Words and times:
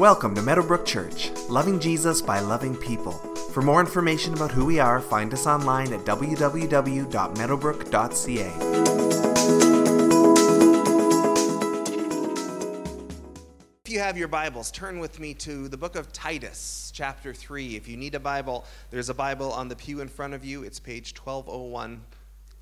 Welcome 0.00 0.34
to 0.36 0.40
Meadowbrook 0.40 0.86
Church, 0.86 1.30
loving 1.50 1.78
Jesus 1.78 2.22
by 2.22 2.40
loving 2.40 2.74
people. 2.74 3.12
For 3.52 3.60
more 3.60 3.80
information 3.80 4.32
about 4.32 4.50
who 4.50 4.64
we 4.64 4.80
are, 4.80 4.98
find 4.98 5.34
us 5.34 5.46
online 5.46 5.92
at 5.92 6.06
www.meadowbrook.ca. 6.06 8.46
If 13.84 13.92
you 13.92 13.98
have 13.98 14.16
your 14.16 14.28
Bibles, 14.28 14.70
turn 14.70 15.00
with 15.00 15.20
me 15.20 15.34
to 15.34 15.68
the 15.68 15.76
book 15.76 15.96
of 15.96 16.10
Titus, 16.14 16.90
chapter 16.94 17.34
3. 17.34 17.76
If 17.76 17.86
you 17.86 17.98
need 17.98 18.14
a 18.14 18.20
Bible, 18.20 18.64
there's 18.88 19.10
a 19.10 19.14
Bible 19.14 19.52
on 19.52 19.68
the 19.68 19.76
pew 19.76 20.00
in 20.00 20.08
front 20.08 20.32
of 20.32 20.42
you. 20.42 20.62
It's 20.62 20.80
page 20.80 21.14
1201. 21.14 22.00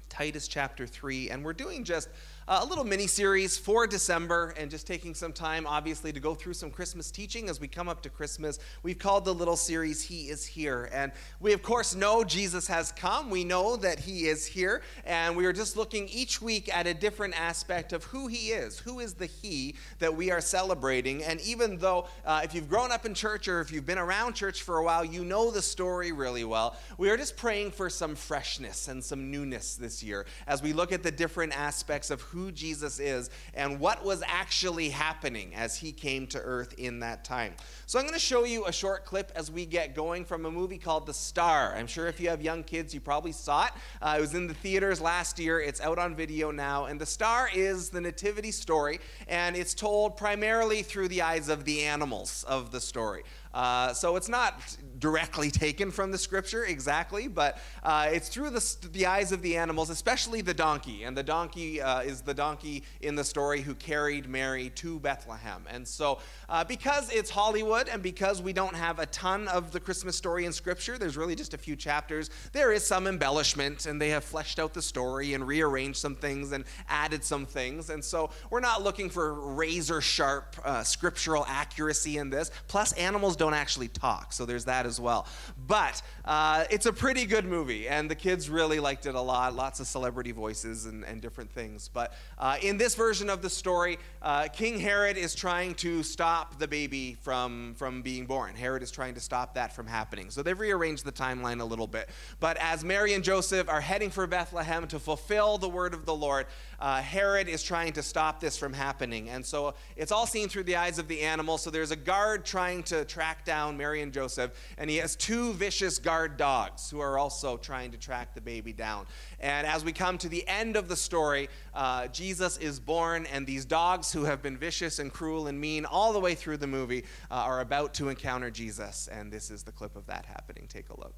Titus 0.08 0.48
chapter 0.48 0.88
3. 0.88 1.30
And 1.30 1.44
we're 1.44 1.52
doing 1.52 1.84
just 1.84 2.08
a 2.50 2.64
little 2.64 2.82
mini 2.84 3.06
series 3.06 3.58
for 3.58 3.86
December 3.86 4.54
and 4.56 4.70
just 4.70 4.86
taking 4.86 5.14
some 5.14 5.34
time, 5.34 5.66
obviously, 5.66 6.14
to 6.14 6.18
go 6.18 6.34
through 6.34 6.54
some 6.54 6.70
Christmas 6.70 7.10
teaching 7.10 7.50
as 7.50 7.60
we 7.60 7.68
come 7.68 7.90
up 7.90 8.00
to 8.00 8.08
Christmas. 8.08 8.58
We've 8.82 8.98
called 8.98 9.26
the 9.26 9.34
little 9.34 9.54
series 9.54 10.02
He 10.02 10.30
is 10.30 10.46
Here. 10.46 10.88
And 10.90 11.12
we, 11.40 11.52
of 11.52 11.62
course, 11.62 11.94
know 11.94 12.24
Jesus 12.24 12.66
has 12.66 12.90
come. 12.92 13.28
We 13.28 13.44
know 13.44 13.76
that 13.76 13.98
He 13.98 14.28
is 14.28 14.46
here. 14.46 14.80
And 15.04 15.36
we 15.36 15.44
are 15.44 15.52
just 15.52 15.76
looking 15.76 16.08
each 16.08 16.40
week 16.40 16.74
at 16.74 16.86
a 16.86 16.94
different 16.94 17.38
aspect 17.38 17.92
of 17.92 18.04
who 18.04 18.28
He 18.28 18.48
is. 18.48 18.78
Who 18.78 19.00
is 19.00 19.12
the 19.12 19.26
He 19.26 19.74
that 19.98 20.16
we 20.16 20.30
are 20.30 20.40
celebrating? 20.40 21.22
And 21.22 21.42
even 21.42 21.76
though, 21.76 22.08
uh, 22.24 22.40
if 22.44 22.54
you've 22.54 22.70
grown 22.70 22.92
up 22.92 23.04
in 23.04 23.12
church 23.12 23.46
or 23.46 23.60
if 23.60 23.70
you've 23.70 23.84
been 23.84 23.98
around 23.98 24.32
church 24.32 24.62
for 24.62 24.78
a 24.78 24.84
while, 24.84 25.04
you 25.04 25.22
know 25.22 25.50
the 25.50 25.60
story 25.60 26.12
really 26.12 26.44
well. 26.44 26.78
We 26.96 27.10
are 27.10 27.18
just 27.18 27.36
praying 27.36 27.72
for 27.72 27.90
some 27.90 28.14
freshness 28.14 28.88
and 28.88 29.04
some 29.04 29.30
newness 29.30 29.74
this 29.76 30.02
year 30.02 30.24
as 30.46 30.62
we 30.62 30.72
look 30.72 30.92
at 30.92 31.02
the 31.02 31.10
different 31.10 31.54
aspects 31.54 32.10
of 32.10 32.22
who 32.22 32.37
who 32.38 32.52
Jesus 32.52 33.00
is 33.00 33.30
and 33.54 33.80
what 33.80 34.04
was 34.04 34.22
actually 34.26 34.90
happening 34.90 35.54
as 35.54 35.76
he 35.76 35.90
came 35.90 36.26
to 36.28 36.38
earth 36.38 36.74
in 36.78 37.00
that 37.00 37.24
time. 37.24 37.54
So 37.86 37.98
I'm 37.98 38.04
going 38.04 38.14
to 38.14 38.20
show 38.20 38.44
you 38.44 38.66
a 38.66 38.72
short 38.72 39.04
clip 39.04 39.32
as 39.34 39.50
we 39.50 39.66
get 39.66 39.94
going 39.94 40.24
from 40.24 40.46
a 40.46 40.50
movie 40.50 40.78
called 40.78 41.06
The 41.06 41.14
Star. 41.14 41.74
I'm 41.74 41.86
sure 41.86 42.06
if 42.06 42.20
you 42.20 42.28
have 42.28 42.40
young 42.40 42.62
kids, 42.62 42.94
you 42.94 43.00
probably 43.00 43.32
saw 43.32 43.66
it. 43.66 43.72
Uh, 44.00 44.14
it 44.18 44.20
was 44.20 44.34
in 44.34 44.46
the 44.46 44.54
theaters 44.54 45.00
last 45.00 45.38
year. 45.38 45.60
It's 45.60 45.80
out 45.80 45.98
on 45.98 46.14
video 46.14 46.50
now. 46.52 46.84
And 46.84 47.00
The 47.00 47.06
Star 47.06 47.50
is 47.52 47.90
the 47.90 48.00
nativity 48.00 48.52
story, 48.52 49.00
and 49.26 49.56
it's 49.56 49.74
told 49.74 50.16
primarily 50.16 50.82
through 50.82 51.08
the 51.08 51.22
eyes 51.22 51.48
of 51.48 51.64
the 51.64 51.82
animals 51.82 52.44
of 52.46 52.70
the 52.70 52.80
story. 52.80 53.24
Uh, 53.54 53.92
so 53.92 54.16
it's 54.16 54.28
not 54.28 54.76
directly 54.98 55.50
taken 55.50 55.90
from 55.90 56.10
the 56.10 56.18
scripture 56.18 56.64
exactly, 56.64 57.28
but 57.28 57.58
uh, 57.82 58.08
it's 58.10 58.28
through 58.28 58.50
the, 58.50 58.76
the, 58.92 59.06
eyes 59.06 59.32
of 59.32 59.42
the 59.42 59.56
animals, 59.56 59.90
especially 59.90 60.40
the 60.42 60.54
donkey. 60.54 61.04
And 61.04 61.16
the 61.16 61.22
donkey 61.22 61.80
uh, 61.80 62.02
is 62.02 62.20
the 62.28 62.34
donkey 62.34 62.84
in 63.00 63.16
the 63.16 63.24
story 63.24 63.60
who 63.60 63.74
carried 63.74 64.28
Mary 64.28 64.70
to 64.76 65.00
Bethlehem. 65.00 65.64
And 65.68 65.88
so, 65.88 66.20
uh, 66.48 66.62
because 66.62 67.10
it's 67.10 67.30
Hollywood 67.30 67.88
and 67.88 68.02
because 68.02 68.40
we 68.40 68.52
don't 68.52 68.76
have 68.76 69.00
a 69.00 69.06
ton 69.06 69.48
of 69.48 69.72
the 69.72 69.80
Christmas 69.80 70.16
story 70.16 70.44
in 70.44 70.52
scripture, 70.52 70.98
there's 70.98 71.16
really 71.16 71.34
just 71.34 71.54
a 71.54 71.58
few 71.58 71.74
chapters, 71.74 72.30
there 72.52 72.70
is 72.70 72.86
some 72.86 73.06
embellishment, 73.06 73.86
and 73.86 74.00
they 74.00 74.10
have 74.10 74.22
fleshed 74.22 74.58
out 74.58 74.74
the 74.74 74.82
story 74.82 75.34
and 75.34 75.46
rearranged 75.46 75.98
some 75.98 76.14
things 76.14 76.52
and 76.52 76.64
added 76.88 77.24
some 77.24 77.46
things. 77.46 77.90
And 77.90 78.04
so, 78.04 78.30
we're 78.50 78.60
not 78.60 78.82
looking 78.82 79.10
for 79.10 79.34
razor 79.34 80.00
sharp 80.00 80.56
uh, 80.64 80.82
scriptural 80.84 81.44
accuracy 81.48 82.18
in 82.18 82.30
this. 82.30 82.50
Plus, 82.68 82.92
animals 82.92 83.36
don't 83.36 83.54
actually 83.54 83.88
talk, 83.88 84.32
so 84.32 84.44
there's 84.44 84.66
that 84.66 84.86
as 84.86 85.00
well. 85.00 85.26
But 85.66 86.02
uh, 86.24 86.64
it's 86.70 86.86
a 86.86 86.92
pretty 86.92 87.24
good 87.24 87.46
movie, 87.46 87.88
and 87.88 88.10
the 88.10 88.14
kids 88.14 88.50
really 88.50 88.80
liked 88.80 89.06
it 89.06 89.14
a 89.14 89.20
lot. 89.20 89.54
Lots 89.54 89.80
of 89.80 89.86
celebrity 89.86 90.32
voices 90.32 90.84
and, 90.84 91.04
and 91.04 91.22
different 91.22 91.50
things. 91.50 91.88
But 91.88 92.12
uh, 92.38 92.56
in 92.62 92.76
this 92.76 92.94
version 92.94 93.28
of 93.28 93.42
the 93.42 93.50
story, 93.50 93.98
uh, 94.22 94.46
King 94.48 94.78
Herod 94.78 95.16
is 95.16 95.34
trying 95.34 95.74
to 95.76 96.02
stop 96.02 96.58
the 96.58 96.68
baby 96.68 97.16
from, 97.20 97.74
from 97.76 98.02
being 98.02 98.26
born. 98.26 98.54
Herod 98.54 98.82
is 98.82 98.90
trying 98.90 99.14
to 99.14 99.20
stop 99.20 99.54
that 99.54 99.72
from 99.74 99.86
happening. 99.86 100.30
So 100.30 100.42
they've 100.42 100.58
rearranged 100.58 101.04
the 101.04 101.12
timeline 101.12 101.60
a 101.60 101.64
little 101.64 101.86
bit. 101.86 102.08
But 102.38 102.56
as 102.58 102.84
Mary 102.84 103.14
and 103.14 103.24
Joseph 103.24 103.68
are 103.68 103.80
heading 103.80 104.10
for 104.10 104.26
Bethlehem 104.26 104.86
to 104.88 104.98
fulfill 104.98 105.58
the 105.58 105.68
word 105.68 105.94
of 105.94 106.06
the 106.06 106.14
Lord, 106.14 106.46
uh, 106.80 107.02
Herod 107.02 107.48
is 107.48 107.62
trying 107.62 107.92
to 107.94 108.02
stop 108.02 108.40
this 108.40 108.56
from 108.56 108.72
happening. 108.72 109.28
And 109.28 109.44
so 109.44 109.74
it's 109.96 110.12
all 110.12 110.26
seen 110.26 110.48
through 110.48 110.64
the 110.64 110.76
eyes 110.76 110.98
of 110.98 111.08
the 111.08 111.20
animal. 111.22 111.58
So 111.58 111.70
there's 111.70 111.90
a 111.90 111.96
guard 111.96 112.44
trying 112.44 112.84
to 112.84 113.04
track 113.04 113.44
down 113.44 113.76
Mary 113.76 114.02
and 114.02 114.12
Joseph, 114.12 114.52
and 114.78 114.88
he 114.88 114.96
has 114.96 115.16
two 115.16 115.52
vicious 115.54 115.98
guard 115.98 116.36
dogs 116.36 116.90
who 116.90 117.00
are 117.00 117.18
also 117.18 117.56
trying 117.56 117.90
to 117.92 117.98
track 117.98 118.34
the 118.34 118.40
baby 118.40 118.72
down. 118.72 119.06
And 119.40 119.66
as 119.66 119.84
we 119.84 119.92
come 119.92 120.18
to 120.18 120.28
the 120.28 120.46
end 120.46 120.76
of 120.76 120.88
the 120.88 120.96
story, 120.96 121.48
uh, 121.74 122.07
Jesus 122.12 122.56
is 122.56 122.80
born, 122.80 123.26
and 123.26 123.46
these 123.46 123.64
dogs 123.64 124.12
who 124.12 124.24
have 124.24 124.42
been 124.42 124.56
vicious 124.56 124.98
and 124.98 125.12
cruel 125.12 125.46
and 125.46 125.60
mean 125.60 125.84
all 125.84 126.12
the 126.12 126.20
way 126.20 126.34
through 126.34 126.58
the 126.58 126.66
movie 126.66 127.04
uh, 127.30 127.34
are 127.34 127.60
about 127.60 127.94
to 127.94 128.08
encounter 128.08 128.50
Jesus. 128.50 129.08
And 129.10 129.32
this 129.32 129.50
is 129.50 129.62
the 129.62 129.72
clip 129.72 129.96
of 129.96 130.06
that 130.06 130.26
happening. 130.26 130.66
Take 130.68 130.90
a 130.90 130.98
look. 130.98 131.14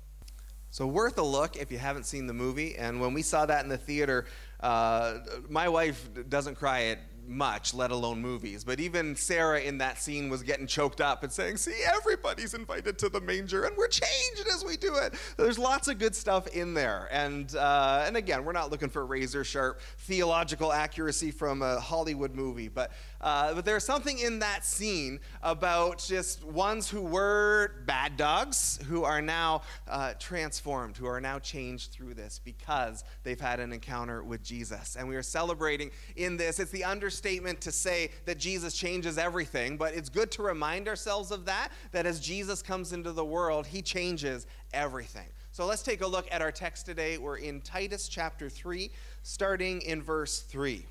So, 0.73 0.87
worth 0.87 1.19
a 1.19 1.23
look 1.23 1.57
if 1.57 1.73
you 1.73 1.79
haven't 1.79 2.05
seen 2.05 2.27
the 2.29 2.33
movie. 2.33 2.77
And 2.77 3.01
when 3.01 3.13
we 3.13 3.23
saw 3.23 3.45
that 3.47 3.65
in 3.65 3.69
the 3.69 3.77
theater, 3.77 4.27
uh, 4.61 5.19
my 5.49 5.69
wife 5.69 6.09
doesn't 6.29 6.55
cry 6.55 6.85
at 6.85 6.99
much, 7.31 7.73
let 7.73 7.91
alone 7.91 8.21
movies. 8.21 8.65
But 8.65 8.81
even 8.81 9.15
Sarah 9.15 9.61
in 9.61 9.79
that 9.79 9.99
scene 9.99 10.29
was 10.29 10.43
getting 10.43 10.67
choked 10.67 11.01
up 11.01 11.23
and 11.23 11.33
saying, 11.33 11.59
See, 11.59 11.77
everybody's 11.87 12.55
invited 12.55 12.99
to 12.99 13.09
the 13.09 13.21
manger, 13.21 13.65
and 13.65 13.77
we're 13.77 13.89
changed 13.89 14.47
as 14.53 14.65
we 14.65 14.77
do 14.77 14.97
it. 14.97 15.15
There's 15.37 15.59
lots 15.59 15.89
of 15.89 15.99
good 15.99 16.15
stuff 16.15 16.49
in 16.49 16.75
there. 16.75 17.09
And, 17.13 17.55
uh, 17.55 18.05
and 18.07 18.17
again, 18.17 18.45
we're 18.45 18.53
not 18.53 18.71
looking 18.71 18.89
for 18.89 19.07
razor 19.07 19.45
sharp 19.45 19.81
theological 19.99 20.73
accuracy 20.73 21.31
from 21.31 21.63
a 21.63 21.79
Hollywood 21.79 22.35
movie, 22.35 22.69
but, 22.69 22.91
uh, 23.21 23.55
but 23.55 23.65
there's 23.65 23.85
something 23.85 24.19
in 24.19 24.41
that 24.41 24.65
scene 24.65 25.21
about 25.43 25.99
just 25.99 26.45
ones 26.45 26.91
who 26.91 27.01
were 27.01 27.75
bad 27.87 28.17
dogs 28.17 28.79
who 28.89 29.05
are 29.05 29.23
now 29.23 29.63
uh, 29.89 30.15
transformed, 30.19 30.97
who 30.97 31.07
are 31.07 31.21
now 31.21 31.39
changed 31.39 31.93
through 31.93 32.15
this 32.15 32.41
because 32.45 33.05
they've 33.23 33.41
had 33.41 33.61
an 33.61 33.73
encounter 33.73 34.23
with 34.23 34.43
Jesus. 34.43 34.97
And 34.97 35.09
we 35.09 35.17
are 35.17 35.23
celebrating 35.23 35.91
in 36.17 36.37
this. 36.37 36.59
It's 36.59 36.71
the 36.71 36.85
understatement 37.21 37.61
to 37.61 37.71
say 37.71 38.11
that 38.25 38.39
Jesus 38.39 38.75
changes 38.75 39.19
everything, 39.19 39.77
but 39.77 39.95
it's 39.95 40.09
good 40.09 40.31
to 40.33 40.43
remind 40.43 40.89
ourselves 40.89 41.31
of 41.31 41.45
that, 41.45 41.69
that 41.93 42.07
as 42.07 42.19
Jesus 42.19 42.63
comes 42.63 42.95
into 42.95 43.13
the 43.13 43.25
world, 43.25 43.67
he 43.67 43.83
changes 43.83 44.47
everything. 44.73 45.27
So 45.53 45.67
let's 45.67 45.83
take 45.83 46.01
a 46.01 46.07
look 46.07 46.27
at 46.31 46.41
our 46.41 46.51
text 46.51 46.87
today. 46.87 47.19
We're 47.19 47.37
in 47.37 47.61
Titus 47.61 48.09
chapter 48.09 48.49
3, 48.49 48.91
starting 49.23 49.83
in 49.83 50.01
verse 50.01 50.41
3. 50.41 50.87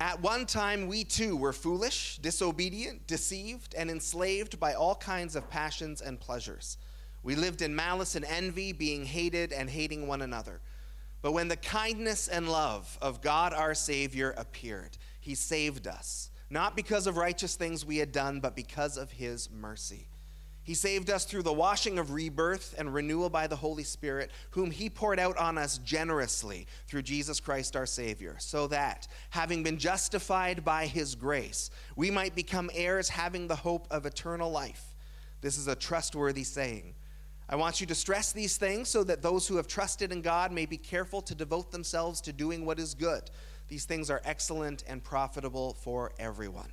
At 0.00 0.20
one 0.20 0.44
time, 0.44 0.86
we 0.86 1.02
too 1.02 1.34
were 1.34 1.54
foolish, 1.54 2.18
disobedient, 2.18 3.06
deceived, 3.06 3.74
and 3.74 3.90
enslaved 3.90 4.60
by 4.60 4.74
all 4.74 4.94
kinds 4.94 5.34
of 5.34 5.48
passions 5.48 6.02
and 6.02 6.20
pleasures. 6.20 6.76
We 7.22 7.34
lived 7.34 7.62
in 7.62 7.74
malice 7.74 8.16
and 8.16 8.24
envy, 8.26 8.72
being 8.72 9.06
hated 9.06 9.52
and 9.52 9.70
hating 9.70 10.06
one 10.06 10.20
another. 10.20 10.60
But 11.20 11.32
when 11.32 11.48
the 11.48 11.56
kindness 11.56 12.28
and 12.28 12.48
love 12.48 12.96
of 13.02 13.20
God 13.20 13.52
our 13.52 13.74
Savior 13.74 14.34
appeared, 14.36 14.96
he 15.20 15.34
saved 15.34 15.86
us, 15.86 16.30
not 16.48 16.76
because 16.76 17.06
of 17.06 17.16
righteous 17.16 17.56
things 17.56 17.84
we 17.84 17.98
had 17.98 18.12
done, 18.12 18.40
but 18.40 18.54
because 18.54 18.96
of 18.96 19.10
his 19.10 19.50
mercy. 19.50 20.08
He 20.68 20.74
saved 20.74 21.08
us 21.08 21.24
through 21.24 21.44
the 21.44 21.52
washing 21.52 21.98
of 21.98 22.12
rebirth 22.12 22.74
and 22.76 22.92
renewal 22.92 23.30
by 23.30 23.46
the 23.46 23.56
Holy 23.56 23.84
Spirit, 23.84 24.30
whom 24.50 24.70
He 24.70 24.90
poured 24.90 25.18
out 25.18 25.38
on 25.38 25.56
us 25.56 25.78
generously 25.78 26.66
through 26.86 27.02
Jesus 27.02 27.40
Christ 27.40 27.74
our 27.74 27.86
Savior, 27.86 28.36
so 28.38 28.66
that, 28.66 29.08
having 29.30 29.62
been 29.62 29.78
justified 29.78 30.66
by 30.66 30.84
His 30.84 31.14
grace, 31.14 31.70
we 31.96 32.10
might 32.10 32.34
become 32.34 32.70
heirs 32.74 33.08
having 33.08 33.48
the 33.48 33.56
hope 33.56 33.86
of 33.90 34.04
eternal 34.04 34.50
life. 34.50 34.94
This 35.40 35.56
is 35.56 35.68
a 35.68 35.74
trustworthy 35.74 36.44
saying. 36.44 36.92
I 37.48 37.56
want 37.56 37.80
you 37.80 37.86
to 37.86 37.94
stress 37.94 38.32
these 38.32 38.58
things 38.58 38.88
so 38.88 39.02
that 39.04 39.22
those 39.22 39.48
who 39.48 39.56
have 39.56 39.66
trusted 39.66 40.12
in 40.12 40.20
God 40.20 40.52
may 40.52 40.66
be 40.66 40.76
careful 40.76 41.22
to 41.22 41.34
devote 41.34 41.72
themselves 41.72 42.20
to 42.22 42.32
doing 42.32 42.66
what 42.66 42.78
is 42.78 42.94
good. 42.94 43.30
These 43.68 43.86
things 43.86 44.10
are 44.10 44.20
excellent 44.24 44.84
and 44.86 45.02
profitable 45.02 45.74
for 45.74 46.12
everyone. 46.18 46.72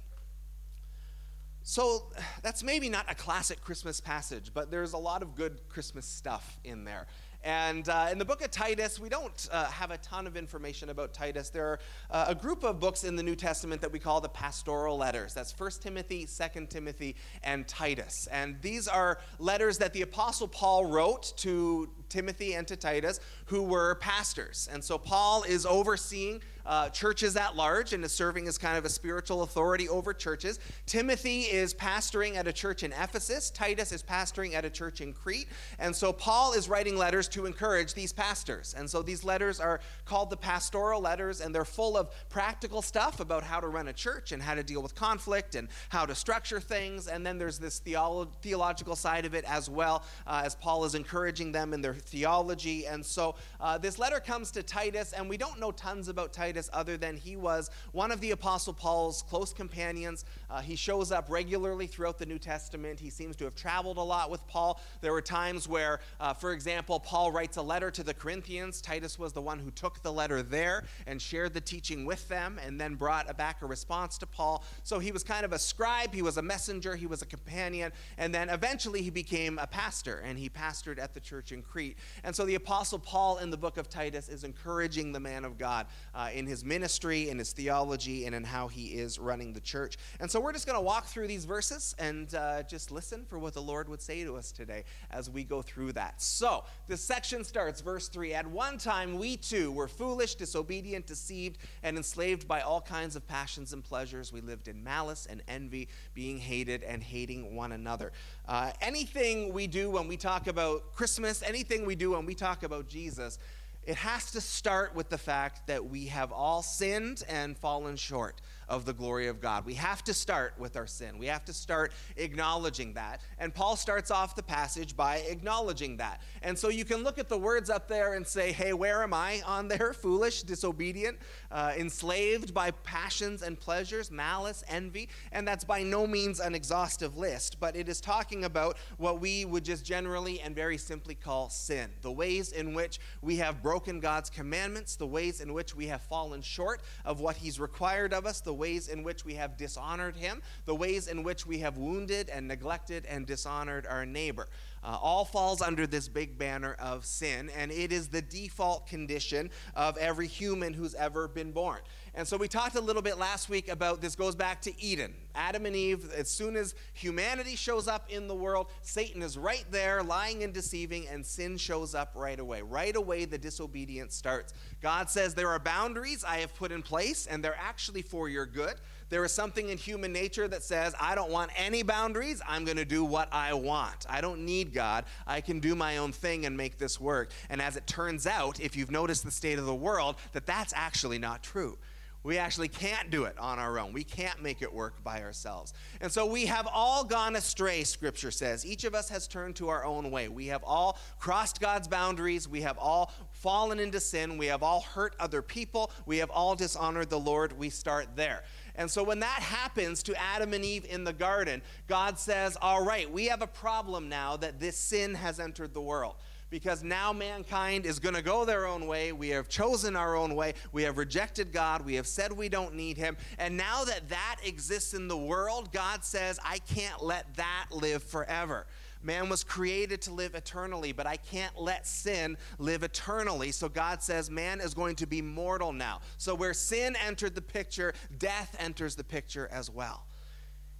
So 1.63 2.11
that's 2.43 2.61
maybe 2.61 2.89
not 2.89 3.09
a 3.09 3.15
classic 3.15 3.61
Christmas 3.61 3.99
passage, 3.99 4.51
but 4.53 4.69
there's 4.69 4.93
a 4.93 4.97
lot 4.97 5.21
of 5.21 5.35
good 5.35 5.67
Christmas 5.69 6.05
stuff 6.05 6.59
in 6.63 6.83
there. 6.83 7.07
And 7.45 7.87
uh, 7.89 8.07
in 8.11 8.17
the 8.17 8.25
book 8.25 8.43
of 8.43 8.49
Titus, 8.49 8.99
we 8.99 9.07
don't 9.07 9.47
uh, 9.51 9.65
have 9.65 9.91
a 9.91 9.99
ton 9.99 10.25
of 10.25 10.35
information 10.35 10.89
about 10.89 11.13
Titus. 11.13 11.51
There 11.51 11.67
are 11.67 11.79
uh, 12.09 12.25
a 12.29 12.33
group 12.33 12.63
of 12.63 12.79
books 12.79 13.03
in 13.03 13.15
the 13.15 13.21
New 13.21 13.35
Testament 13.35 13.81
that 13.81 13.91
we 13.91 13.99
call 13.99 14.19
the 14.19 14.29
pastoral 14.29 14.97
letters. 14.97 15.35
That's 15.35 15.53
1 15.57 15.69
Timothy, 15.79 16.25
2 16.25 16.65
Timothy, 16.65 17.15
and 17.43 17.67
Titus. 17.67 18.27
And 18.31 18.59
these 18.63 18.87
are 18.87 19.19
letters 19.37 19.77
that 19.77 19.93
the 19.93 20.01
Apostle 20.01 20.47
Paul 20.47 20.85
wrote 20.87 21.33
to 21.37 21.87
Timothy 22.09 22.55
and 22.55 22.67
to 22.67 22.75
Titus, 22.75 23.19
who 23.45 23.61
were 23.61 23.93
pastors. 23.95 24.67
And 24.71 24.83
so 24.83 24.97
Paul 24.97 25.43
is 25.43 25.67
overseeing 25.67 26.41
uh, 26.65 26.89
churches 26.89 27.35
at 27.35 27.55
large 27.55 27.93
and 27.93 28.03
is 28.03 28.11
serving 28.11 28.47
as 28.47 28.57
kind 28.57 28.77
of 28.77 28.85
a 28.85 28.89
spiritual 28.89 29.43
authority 29.43 29.87
over 29.89 30.13
churches. 30.13 30.59
Timothy 30.85 31.41
is 31.41 31.73
pastoring 31.73 32.35
at 32.35 32.47
a 32.47 32.53
church 32.53 32.83
in 32.83 32.91
Ephesus. 32.93 33.49
Titus 33.49 33.91
is 33.91 34.01
pastoring 34.01 34.53
at 34.53 34.65
a 34.65 34.69
church 34.69 35.01
in 35.01 35.13
Crete. 35.13 35.47
And 35.79 35.95
so 35.95 36.11
Paul 36.11 36.53
is 36.53 36.67
writing 36.69 36.97
letters 36.97 37.27
to 37.29 37.45
encourage 37.45 37.93
these 37.93 38.13
pastors. 38.13 38.73
And 38.77 38.89
so 38.89 39.01
these 39.01 39.23
letters 39.23 39.59
are 39.59 39.79
called 40.05 40.29
the 40.29 40.37
pastoral 40.37 41.01
letters, 41.01 41.41
and 41.41 41.53
they're 41.53 41.65
full 41.65 41.97
of 41.97 42.09
practical 42.29 42.81
stuff 42.81 43.19
about 43.19 43.43
how 43.43 43.59
to 43.59 43.67
run 43.67 43.87
a 43.89 43.93
church 43.93 44.31
and 44.31 44.41
how 44.41 44.55
to 44.55 44.63
deal 44.63 44.81
with 44.81 44.95
conflict 44.95 45.55
and 45.55 45.67
how 45.89 46.05
to 46.05 46.15
structure 46.15 46.59
things. 46.59 47.07
And 47.07 47.25
then 47.25 47.37
there's 47.37 47.59
this 47.59 47.79
theolo- 47.79 48.29
theological 48.41 48.95
side 48.95 49.25
of 49.25 49.33
it 49.33 49.45
as 49.47 49.69
well, 49.69 50.03
uh, 50.25 50.41
as 50.45 50.55
Paul 50.55 50.85
is 50.85 50.95
encouraging 50.95 51.51
them 51.51 51.73
in 51.73 51.81
their 51.81 51.93
theology. 51.93 52.87
And 52.87 53.05
so 53.05 53.35
uh, 53.59 53.77
this 53.77 53.99
letter 53.99 54.19
comes 54.19 54.51
to 54.51 54.63
Titus, 54.63 55.13
and 55.13 55.29
we 55.29 55.37
don't 55.37 55.59
know 55.59 55.71
tons 55.71 56.07
about 56.07 56.33
Titus 56.33 56.54
other 56.73 56.97
than 56.97 57.17
he 57.17 57.35
was 57.35 57.69
one 57.91 58.11
of 58.11 58.21
the 58.21 58.31
Apostle 58.31 58.73
Paul's 58.73 59.21
close 59.21 59.53
companions. 59.53 60.25
Uh, 60.49 60.61
he 60.61 60.75
shows 60.75 61.11
up 61.11 61.29
regularly 61.29 61.87
throughout 61.87 62.17
the 62.17 62.25
New 62.25 62.39
Testament. 62.39 62.99
He 62.99 63.09
seems 63.09 63.35
to 63.37 63.43
have 63.45 63.55
traveled 63.55 63.97
a 63.97 64.01
lot 64.01 64.29
with 64.29 64.45
Paul. 64.47 64.79
There 65.01 65.11
were 65.11 65.21
times 65.21 65.67
where, 65.67 65.99
uh, 66.19 66.33
for 66.33 66.53
example, 66.53 66.99
Paul 66.99 67.31
writes 67.31 67.57
a 67.57 67.61
letter 67.61 67.91
to 67.91 68.03
the 68.03 68.13
Corinthians. 68.13 68.81
Titus 68.81 69.19
was 69.19 69.33
the 69.33 69.41
one 69.41 69.59
who 69.59 69.71
took 69.71 70.01
the 70.01 70.11
letter 70.11 70.41
there 70.41 70.83
and 71.07 71.21
shared 71.21 71.53
the 71.53 71.61
teaching 71.61 72.05
with 72.05 72.27
them 72.27 72.59
and 72.63 72.79
then 72.79 72.95
brought 72.95 73.35
back 73.37 73.61
a 73.61 73.65
response 73.65 74.17
to 74.19 74.25
Paul. 74.25 74.63
So 74.83 74.99
he 74.99 75.11
was 75.11 75.23
kind 75.23 75.45
of 75.45 75.53
a 75.53 75.59
scribe, 75.59 76.13
he 76.13 76.21
was 76.21 76.37
a 76.37 76.41
messenger, 76.41 76.95
he 76.95 77.07
was 77.07 77.21
a 77.21 77.25
companion, 77.25 77.91
and 78.17 78.33
then 78.33 78.49
eventually 78.49 79.01
he 79.01 79.09
became 79.09 79.59
a 79.59 79.67
pastor 79.67 80.21
and 80.25 80.37
he 80.37 80.49
pastored 80.49 80.99
at 80.99 81.13
the 81.13 81.19
church 81.19 81.51
in 81.51 81.61
Crete. 81.61 81.97
And 82.23 82.35
so 82.35 82.45
the 82.45 82.55
Apostle 82.55 82.99
Paul 82.99 83.37
in 83.37 83.49
the 83.49 83.57
book 83.57 83.77
of 83.77 83.89
Titus 83.89 84.29
is 84.29 84.43
encouraging 84.43 85.11
the 85.11 85.19
man 85.19 85.45
of 85.45 85.57
God 85.57 85.87
uh, 86.13 86.29
in 86.33 86.44
his 86.47 86.63
ministry, 86.63 87.29
in 87.29 87.39
his 87.39 87.51
theology, 87.51 88.25
and 88.25 88.35
in 88.35 88.43
how 88.43 88.67
he 88.67 88.87
is 88.87 89.19
running 89.19 89.53
the 89.53 89.59
church. 89.59 89.97
And 90.19 90.29
so 90.29 90.39
we're 90.39 90.53
just 90.53 90.65
going 90.65 90.77
to 90.77 90.81
walk 90.81 91.05
through 91.05 91.27
these 91.27 91.45
verses 91.45 91.95
and 91.99 92.33
uh, 92.35 92.63
just 92.63 92.91
listen 92.91 93.25
for 93.25 93.39
what 93.39 93.53
the 93.53 93.61
Lord 93.61 93.89
would 93.89 94.01
say 94.01 94.23
to 94.23 94.35
us 94.35 94.51
today 94.51 94.83
as 95.11 95.29
we 95.29 95.43
go 95.43 95.61
through 95.61 95.93
that. 95.93 96.21
So 96.21 96.63
this 96.87 97.03
section 97.03 97.43
starts, 97.43 97.81
verse 97.81 98.07
3 98.07 98.33
At 98.33 98.47
one 98.47 98.77
time, 98.77 99.17
we 99.17 99.37
too 99.37 99.71
were 99.71 99.87
foolish, 99.87 100.35
disobedient, 100.35 101.07
deceived, 101.07 101.57
and 101.83 101.97
enslaved 101.97 102.47
by 102.47 102.61
all 102.61 102.81
kinds 102.81 103.15
of 103.15 103.27
passions 103.27 103.73
and 103.73 103.83
pleasures. 103.83 104.31
We 104.31 104.41
lived 104.41 104.67
in 104.67 104.83
malice 104.83 105.27
and 105.29 105.41
envy, 105.47 105.87
being 106.13 106.37
hated 106.37 106.83
and 106.83 107.03
hating 107.03 107.55
one 107.55 107.71
another. 107.71 108.11
Uh, 108.47 108.71
anything 108.81 109.53
we 109.53 109.67
do 109.67 109.89
when 109.89 110.07
we 110.07 110.17
talk 110.17 110.47
about 110.47 110.93
Christmas, 110.93 111.41
anything 111.41 111.85
we 111.85 111.95
do 111.95 112.11
when 112.11 112.25
we 112.25 112.35
talk 112.35 112.63
about 112.63 112.87
Jesus, 112.87 113.39
it 113.85 113.95
has 113.95 114.31
to 114.31 114.41
start 114.41 114.95
with 114.95 115.09
the 115.09 115.17
fact 115.17 115.67
that 115.67 115.85
we 115.85 116.07
have 116.07 116.31
all 116.31 116.61
sinned 116.61 117.23
and 117.29 117.57
fallen 117.57 117.95
short 117.95 118.41
of 118.67 118.85
the 118.85 118.93
glory 118.93 119.27
of 119.27 119.41
God. 119.41 119.65
We 119.65 119.75
have 119.75 120.03
to 120.05 120.13
start 120.13 120.53
with 120.57 120.75
our 120.75 120.87
sin. 120.87 121.17
We 121.17 121.27
have 121.27 121.45
to 121.45 121.53
start 121.53 121.93
acknowledging 122.17 122.93
that. 122.93 123.21
And 123.37 123.53
Paul 123.53 123.75
starts 123.75 124.11
off 124.11 124.35
the 124.35 124.43
passage 124.43 124.95
by 124.95 125.17
acknowledging 125.17 125.97
that. 125.97 126.21
And 126.41 126.57
so 126.57 126.69
you 126.69 126.85
can 126.85 127.03
look 127.03 127.19
at 127.19 127.29
the 127.29 127.37
words 127.37 127.69
up 127.69 127.87
there 127.87 128.13
and 128.13 128.25
say, 128.25 128.51
hey, 128.51 128.73
where 128.73 129.03
am 129.03 129.13
I 129.13 129.41
on 129.45 129.67
there? 129.67 129.93
Foolish, 130.05 130.43
disobedient, 130.43 131.17
uh, 131.51 131.73
enslaved 131.77 132.53
by 132.53 132.71
passions 132.71 133.41
and 133.41 133.59
pleasures, 133.59 134.11
malice, 134.11 134.63
envy. 134.67 135.09
And 135.31 135.47
that's 135.47 135.63
by 135.63 135.83
no 135.83 136.07
means 136.07 136.39
an 136.39 136.55
exhaustive 136.55 137.17
list, 137.17 137.59
but 137.59 137.75
it 137.75 137.89
is 137.89 138.01
talking 138.01 138.45
about 138.45 138.77
what 138.97 139.19
we 139.19 139.45
would 139.45 139.63
just 139.63 139.85
generally 139.85 140.41
and 140.41 140.55
very 140.55 140.77
simply 140.77 141.15
call 141.15 141.49
sin. 141.49 141.91
The 142.01 142.11
ways 142.11 142.51
in 142.51 142.73
which 142.73 142.99
we 143.21 143.37
have 143.37 143.61
broken 143.61 143.99
God's 143.99 144.29
commandments, 144.29 144.95
the 144.95 145.07
ways 145.07 145.41
in 145.41 145.53
which 145.53 145.75
we 145.75 145.87
have 145.87 146.01
fallen 146.01 146.41
short 146.41 146.81
of 147.03 147.19
what 147.19 147.37
He's 147.37 147.59
required 147.59 148.13
of 148.13 148.25
us, 148.25 148.41
the 148.41 148.53
ways 148.55 148.87
in 148.87 149.03
which 149.03 149.25
we 149.25 149.35
have 149.35 149.57
dishonored 149.57 150.15
him, 150.15 150.41
the 150.65 150.75
ways 150.75 151.07
in 151.07 151.23
which 151.23 151.45
we 151.45 151.59
have 151.59 151.77
wounded 151.77 152.29
and 152.29 152.47
neglected 152.47 153.05
and 153.05 153.25
dishonored 153.25 153.85
our 153.85 154.05
neighbor. 154.05 154.47
Uh, 154.85 154.99
all 155.01 155.25
falls 155.25 155.63
under 155.63 155.87
this 155.87 156.07
big 156.07 156.37
banner 156.37 156.75
of 156.77 157.03
sin, 157.05 157.49
and 157.57 157.71
it 157.71 157.91
is 157.91 158.07
the 158.07 158.21
default 158.21 158.85
condition 158.85 159.49
of 159.75 159.97
every 159.97 160.27
human 160.27 160.73
who's 160.73 160.93
ever 160.93 161.27
been 161.27 161.51
born. 161.51 161.79
And 162.13 162.27
so 162.27 162.37
we 162.37 162.47
talked 162.47 162.75
a 162.75 162.81
little 162.81 163.01
bit 163.01 163.17
last 163.17 163.49
week 163.49 163.67
about 163.67 163.99
this 163.99 164.15
goes 164.15 164.35
back 164.35 164.61
to 164.61 164.81
Eden. 164.81 165.15
Adam 165.33 165.65
and 165.65 165.75
Eve, 165.75 166.13
as 166.15 166.29
soon 166.29 166.55
as 166.55 166.75
humanity 166.93 167.55
shows 167.55 167.87
up 167.87 168.09
in 168.11 168.27
the 168.27 168.35
world, 168.35 168.67
Satan 168.83 169.23
is 169.23 169.39
right 169.39 169.65
there 169.71 170.03
lying 170.03 170.43
and 170.43 170.53
deceiving, 170.53 171.07
and 171.07 171.25
sin 171.25 171.57
shows 171.57 171.95
up 171.95 172.11
right 172.15 172.39
away. 172.39 172.61
Right 172.61 172.95
away, 172.95 173.25
the 173.25 173.39
disobedience 173.39 174.15
starts. 174.15 174.53
God 174.83 175.09
says, 175.09 175.33
There 175.33 175.49
are 175.49 175.59
boundaries 175.59 176.23
I 176.23 176.37
have 176.37 176.53
put 176.53 176.71
in 176.71 176.83
place, 176.83 177.25
and 177.25 177.43
they're 177.43 177.57
actually 177.59 178.03
for 178.03 178.29
your 178.29 178.45
good. 178.45 178.75
There 179.09 179.23
is 179.23 179.31
something 179.31 179.69
in 179.69 179.77
human 179.77 180.11
nature 180.11 180.47
that 180.47 180.63
says, 180.63 180.95
I 180.99 181.15
don't 181.15 181.31
want 181.31 181.51
any 181.55 181.83
boundaries. 181.83 182.41
I'm 182.47 182.65
going 182.65 182.77
to 182.77 182.85
do 182.85 183.05
what 183.05 183.29
I 183.31 183.53
want. 183.53 184.05
I 184.09 184.19
don't 184.21 184.45
need 184.45 184.73
God. 184.73 185.05
I 185.27 185.41
can 185.41 185.59
do 185.59 185.75
my 185.75 185.97
own 185.97 186.11
thing 186.11 186.45
and 186.45 186.57
make 186.57 186.77
this 186.77 186.99
work. 186.99 187.31
And 187.49 187.61
as 187.61 187.75
it 187.75 187.85
turns 187.85 188.25
out, 188.25 188.59
if 188.59 188.75
you've 188.75 188.91
noticed 188.91 189.23
the 189.23 189.31
state 189.31 189.59
of 189.59 189.65
the 189.65 189.75
world, 189.75 190.15
that 190.33 190.45
that's 190.45 190.73
actually 190.75 191.19
not 191.19 191.43
true. 191.43 191.77
We 192.25 192.39
actually 192.39 192.69
can't 192.69 193.11
do 193.11 193.25
it 193.25 193.37
on 193.37 193.59
our 193.59 193.77
own. 193.77 193.93
We 193.93 194.03
can't 194.03 194.41
make 194.41 194.63
it 194.63 194.73
work 194.73 195.03
by 195.03 195.21
ourselves. 195.21 195.73
And 196.01 196.11
so 196.11 196.25
we 196.25 196.47
have 196.47 196.67
all 196.73 197.03
gone 197.03 197.35
astray, 197.35 197.83
Scripture 197.83 198.31
says. 198.31 198.65
Each 198.65 198.83
of 198.83 198.95
us 198.95 199.09
has 199.09 199.27
turned 199.27 199.55
to 199.57 199.69
our 199.69 199.85
own 199.85 200.09
way. 200.09 200.27
We 200.27 200.47
have 200.47 200.63
all 200.63 200.97
crossed 201.19 201.61
God's 201.61 201.87
boundaries. 201.87 202.47
We 202.49 202.61
have 202.61 202.79
all 202.79 203.13
fallen 203.31 203.79
into 203.79 203.99
sin. 203.99 204.39
We 204.39 204.47
have 204.47 204.63
all 204.63 204.81
hurt 204.81 205.15
other 205.19 205.43
people. 205.43 205.91
We 206.07 206.17
have 206.17 206.31
all 206.31 206.55
dishonored 206.55 207.11
the 207.11 207.19
Lord. 207.19 207.59
We 207.59 207.69
start 207.69 208.07
there. 208.15 208.43
And 208.77 208.89
so 208.89 209.03
when 209.03 209.19
that 209.19 209.39
happens 209.41 210.03
to 210.03 210.21
Adam 210.21 210.53
and 210.53 210.63
Eve 210.63 210.85
in 210.85 211.03
the 211.03 211.13
garden, 211.13 211.61
God 211.87 212.19
says, 212.19 212.57
All 212.61 212.83
right, 212.83 213.09
we 213.11 213.25
have 213.27 213.41
a 213.41 213.47
problem 213.47 214.09
now 214.09 214.37
that 214.37 214.59
this 214.59 214.77
sin 214.77 215.13
has 215.15 215.39
entered 215.39 215.73
the 215.73 215.81
world 215.81 216.15
because 216.49 216.83
now 216.83 217.11
mankind 217.11 217.85
is 217.85 217.99
going 217.99 218.15
to 218.15 218.21
go 218.21 218.45
their 218.45 218.65
own 218.65 218.87
way. 218.87 219.11
We 219.11 219.29
have 219.29 219.49
chosen 219.49 219.95
our 219.95 220.15
own 220.15 220.35
way. 220.35 220.53
We 220.71 220.83
have 220.83 220.97
rejected 220.97 221.51
God. 221.51 221.83
We 221.83 221.95
have 221.95 222.07
said 222.07 222.31
we 222.31 222.49
don't 222.49 222.75
need 222.75 222.97
Him. 222.97 223.17
And 223.39 223.57
now 223.57 223.83
that 223.85 224.09
that 224.09 224.37
exists 224.43 224.93
in 224.93 225.07
the 225.07 225.17
world, 225.17 225.71
God 225.71 226.03
says, 226.03 226.39
I 226.43 226.59
can't 226.59 227.03
let 227.03 227.35
that 227.35 227.67
live 227.71 228.03
forever. 228.03 228.67
Man 229.05 229.29
was 229.29 229.43
created 229.43 230.01
to 230.01 230.11
live 230.11 230.33
eternally, 230.33 230.91
but 230.91 231.05
I 231.05 231.17
can't 231.17 231.55
let 231.61 231.85
sin 231.85 232.37
live 232.57 232.81
eternally. 232.81 233.51
So 233.51 233.69
God 233.69 234.01
says 234.01 234.31
man 234.31 234.59
is 234.59 234.73
going 234.73 234.95
to 234.95 235.05
be 235.05 235.21
mortal 235.21 235.71
now. 235.71 236.01
So 236.17 236.33
where 236.33 236.55
sin 236.55 236.95
entered 237.05 237.35
the 237.35 237.41
picture, 237.41 237.93
death 238.17 238.55
enters 238.59 238.95
the 238.95 239.03
picture 239.03 239.47
as 239.51 239.69
well. 239.69 240.07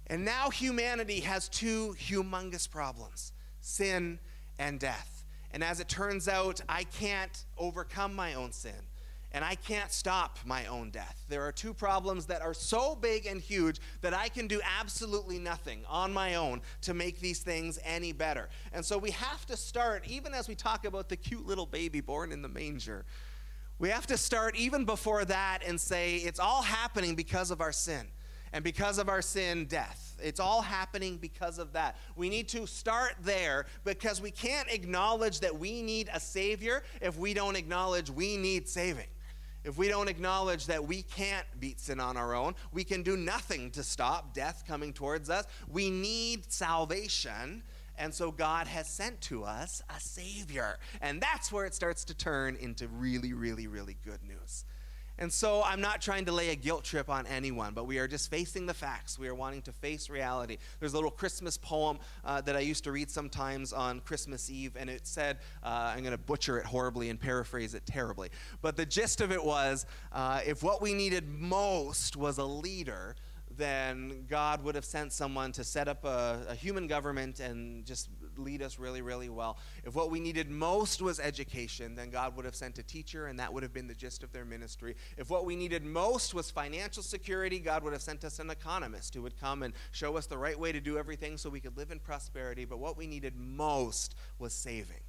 And 0.08 0.24
now 0.24 0.50
humanity 0.50 1.20
has 1.20 1.48
two 1.48 1.94
humongous 2.00 2.68
problems 2.68 3.32
sin 3.60 4.18
and 4.58 4.80
death. 4.80 5.24
And 5.52 5.62
as 5.62 5.80
it 5.80 5.88
turns 5.88 6.28
out, 6.28 6.60
I 6.68 6.82
can't 6.84 7.44
overcome 7.56 8.14
my 8.14 8.34
own 8.34 8.50
sin. 8.50 8.85
And 9.36 9.44
I 9.44 9.54
can't 9.54 9.92
stop 9.92 10.38
my 10.46 10.64
own 10.64 10.88
death. 10.88 11.26
There 11.28 11.42
are 11.42 11.52
two 11.52 11.74
problems 11.74 12.24
that 12.24 12.40
are 12.40 12.54
so 12.54 12.96
big 12.96 13.26
and 13.26 13.38
huge 13.38 13.80
that 14.00 14.14
I 14.14 14.30
can 14.30 14.46
do 14.46 14.62
absolutely 14.80 15.38
nothing 15.38 15.84
on 15.90 16.10
my 16.10 16.36
own 16.36 16.62
to 16.80 16.94
make 16.94 17.20
these 17.20 17.40
things 17.40 17.78
any 17.84 18.12
better. 18.12 18.48
And 18.72 18.82
so 18.82 18.96
we 18.96 19.10
have 19.10 19.44
to 19.44 19.56
start, 19.58 20.04
even 20.08 20.32
as 20.32 20.48
we 20.48 20.54
talk 20.54 20.86
about 20.86 21.10
the 21.10 21.16
cute 21.16 21.46
little 21.46 21.66
baby 21.66 22.00
born 22.00 22.32
in 22.32 22.40
the 22.40 22.48
manger, 22.48 23.04
we 23.78 23.90
have 23.90 24.06
to 24.06 24.16
start 24.16 24.56
even 24.56 24.86
before 24.86 25.26
that 25.26 25.58
and 25.66 25.78
say 25.78 26.16
it's 26.16 26.40
all 26.40 26.62
happening 26.62 27.14
because 27.14 27.50
of 27.50 27.60
our 27.60 27.72
sin. 27.72 28.06
And 28.54 28.64
because 28.64 28.96
of 28.96 29.10
our 29.10 29.20
sin, 29.20 29.66
death. 29.66 30.16
It's 30.22 30.40
all 30.40 30.62
happening 30.62 31.18
because 31.18 31.58
of 31.58 31.74
that. 31.74 31.98
We 32.16 32.30
need 32.30 32.48
to 32.50 32.66
start 32.66 33.16
there 33.20 33.66
because 33.84 34.22
we 34.22 34.30
can't 34.30 34.72
acknowledge 34.72 35.40
that 35.40 35.58
we 35.58 35.82
need 35.82 36.08
a 36.14 36.20
Savior 36.20 36.84
if 37.02 37.18
we 37.18 37.34
don't 37.34 37.54
acknowledge 37.56 38.08
we 38.08 38.38
need 38.38 38.66
saving. 38.66 39.08
If 39.66 39.76
we 39.76 39.88
don't 39.88 40.08
acknowledge 40.08 40.66
that 40.66 40.86
we 40.86 41.02
can't 41.02 41.44
beat 41.58 41.80
sin 41.80 41.98
on 41.98 42.16
our 42.16 42.36
own, 42.36 42.54
we 42.72 42.84
can 42.84 43.02
do 43.02 43.16
nothing 43.16 43.72
to 43.72 43.82
stop 43.82 44.32
death 44.32 44.62
coming 44.64 44.92
towards 44.92 45.28
us. 45.28 45.44
We 45.68 45.90
need 45.90 46.52
salvation. 46.52 47.64
And 47.98 48.14
so 48.14 48.30
God 48.30 48.68
has 48.68 48.88
sent 48.88 49.20
to 49.22 49.42
us 49.42 49.82
a 49.90 49.98
Savior. 49.98 50.78
And 51.00 51.20
that's 51.20 51.50
where 51.50 51.64
it 51.64 51.74
starts 51.74 52.04
to 52.04 52.14
turn 52.14 52.54
into 52.54 52.86
really, 52.86 53.32
really, 53.32 53.66
really 53.66 53.96
good 54.04 54.22
news. 54.22 54.64
And 55.18 55.32
so 55.32 55.62
I'm 55.64 55.80
not 55.80 56.00
trying 56.00 56.26
to 56.26 56.32
lay 56.32 56.50
a 56.50 56.56
guilt 56.56 56.84
trip 56.84 57.08
on 57.08 57.26
anyone, 57.26 57.72
but 57.74 57.86
we 57.86 57.98
are 57.98 58.06
just 58.06 58.30
facing 58.30 58.66
the 58.66 58.74
facts. 58.74 59.18
We 59.18 59.28
are 59.28 59.34
wanting 59.34 59.62
to 59.62 59.72
face 59.72 60.10
reality. 60.10 60.58
There's 60.78 60.92
a 60.92 60.96
little 60.96 61.10
Christmas 61.10 61.56
poem 61.56 61.98
uh, 62.24 62.40
that 62.42 62.56
I 62.56 62.60
used 62.60 62.84
to 62.84 62.92
read 62.92 63.10
sometimes 63.10 63.72
on 63.72 64.00
Christmas 64.00 64.50
Eve, 64.50 64.76
and 64.78 64.90
it 64.90 65.06
said, 65.06 65.38
uh, 65.62 65.92
I'm 65.94 66.00
going 66.00 66.12
to 66.12 66.18
butcher 66.18 66.58
it 66.58 66.66
horribly 66.66 67.08
and 67.08 67.18
paraphrase 67.18 67.74
it 67.74 67.86
terribly. 67.86 68.28
But 68.60 68.76
the 68.76 68.86
gist 68.86 69.20
of 69.20 69.32
it 69.32 69.42
was 69.42 69.86
uh, 70.12 70.40
if 70.46 70.62
what 70.62 70.82
we 70.82 70.92
needed 70.92 71.28
most 71.28 72.16
was 72.16 72.38
a 72.38 72.44
leader, 72.44 73.16
then 73.56 74.26
God 74.28 74.62
would 74.64 74.74
have 74.74 74.84
sent 74.84 75.12
someone 75.12 75.52
to 75.52 75.64
set 75.64 75.88
up 75.88 76.04
a, 76.04 76.44
a 76.48 76.54
human 76.54 76.86
government 76.86 77.40
and 77.40 77.84
just 77.84 78.10
lead 78.38 78.62
us 78.62 78.78
really, 78.78 79.02
really 79.02 79.28
well. 79.28 79.58
If 79.84 79.94
what 79.94 80.10
we 80.10 80.20
needed 80.20 80.50
most 80.50 81.02
was 81.02 81.20
education, 81.20 81.94
then 81.94 82.10
God 82.10 82.36
would 82.36 82.44
have 82.44 82.54
sent 82.54 82.78
a 82.78 82.82
teacher, 82.82 83.26
and 83.26 83.38
that 83.38 83.52
would 83.52 83.62
have 83.62 83.72
been 83.72 83.86
the 83.86 83.94
gist 83.94 84.22
of 84.22 84.32
their 84.32 84.44
ministry. 84.44 84.96
If 85.16 85.30
what 85.30 85.44
we 85.44 85.56
needed 85.56 85.84
most 85.84 86.34
was 86.34 86.50
financial 86.50 87.02
security, 87.02 87.58
God 87.58 87.82
would 87.82 87.92
have 87.92 88.02
sent 88.02 88.24
us 88.24 88.38
an 88.38 88.50
economist 88.50 89.14
who 89.14 89.22
would 89.22 89.38
come 89.40 89.62
and 89.62 89.74
show 89.92 90.16
us 90.16 90.26
the 90.26 90.38
right 90.38 90.58
way 90.58 90.72
to 90.72 90.80
do 90.80 90.98
everything 90.98 91.36
so 91.36 91.50
we 91.50 91.60
could 91.60 91.76
live 91.76 91.90
in 91.90 91.98
prosperity. 91.98 92.64
But 92.64 92.78
what 92.78 92.96
we 92.96 93.06
needed 93.06 93.34
most 93.36 94.14
was 94.38 94.52
saving. 94.52 95.00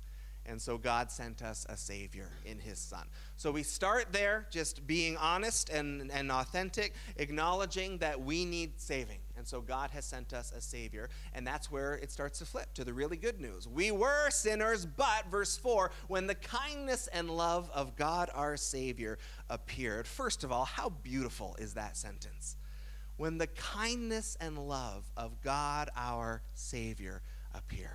And 0.47 0.61
so 0.61 0.77
God 0.77 1.11
sent 1.11 1.41
us 1.41 1.65
a 1.67 1.75
Savior 1.75 2.29
in 2.45 2.59
His 2.59 2.79
Son. 2.79 3.05
So 3.35 3.51
we 3.51 3.63
start 3.63 4.13
there, 4.13 4.47
just 4.49 4.87
being 4.87 5.17
honest 5.17 5.69
and, 5.69 6.09
and 6.09 6.31
authentic, 6.31 6.93
acknowledging 7.17 7.97
that 7.97 8.21
we 8.21 8.45
need 8.45 8.79
saving. 8.79 9.19
And 9.37 9.47
so 9.47 9.61
God 9.61 9.91
has 9.91 10.05
sent 10.05 10.33
us 10.33 10.51
a 10.51 10.61
Savior. 10.61 11.09
And 11.33 11.45
that's 11.45 11.71
where 11.71 11.95
it 11.95 12.11
starts 12.11 12.39
to 12.39 12.45
flip 12.45 12.73
to 12.73 12.83
the 12.83 12.93
really 12.93 13.17
good 13.17 13.39
news. 13.39 13.67
We 13.67 13.91
were 13.91 14.29
sinners, 14.29 14.85
but, 14.85 15.29
verse 15.29 15.57
4, 15.57 15.91
when 16.07 16.27
the 16.27 16.35
kindness 16.35 17.07
and 17.07 17.29
love 17.29 17.69
of 17.73 17.95
God 17.95 18.29
our 18.33 18.57
Savior 18.57 19.17
appeared. 19.49 20.07
First 20.07 20.43
of 20.43 20.51
all, 20.51 20.65
how 20.65 20.89
beautiful 20.89 21.55
is 21.59 21.75
that 21.75 21.97
sentence? 21.97 22.55
When 23.17 23.37
the 23.37 23.47
kindness 23.47 24.37
and 24.39 24.57
love 24.57 25.09
of 25.15 25.41
God 25.41 25.89
our 25.95 26.41
Savior 26.53 27.21
appeared. 27.53 27.91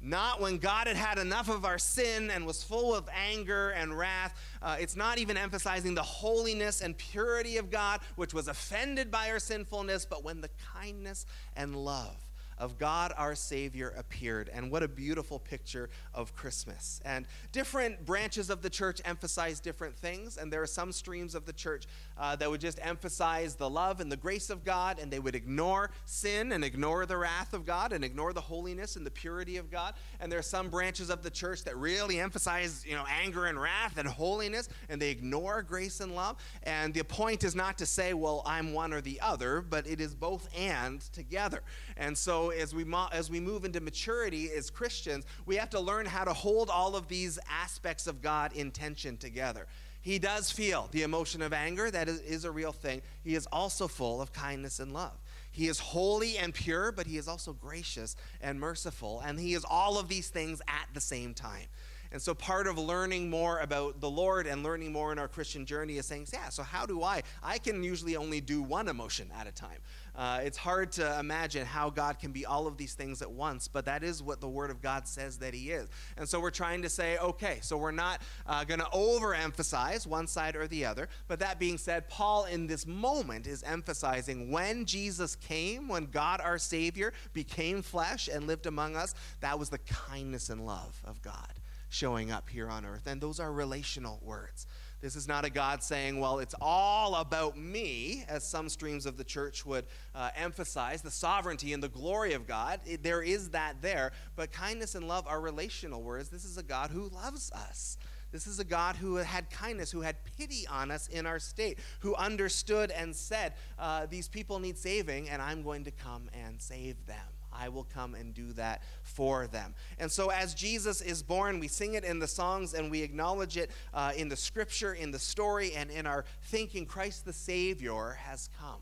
Not 0.00 0.40
when 0.40 0.58
God 0.58 0.86
had 0.86 0.96
had 0.96 1.18
enough 1.18 1.48
of 1.48 1.64
our 1.64 1.78
sin 1.78 2.30
and 2.30 2.46
was 2.46 2.62
full 2.62 2.94
of 2.94 3.08
anger 3.14 3.70
and 3.70 3.96
wrath. 3.96 4.34
Uh, 4.60 4.76
it's 4.78 4.96
not 4.96 5.18
even 5.18 5.36
emphasizing 5.36 5.94
the 5.94 6.02
holiness 6.02 6.82
and 6.82 6.96
purity 6.96 7.56
of 7.56 7.70
God, 7.70 8.00
which 8.16 8.34
was 8.34 8.48
offended 8.48 9.10
by 9.10 9.30
our 9.30 9.38
sinfulness, 9.38 10.04
but 10.04 10.22
when 10.22 10.40
the 10.40 10.50
kindness 10.74 11.24
and 11.56 11.74
love 11.74 12.25
of 12.58 12.78
God 12.78 13.12
our 13.16 13.34
Savior 13.34 13.94
appeared. 13.96 14.50
And 14.52 14.70
what 14.70 14.82
a 14.82 14.88
beautiful 14.88 15.38
picture 15.38 15.88
of 16.14 16.34
Christmas. 16.34 17.00
And 17.04 17.26
different 17.52 18.04
branches 18.04 18.50
of 18.50 18.62
the 18.62 18.70
church 18.70 19.00
emphasize 19.04 19.60
different 19.60 19.96
things. 19.96 20.36
And 20.36 20.52
there 20.52 20.62
are 20.62 20.66
some 20.66 20.92
streams 20.92 21.34
of 21.34 21.46
the 21.46 21.52
church 21.52 21.86
uh, 22.18 22.36
that 22.36 22.50
would 22.50 22.60
just 22.60 22.78
emphasize 22.82 23.54
the 23.54 23.68
love 23.68 24.00
and 24.00 24.10
the 24.10 24.16
grace 24.16 24.50
of 24.50 24.64
God, 24.64 24.98
and 24.98 25.10
they 25.10 25.18
would 25.18 25.34
ignore 25.34 25.90
sin 26.04 26.52
and 26.52 26.64
ignore 26.64 27.06
the 27.06 27.16
wrath 27.16 27.52
of 27.52 27.66
God 27.66 27.92
and 27.92 28.04
ignore 28.04 28.32
the 28.32 28.40
holiness 28.40 28.96
and 28.96 29.04
the 29.04 29.10
purity 29.10 29.56
of 29.56 29.70
God. 29.70 29.94
And 30.20 30.30
there 30.30 30.38
are 30.38 30.42
some 30.42 30.68
branches 30.68 31.10
of 31.10 31.22
the 31.22 31.30
church 31.30 31.64
that 31.64 31.76
really 31.76 32.20
emphasize, 32.20 32.84
you 32.86 32.94
know, 32.94 33.04
anger 33.22 33.46
and 33.46 33.60
wrath 33.60 33.98
and 33.98 34.08
holiness, 34.08 34.68
and 34.88 35.00
they 35.00 35.10
ignore 35.10 35.62
grace 35.62 36.00
and 36.00 36.14
love. 36.14 36.36
And 36.62 36.94
the 36.94 37.04
point 37.04 37.44
is 37.44 37.54
not 37.54 37.78
to 37.78 37.86
say, 37.86 38.14
well, 38.14 38.42
I'm 38.46 38.72
one 38.72 38.92
or 38.92 39.00
the 39.00 39.20
other, 39.20 39.60
but 39.60 39.86
it 39.86 40.00
is 40.00 40.14
both 40.14 40.48
and 40.56 41.00
together. 41.12 41.62
And 41.96 42.16
so 42.16 42.45
as 42.50 42.74
we, 42.74 42.84
mo- 42.84 43.08
as 43.12 43.30
we 43.30 43.40
move 43.40 43.64
into 43.64 43.80
maturity 43.80 44.50
as 44.50 44.70
Christians, 44.70 45.24
we 45.44 45.56
have 45.56 45.70
to 45.70 45.80
learn 45.80 46.06
how 46.06 46.24
to 46.24 46.32
hold 46.32 46.70
all 46.70 46.96
of 46.96 47.08
these 47.08 47.38
aspects 47.50 48.06
of 48.06 48.22
God 48.22 48.52
in 48.52 48.70
tension 48.70 49.16
together. 49.16 49.66
He 50.00 50.20
does 50.20 50.52
feel 50.52 50.88
the 50.92 51.02
emotion 51.02 51.42
of 51.42 51.52
anger, 51.52 51.90
that 51.90 52.08
is, 52.08 52.20
is 52.20 52.44
a 52.44 52.50
real 52.50 52.72
thing. 52.72 53.02
He 53.24 53.34
is 53.34 53.48
also 53.50 53.88
full 53.88 54.22
of 54.22 54.32
kindness 54.32 54.78
and 54.78 54.92
love. 54.92 55.18
He 55.50 55.68
is 55.68 55.80
holy 55.80 56.38
and 56.38 56.54
pure, 56.54 56.92
but 56.92 57.06
he 57.06 57.16
is 57.16 57.26
also 57.26 57.52
gracious 57.54 58.14
and 58.40 58.60
merciful. 58.60 59.22
And 59.26 59.40
he 59.40 59.54
is 59.54 59.64
all 59.68 59.98
of 59.98 60.06
these 60.06 60.28
things 60.28 60.60
at 60.68 60.86
the 60.94 61.00
same 61.00 61.34
time. 61.34 61.66
And 62.12 62.20
so 62.20 62.34
part 62.34 62.66
of 62.66 62.78
learning 62.78 63.30
more 63.30 63.60
about 63.60 64.00
the 64.00 64.10
Lord 64.10 64.46
and 64.46 64.62
learning 64.62 64.92
more 64.92 65.12
in 65.12 65.18
our 65.18 65.28
Christian 65.28 65.66
journey 65.66 65.98
is 65.98 66.06
saying, 66.06 66.26
yeah, 66.32 66.48
so 66.48 66.62
how 66.62 66.86
do 66.86 67.02
I? 67.02 67.22
I 67.42 67.58
can 67.58 67.82
usually 67.82 68.16
only 68.16 68.40
do 68.40 68.62
one 68.62 68.88
emotion 68.88 69.30
at 69.38 69.46
a 69.46 69.52
time. 69.52 69.78
Uh, 70.16 70.40
it's 70.42 70.56
hard 70.56 70.90
to 70.92 71.18
imagine 71.18 71.66
how 71.66 71.90
God 71.90 72.18
can 72.18 72.32
be 72.32 72.46
all 72.46 72.66
of 72.66 72.78
these 72.78 72.94
things 72.94 73.20
at 73.20 73.30
once, 73.30 73.68
but 73.68 73.84
that 73.84 74.02
is 74.02 74.22
what 74.22 74.40
the 74.40 74.48
Word 74.48 74.70
of 74.70 74.80
God 74.80 75.06
says 75.06 75.36
that 75.38 75.52
He 75.52 75.70
is. 75.70 75.88
And 76.16 76.26
so 76.26 76.40
we're 76.40 76.50
trying 76.50 76.82
to 76.82 76.88
say, 76.88 77.18
okay, 77.18 77.58
so 77.60 77.76
we're 77.76 77.90
not 77.90 78.22
uh, 78.46 78.64
going 78.64 78.80
to 78.80 78.86
overemphasize 78.86 80.06
one 80.06 80.26
side 80.26 80.56
or 80.56 80.66
the 80.66 80.86
other. 80.86 81.08
But 81.28 81.40
that 81.40 81.58
being 81.58 81.76
said, 81.76 82.08
Paul 82.08 82.44
in 82.46 82.66
this 82.66 82.86
moment 82.86 83.46
is 83.46 83.62
emphasizing 83.62 84.50
when 84.50 84.86
Jesus 84.86 85.36
came, 85.36 85.86
when 85.86 86.06
God 86.06 86.40
our 86.40 86.58
Savior 86.58 87.12
became 87.34 87.82
flesh 87.82 88.28
and 88.32 88.46
lived 88.46 88.64
among 88.64 88.96
us, 88.96 89.14
that 89.40 89.58
was 89.58 89.68
the 89.68 89.78
kindness 89.78 90.48
and 90.48 90.64
love 90.64 90.98
of 91.04 91.20
God 91.20 91.52
showing 91.88 92.30
up 92.30 92.48
here 92.48 92.68
on 92.68 92.84
earth. 92.84 93.06
And 93.06 93.20
those 93.20 93.40
are 93.40 93.52
relational 93.52 94.20
words. 94.22 94.66
This 95.00 95.14
is 95.14 95.28
not 95.28 95.44
a 95.44 95.50
God 95.50 95.82
saying, 95.82 96.18
well, 96.18 96.38
it's 96.38 96.54
all 96.60 97.16
about 97.16 97.56
me, 97.56 98.24
as 98.28 98.44
some 98.44 98.68
streams 98.68 99.04
of 99.04 99.16
the 99.16 99.24
church 99.24 99.66
would 99.66 99.84
uh, 100.14 100.30
emphasize 100.34 101.02
the 101.02 101.10
sovereignty 101.10 101.72
and 101.74 101.82
the 101.82 101.88
glory 101.88 102.32
of 102.32 102.46
God. 102.46 102.80
It, 102.86 103.02
there 103.02 103.22
is 103.22 103.50
that 103.50 103.82
there. 103.82 104.12
But 104.36 104.52
kindness 104.52 104.94
and 104.94 105.06
love 105.06 105.26
are 105.26 105.40
relational 105.40 106.02
words. 106.02 106.30
This 106.30 106.44
is 106.44 106.56
a 106.56 106.62
God 106.62 106.90
who 106.90 107.08
loves 107.10 107.52
us. 107.52 107.98
This 108.32 108.46
is 108.46 108.58
a 108.58 108.64
God 108.64 108.96
who 108.96 109.16
had 109.16 109.48
kindness, 109.50 109.90
who 109.90 110.00
had 110.00 110.16
pity 110.36 110.66
on 110.66 110.90
us 110.90 111.08
in 111.08 111.26
our 111.26 111.38
state, 111.38 111.78
who 112.00 112.14
understood 112.16 112.90
and 112.90 113.14
said, 113.14 113.54
uh, 113.78 114.06
These 114.06 114.28
people 114.28 114.58
need 114.58 114.76
saving, 114.76 115.28
and 115.28 115.40
I'm 115.40 115.62
going 115.62 115.84
to 115.84 115.90
come 115.90 116.28
and 116.32 116.60
save 116.60 117.06
them. 117.06 117.35
I 117.58 117.68
will 117.68 117.84
come 117.84 118.14
and 118.14 118.34
do 118.34 118.52
that 118.54 118.82
for 119.02 119.46
them. 119.46 119.74
And 119.98 120.10
so, 120.10 120.30
as 120.30 120.54
Jesus 120.54 121.00
is 121.00 121.22
born, 121.22 121.60
we 121.60 121.68
sing 121.68 121.94
it 121.94 122.04
in 122.04 122.18
the 122.18 122.26
songs 122.26 122.74
and 122.74 122.90
we 122.90 123.02
acknowledge 123.02 123.56
it 123.56 123.70
uh, 123.94 124.12
in 124.16 124.28
the 124.28 124.36
scripture, 124.36 124.94
in 124.94 125.10
the 125.10 125.18
story, 125.18 125.72
and 125.74 125.90
in 125.90 126.06
our 126.06 126.24
thinking. 126.42 126.86
Christ 126.86 127.24
the 127.24 127.32
Savior 127.32 128.18
has 128.20 128.48
come. 128.58 128.80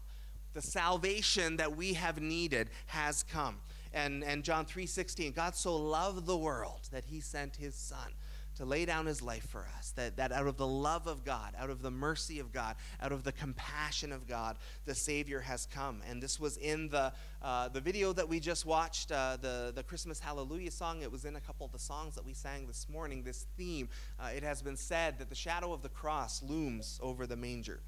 The 0.54 0.62
salvation 0.62 1.57
that 1.57 1.76
we 1.76 1.95
have 1.95 2.21
needed 2.21 2.71
has 2.87 3.23
come. 3.23 3.57
And, 3.93 4.25
and 4.25 4.43
John 4.43 4.66
3:16, 4.66 5.35
God 5.35 5.54
so 5.54 5.76
loved 5.76 6.26
the 6.26 6.37
world 6.37 6.88
that 6.90 7.04
he 7.04 7.21
sent 7.21 7.57
his 7.57 7.75
son 7.75 8.12
to 8.56 8.64
lay 8.64 8.84
down 8.84 9.06
his 9.06 9.23
life 9.23 9.46
for 9.49 9.66
us. 9.76 9.92
That, 9.96 10.16
that 10.16 10.32
out 10.32 10.46
of 10.46 10.56
the 10.56 10.66
love 10.66 11.06
of 11.06 11.25
God, 11.25 11.54
out 11.58 11.70
of 11.70 11.82
the 11.82 11.90
mercy 11.90 12.38
of 12.38 12.52
God, 12.52 12.76
out 13.00 13.12
of 13.12 13.25
the 13.25 13.32
compassion 13.32 14.12
of 14.12 14.26
God, 14.26 14.58
the 14.84 14.94
Savior 14.94 15.40
has 15.40 15.66
come. 15.66 16.02
And 16.08 16.23
this 16.23 16.38
was 16.38 16.56
in 16.56 16.88
the, 16.88 17.12
uh, 17.42 17.68
the 17.68 17.80
video 17.80 18.12
that 18.12 18.28
we 18.28 18.40
just 18.40 18.64
watched, 18.66 19.12
uh, 19.12 19.37
the, 19.40 19.73
the 19.75 19.82
Christmas 19.82 20.20
Hallelujah 20.20 20.70
song. 20.70 21.02
It 21.02 21.11
was 21.11 21.25
in 21.25 21.37
a 21.37 21.40
couple 21.40 21.66
of 21.66 21.73
the 21.73 21.78
songs 21.78 22.14
that 22.14 22.25
we 22.25 22.32
sang 22.32 22.66
this 22.66 22.87
morning, 22.88 23.23
this 23.23 23.46
theme. 23.56 23.88
Uh, 24.18 24.28
it 24.34 24.42
has 24.42 24.62
been 24.62 24.76
said 24.76 25.18
that 25.18 25.28
the 25.28 25.34
shadow 25.34 25.73
of 25.73 25.82
the 25.82 25.88
cross 25.88 26.42
looms 26.42 26.99
over 27.02 27.26
the 27.26 27.37
manger. 27.37 27.80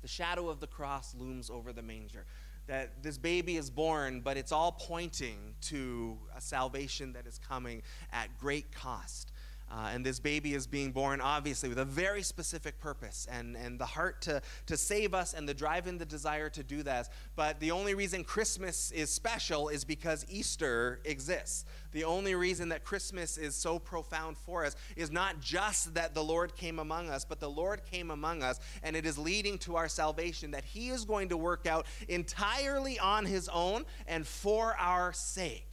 The 0.00 0.08
shadow 0.08 0.48
of 0.48 0.60
the 0.60 0.66
cross 0.66 1.14
looms 1.14 1.50
over 1.50 1.72
the 1.72 1.82
manger 1.82 2.24
that 2.68 3.02
this 3.02 3.16
baby 3.16 3.56
is 3.56 3.70
born, 3.70 4.20
but 4.20 4.36
it's 4.36 4.52
all 4.52 4.72
pointing 4.72 5.54
to 5.62 6.18
a 6.36 6.40
salvation 6.40 7.14
that 7.14 7.26
is 7.26 7.38
coming 7.38 7.82
at 8.12 8.28
great 8.38 8.70
cost. 8.70 9.32
Uh, 9.70 9.90
and 9.92 10.04
this 10.04 10.18
baby 10.18 10.54
is 10.54 10.66
being 10.66 10.92
born, 10.92 11.20
obviously, 11.20 11.68
with 11.68 11.78
a 11.78 11.84
very 11.84 12.22
specific 12.22 12.78
purpose 12.80 13.26
and, 13.30 13.56
and 13.56 13.78
the 13.78 13.86
heart 13.86 14.22
to, 14.22 14.40
to 14.66 14.76
save 14.76 15.12
us 15.12 15.34
and 15.34 15.48
the 15.48 15.54
drive 15.54 15.86
and 15.86 16.00
the 16.00 16.06
desire 16.06 16.48
to 16.48 16.62
do 16.62 16.82
that. 16.82 17.08
But 17.36 17.60
the 17.60 17.70
only 17.70 17.94
reason 17.94 18.24
Christmas 18.24 18.90
is 18.92 19.10
special 19.10 19.68
is 19.68 19.84
because 19.84 20.24
Easter 20.28 21.00
exists. 21.04 21.66
The 21.92 22.04
only 22.04 22.34
reason 22.34 22.70
that 22.70 22.84
Christmas 22.84 23.36
is 23.36 23.54
so 23.54 23.78
profound 23.78 24.38
for 24.38 24.64
us 24.64 24.74
is 24.96 25.10
not 25.10 25.40
just 25.40 25.94
that 25.94 26.14
the 26.14 26.24
Lord 26.24 26.56
came 26.56 26.78
among 26.78 27.10
us, 27.10 27.24
but 27.24 27.40
the 27.40 27.50
Lord 27.50 27.84
came 27.84 28.10
among 28.10 28.42
us, 28.42 28.60
and 28.82 28.96
it 28.96 29.04
is 29.04 29.18
leading 29.18 29.58
to 29.58 29.76
our 29.76 29.88
salvation 29.88 30.50
that 30.52 30.64
He 30.64 30.88
is 30.88 31.04
going 31.04 31.28
to 31.28 31.36
work 31.36 31.66
out 31.66 31.86
entirely 32.08 32.98
on 32.98 33.26
His 33.26 33.48
own 33.48 33.84
and 34.06 34.26
for 34.26 34.76
our 34.78 35.12
sake 35.12 35.67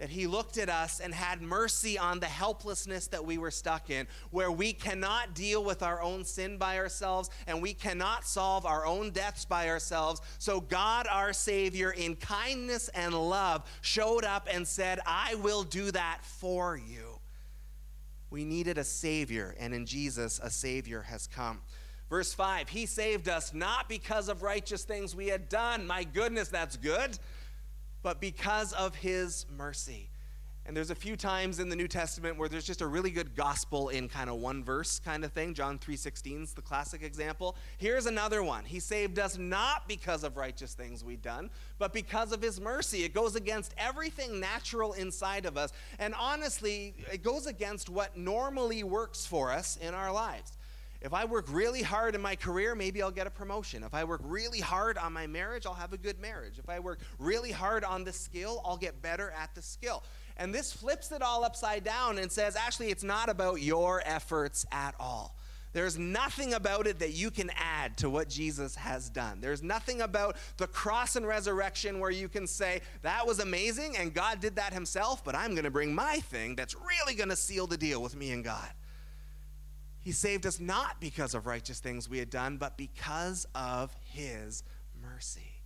that 0.00 0.08
he 0.08 0.26
looked 0.26 0.56
at 0.56 0.70
us 0.70 0.98
and 0.98 1.12
had 1.12 1.42
mercy 1.42 1.98
on 1.98 2.20
the 2.20 2.26
helplessness 2.26 3.06
that 3.08 3.22
we 3.22 3.36
were 3.36 3.50
stuck 3.50 3.90
in, 3.90 4.06
where 4.30 4.50
we 4.50 4.72
cannot 4.72 5.34
deal 5.34 5.62
with 5.62 5.82
our 5.82 6.00
own 6.00 6.24
sin 6.24 6.56
by 6.56 6.78
ourselves 6.78 7.28
and 7.46 7.60
we 7.60 7.74
cannot 7.74 8.26
solve 8.26 8.64
our 8.64 8.86
own 8.86 9.10
deaths 9.10 9.44
by 9.44 9.68
ourselves. 9.68 10.22
So, 10.38 10.58
God, 10.58 11.06
our 11.10 11.34
Savior, 11.34 11.90
in 11.90 12.16
kindness 12.16 12.88
and 12.88 13.12
love, 13.14 13.70
showed 13.82 14.24
up 14.24 14.48
and 14.50 14.66
said, 14.66 15.00
I 15.06 15.34
will 15.34 15.64
do 15.64 15.90
that 15.90 16.20
for 16.22 16.78
you. 16.78 17.20
We 18.30 18.46
needed 18.46 18.78
a 18.78 18.84
Savior, 18.84 19.54
and 19.58 19.74
in 19.74 19.84
Jesus, 19.84 20.40
a 20.42 20.48
Savior 20.48 21.02
has 21.02 21.26
come. 21.26 21.60
Verse 22.08 22.32
5 22.32 22.70
He 22.70 22.86
saved 22.86 23.28
us 23.28 23.52
not 23.52 23.86
because 23.86 24.30
of 24.30 24.42
righteous 24.42 24.84
things 24.84 25.14
we 25.14 25.26
had 25.26 25.50
done. 25.50 25.86
My 25.86 26.04
goodness, 26.04 26.48
that's 26.48 26.78
good 26.78 27.18
but 28.02 28.20
because 28.20 28.72
of 28.72 28.94
his 28.96 29.46
mercy. 29.56 30.10
And 30.66 30.76
there's 30.76 30.90
a 30.90 30.94
few 30.94 31.16
times 31.16 31.58
in 31.58 31.68
the 31.68 31.74
New 31.74 31.88
Testament 31.88 32.38
where 32.38 32.48
there's 32.48 32.66
just 32.66 32.80
a 32.80 32.86
really 32.86 33.10
good 33.10 33.34
gospel 33.34 33.88
in 33.88 34.08
kind 34.08 34.30
of 34.30 34.36
one 34.36 34.62
verse 34.62 35.00
kind 35.00 35.24
of 35.24 35.32
thing. 35.32 35.54
John 35.54 35.78
3:16 35.78 36.44
is 36.44 36.52
the 36.52 36.62
classic 36.62 37.02
example. 37.02 37.56
Here's 37.78 38.06
another 38.06 38.42
one. 38.42 38.64
He 38.64 38.78
saved 38.78 39.18
us 39.18 39.36
not 39.36 39.88
because 39.88 40.22
of 40.22 40.36
righteous 40.36 40.74
things 40.74 41.02
we've 41.02 41.22
done, 41.22 41.50
but 41.78 41.92
because 41.92 42.30
of 42.30 42.42
his 42.42 42.60
mercy. 42.60 43.04
It 43.04 43.14
goes 43.14 43.36
against 43.36 43.74
everything 43.78 44.38
natural 44.38 44.92
inside 44.92 45.46
of 45.46 45.56
us. 45.56 45.72
And 45.98 46.14
honestly, 46.14 46.94
it 47.12 47.22
goes 47.22 47.46
against 47.46 47.88
what 47.88 48.16
normally 48.16 48.84
works 48.84 49.26
for 49.26 49.50
us 49.50 49.76
in 49.76 49.94
our 49.94 50.12
lives. 50.12 50.52
If 51.02 51.14
I 51.14 51.24
work 51.24 51.46
really 51.48 51.82
hard 51.82 52.14
in 52.14 52.20
my 52.20 52.36
career, 52.36 52.74
maybe 52.74 53.02
I'll 53.02 53.10
get 53.10 53.26
a 53.26 53.30
promotion. 53.30 53.82
If 53.84 53.94
I 53.94 54.04
work 54.04 54.20
really 54.22 54.60
hard 54.60 54.98
on 54.98 55.14
my 55.14 55.26
marriage, 55.26 55.64
I'll 55.64 55.72
have 55.72 55.94
a 55.94 55.98
good 55.98 56.20
marriage. 56.20 56.58
If 56.58 56.68
I 56.68 56.78
work 56.78 57.00
really 57.18 57.52
hard 57.52 57.84
on 57.84 58.04
the 58.04 58.12
skill, 58.12 58.60
I'll 58.64 58.76
get 58.76 59.00
better 59.00 59.30
at 59.30 59.54
the 59.54 59.62
skill. 59.62 60.04
And 60.36 60.54
this 60.54 60.72
flips 60.72 61.10
it 61.10 61.22
all 61.22 61.42
upside 61.42 61.84
down 61.84 62.18
and 62.18 62.30
says, 62.30 62.54
actually, 62.54 62.90
it's 62.90 63.02
not 63.02 63.30
about 63.30 63.62
your 63.62 64.02
efforts 64.04 64.66
at 64.72 64.94
all. 65.00 65.36
There's 65.72 65.96
nothing 65.96 66.54
about 66.54 66.86
it 66.86 66.98
that 66.98 67.12
you 67.12 67.30
can 67.30 67.50
add 67.56 67.96
to 67.98 68.10
what 68.10 68.28
Jesus 68.28 68.74
has 68.74 69.08
done. 69.08 69.40
There's 69.40 69.62
nothing 69.62 70.00
about 70.00 70.36
the 70.56 70.66
cross 70.66 71.14
and 71.14 71.26
resurrection 71.26 72.00
where 72.00 72.10
you 72.10 72.28
can 72.28 72.46
say, 72.46 72.80
that 73.02 73.26
was 73.26 73.38
amazing 73.38 73.96
and 73.96 74.12
God 74.12 74.40
did 74.40 74.56
that 74.56 74.72
himself, 74.72 75.24
but 75.24 75.36
I'm 75.36 75.52
going 75.52 75.64
to 75.64 75.70
bring 75.70 75.94
my 75.94 76.16
thing 76.18 76.56
that's 76.56 76.74
really 76.74 77.14
going 77.14 77.28
to 77.28 77.36
seal 77.36 77.68
the 77.68 77.76
deal 77.76 78.02
with 78.02 78.16
me 78.16 78.32
and 78.32 78.42
God. 78.42 78.68
He 80.02 80.12
saved 80.12 80.46
us 80.46 80.58
not 80.58 81.00
because 81.00 81.34
of 81.34 81.46
righteous 81.46 81.78
things 81.78 82.08
we 82.08 82.18
had 82.18 82.30
done, 82.30 82.56
but 82.56 82.76
because 82.76 83.46
of 83.54 83.94
his 84.04 84.62
mercy. 85.02 85.60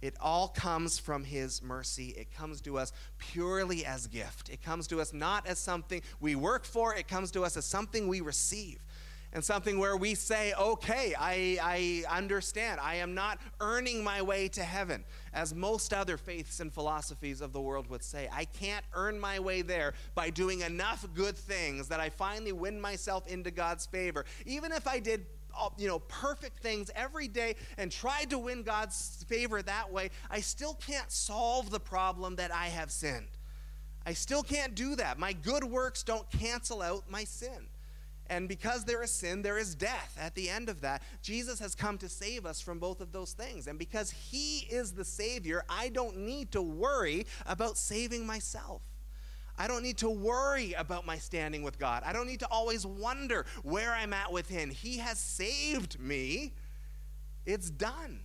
It 0.00 0.14
all 0.20 0.48
comes 0.48 0.98
from 0.98 1.24
His 1.24 1.60
mercy. 1.60 2.10
It 2.10 2.32
comes 2.32 2.60
to 2.62 2.78
us 2.78 2.92
purely 3.18 3.84
as 3.84 4.06
gift. 4.06 4.48
It 4.48 4.62
comes 4.62 4.86
to 4.88 5.00
us 5.00 5.12
not 5.12 5.46
as 5.46 5.58
something 5.58 6.02
we 6.20 6.36
work 6.36 6.64
for, 6.64 6.94
it 6.94 7.08
comes 7.08 7.32
to 7.32 7.44
us 7.44 7.56
as 7.56 7.64
something 7.64 8.06
we 8.06 8.20
receive 8.20 8.78
and 9.32 9.44
something 9.44 9.78
where 9.78 9.96
we 9.96 10.14
say, 10.14 10.54
okay, 10.54 11.14
I, 11.18 11.58
I 11.62 12.16
understand. 12.16 12.80
I 12.80 12.96
am 12.96 13.14
not 13.14 13.38
earning 13.60 14.02
my 14.02 14.22
way 14.22 14.48
to 14.48 14.62
heaven, 14.62 15.04
as 15.34 15.54
most 15.54 15.92
other 15.92 16.16
faiths 16.16 16.60
and 16.60 16.72
philosophies 16.72 17.40
of 17.40 17.52
the 17.52 17.60
world 17.60 17.88
would 17.90 18.02
say. 18.02 18.28
I 18.32 18.44
can't 18.46 18.84
earn 18.94 19.20
my 19.20 19.38
way 19.38 19.62
there 19.62 19.94
by 20.14 20.30
doing 20.30 20.62
enough 20.62 21.06
good 21.14 21.36
things 21.36 21.88
that 21.88 22.00
I 22.00 22.08
finally 22.08 22.52
win 22.52 22.80
myself 22.80 23.26
into 23.26 23.50
God's 23.50 23.86
favor. 23.86 24.24
Even 24.46 24.72
if 24.72 24.86
I 24.88 24.98
did 24.98 25.26
you 25.76 25.88
know 25.88 25.98
perfect 25.98 26.60
things 26.60 26.90
every 26.94 27.26
day 27.26 27.56
and 27.78 27.90
tried 27.90 28.30
to 28.30 28.38
win 28.38 28.62
God's 28.62 29.24
favor 29.28 29.60
that 29.62 29.92
way, 29.92 30.10
I 30.30 30.40
still 30.40 30.74
can't 30.74 31.10
solve 31.10 31.70
the 31.70 31.80
problem 31.80 32.36
that 32.36 32.54
I 32.54 32.66
have 32.66 32.90
sinned. 32.90 33.28
I 34.06 34.12
still 34.14 34.42
can't 34.42 34.74
do 34.74 34.96
that. 34.96 35.18
My 35.18 35.32
good 35.32 35.64
works 35.64 36.02
don't 36.02 36.28
cancel 36.30 36.80
out 36.80 37.10
my 37.10 37.24
sin. 37.24 37.66
And 38.30 38.48
because 38.48 38.84
there 38.84 39.02
is 39.02 39.10
sin, 39.10 39.42
there 39.42 39.58
is 39.58 39.74
death 39.74 40.16
at 40.20 40.34
the 40.34 40.50
end 40.50 40.68
of 40.68 40.82
that. 40.82 41.02
Jesus 41.22 41.58
has 41.60 41.74
come 41.74 41.96
to 41.98 42.08
save 42.08 42.44
us 42.44 42.60
from 42.60 42.78
both 42.78 43.00
of 43.00 43.12
those 43.12 43.32
things. 43.32 43.66
And 43.66 43.78
because 43.78 44.10
He 44.10 44.66
is 44.70 44.92
the 44.92 45.04
Savior, 45.04 45.64
I 45.68 45.88
don't 45.88 46.18
need 46.18 46.52
to 46.52 46.62
worry 46.62 47.26
about 47.46 47.78
saving 47.78 48.26
myself. 48.26 48.82
I 49.58 49.66
don't 49.66 49.82
need 49.82 49.98
to 49.98 50.10
worry 50.10 50.74
about 50.74 51.04
my 51.04 51.18
standing 51.18 51.62
with 51.62 51.78
God. 51.78 52.02
I 52.06 52.12
don't 52.12 52.28
need 52.28 52.40
to 52.40 52.48
always 52.48 52.86
wonder 52.86 53.44
where 53.62 53.92
I'm 53.92 54.12
at 54.12 54.30
with 54.30 54.48
Him. 54.48 54.70
He 54.70 54.98
has 54.98 55.18
saved 55.18 55.98
me. 55.98 56.52
It's 57.44 57.70
done. 57.70 58.20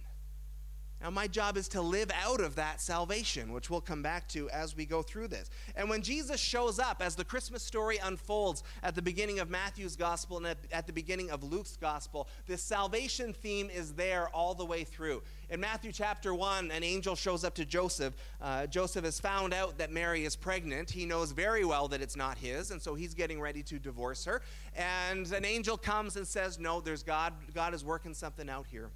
Now, 1.03 1.09
my 1.09 1.27
job 1.27 1.57
is 1.57 1.67
to 1.69 1.81
live 1.81 2.09
out 2.23 2.39
of 2.39 2.55
that 2.55 2.79
salvation, 2.79 3.51
which 3.51 3.69
we'll 3.69 3.81
come 3.81 4.01
back 4.01 4.29
to 4.29 4.49
as 4.51 4.73
we 4.73 4.85
go 4.85 5.01
through 5.01 5.27
this. 5.27 5.49
And 5.75 5.89
when 5.89 6.01
Jesus 6.01 6.39
shows 6.39 6.79
up, 6.79 7.01
as 7.01 7.13
the 7.13 7.25
Christmas 7.25 7.61
story 7.61 7.97
unfolds 8.01 8.63
at 8.83 8.95
the 8.95 9.01
beginning 9.01 9.39
of 9.39 9.49
Matthew's 9.49 9.97
gospel 9.97 10.37
and 10.37 10.55
at, 10.71 10.87
the 10.87 10.93
beginning 10.93 11.29
of 11.29 11.43
Luke's 11.43 11.75
gospel, 11.75 12.29
this 12.47 12.63
salvation 12.63 13.33
theme 13.33 13.69
is 13.69 13.93
there 13.95 14.29
all 14.29 14.53
the 14.53 14.63
way 14.63 14.85
through. 14.85 15.21
In 15.49 15.59
Matthew 15.59 15.91
chapter 15.91 16.33
1, 16.33 16.71
an 16.71 16.83
angel 16.83 17.17
shows 17.17 17.43
up 17.43 17.53
to 17.55 17.65
Joseph. 17.65 18.13
Uh, 18.41 18.65
Joseph 18.67 19.03
has 19.03 19.19
found 19.19 19.53
out 19.53 19.77
that 19.79 19.91
Mary 19.91 20.23
is 20.23 20.37
pregnant. 20.37 20.89
He 20.89 21.05
knows 21.05 21.33
very 21.33 21.65
well 21.65 21.89
that 21.89 22.01
it's 22.01 22.15
not 22.15 22.37
his, 22.37 22.71
and 22.71 22.81
so 22.81 22.95
he's 22.95 23.13
getting 23.13 23.41
ready 23.41 23.61
to 23.63 23.77
divorce 23.77 24.23
her. 24.23 24.41
And 24.73 25.29
an 25.33 25.43
angel 25.43 25.77
comes 25.77 26.15
and 26.15 26.25
says, 26.25 26.59
No, 26.59 26.79
there's 26.79 27.03
God. 27.03 27.33
God 27.53 27.73
is 27.73 27.83
working 27.83 28.13
something 28.13 28.49
out 28.49 28.67
here 28.67 28.89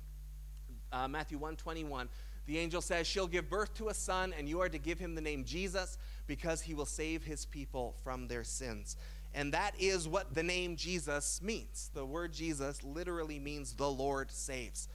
uh, 0.92 1.08
Matthew 1.08 1.38
121, 1.38 2.10
the 2.46 2.58
angel 2.58 2.82
says, 2.82 3.06
She'll 3.06 3.28
give 3.28 3.50
birth 3.50 3.74
to 3.76 3.90
a 3.90 3.94
son, 3.94 4.34
and 4.38 4.48
you 4.48 4.62
are 4.62 4.70
to 4.70 4.78
give 4.78 5.00
him 5.00 5.16
the 5.16 5.22
name 5.22 5.44
Jesus 5.44 5.98
because 6.28 6.62
he 6.62 6.74
will 6.74 6.86
save 6.86 7.24
his 7.24 7.46
people 7.46 7.96
from 8.04 8.28
their 8.28 8.44
sins. 8.44 8.96
And 9.34 9.54
that 9.54 9.74
is 9.80 10.08
what 10.08 10.34
the 10.34 10.44
name 10.44 10.76
Jesus 10.76 11.42
means. 11.42 11.92
The 11.94 12.06
word 12.06 12.34
Jesus 12.34 12.84
literally 12.84 13.40
means 13.40 13.74
the 13.74 13.90
Lord 13.90 14.32
saves. 14.32 14.88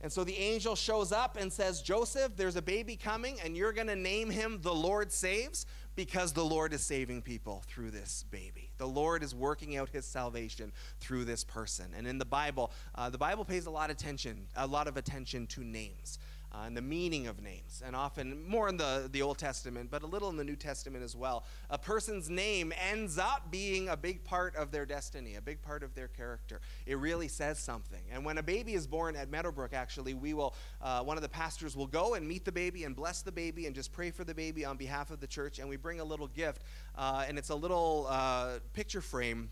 And 0.00 0.12
so 0.12 0.24
the 0.24 0.36
angel 0.36 0.74
shows 0.74 1.12
up 1.12 1.36
and 1.36 1.52
says, 1.52 1.80
Joseph, 1.80 2.32
there's 2.36 2.56
a 2.56 2.62
baby 2.62 2.96
coming, 2.96 3.38
and 3.44 3.56
you're 3.56 3.72
going 3.72 3.86
to 3.86 3.96
name 3.96 4.30
him 4.30 4.58
the 4.60 4.74
Lord 4.74 5.12
saves 5.12 5.66
because 5.94 6.32
the 6.32 6.44
Lord 6.44 6.72
is 6.72 6.82
saving 6.82 7.22
people 7.22 7.62
through 7.68 7.90
this 7.90 8.24
baby. 8.30 8.71
The 8.82 8.88
Lord 8.88 9.22
is 9.22 9.32
working 9.32 9.76
out 9.76 9.90
his 9.90 10.04
salvation 10.04 10.72
through 10.98 11.24
this 11.24 11.44
person. 11.44 11.86
And 11.96 12.04
in 12.04 12.18
the 12.18 12.24
Bible, 12.24 12.72
uh, 12.96 13.10
the 13.10 13.16
Bible 13.16 13.44
pays 13.44 13.66
a 13.66 13.70
lot 13.70 13.90
of 13.90 13.96
attention, 13.96 14.48
a 14.56 14.66
lot 14.66 14.88
of 14.88 14.96
attention 14.96 15.46
to 15.46 15.62
names 15.62 16.18
uh, 16.52 16.64
and 16.66 16.76
the 16.76 16.82
meaning 16.82 17.26
of 17.26 17.42
names, 17.42 17.82
and 17.84 17.96
often 17.96 18.46
more 18.46 18.68
in 18.68 18.76
the, 18.76 19.08
the 19.10 19.22
Old 19.22 19.38
Testament, 19.38 19.90
but 19.90 20.02
a 20.02 20.06
little 20.06 20.28
in 20.28 20.36
the 20.36 20.44
New 20.44 20.56
Testament 20.56 21.02
as 21.02 21.16
well. 21.16 21.44
A 21.70 21.78
person's 21.78 22.28
name 22.28 22.72
ends 22.90 23.18
up 23.18 23.50
being 23.50 23.88
a 23.88 23.96
big 23.96 24.22
part 24.22 24.54
of 24.56 24.70
their 24.70 24.84
destiny, 24.84 25.36
a 25.36 25.40
big 25.40 25.62
part 25.62 25.82
of 25.82 25.94
their 25.94 26.08
character. 26.08 26.60
It 26.84 26.98
really 26.98 27.28
says 27.28 27.58
something. 27.58 28.02
And 28.12 28.24
when 28.24 28.36
a 28.36 28.42
baby 28.42 28.74
is 28.74 28.86
born 28.86 29.16
at 29.16 29.30
Meadowbrook, 29.30 29.72
actually, 29.72 30.12
we 30.14 30.34
will, 30.34 30.54
uh, 30.82 31.02
one 31.02 31.16
of 31.16 31.22
the 31.22 31.28
pastors 31.28 31.74
will 31.74 31.86
go 31.86 32.14
and 32.14 32.28
meet 32.28 32.44
the 32.44 32.52
baby 32.52 32.84
and 32.84 32.94
bless 32.94 33.22
the 33.22 33.32
baby 33.32 33.66
and 33.66 33.74
just 33.74 33.92
pray 33.92 34.10
for 34.10 34.24
the 34.24 34.34
baby 34.34 34.64
on 34.64 34.76
behalf 34.76 35.10
of 35.10 35.20
the 35.20 35.26
church, 35.26 35.58
and 35.58 35.68
we 35.68 35.76
bring 35.76 36.00
a 36.00 36.04
little 36.04 36.28
gift, 36.28 36.62
uh, 36.96 37.24
and 37.26 37.38
it's 37.38 37.50
a 37.50 37.54
little 37.54 38.06
uh, 38.10 38.58
picture 38.74 39.00
frame 39.00 39.50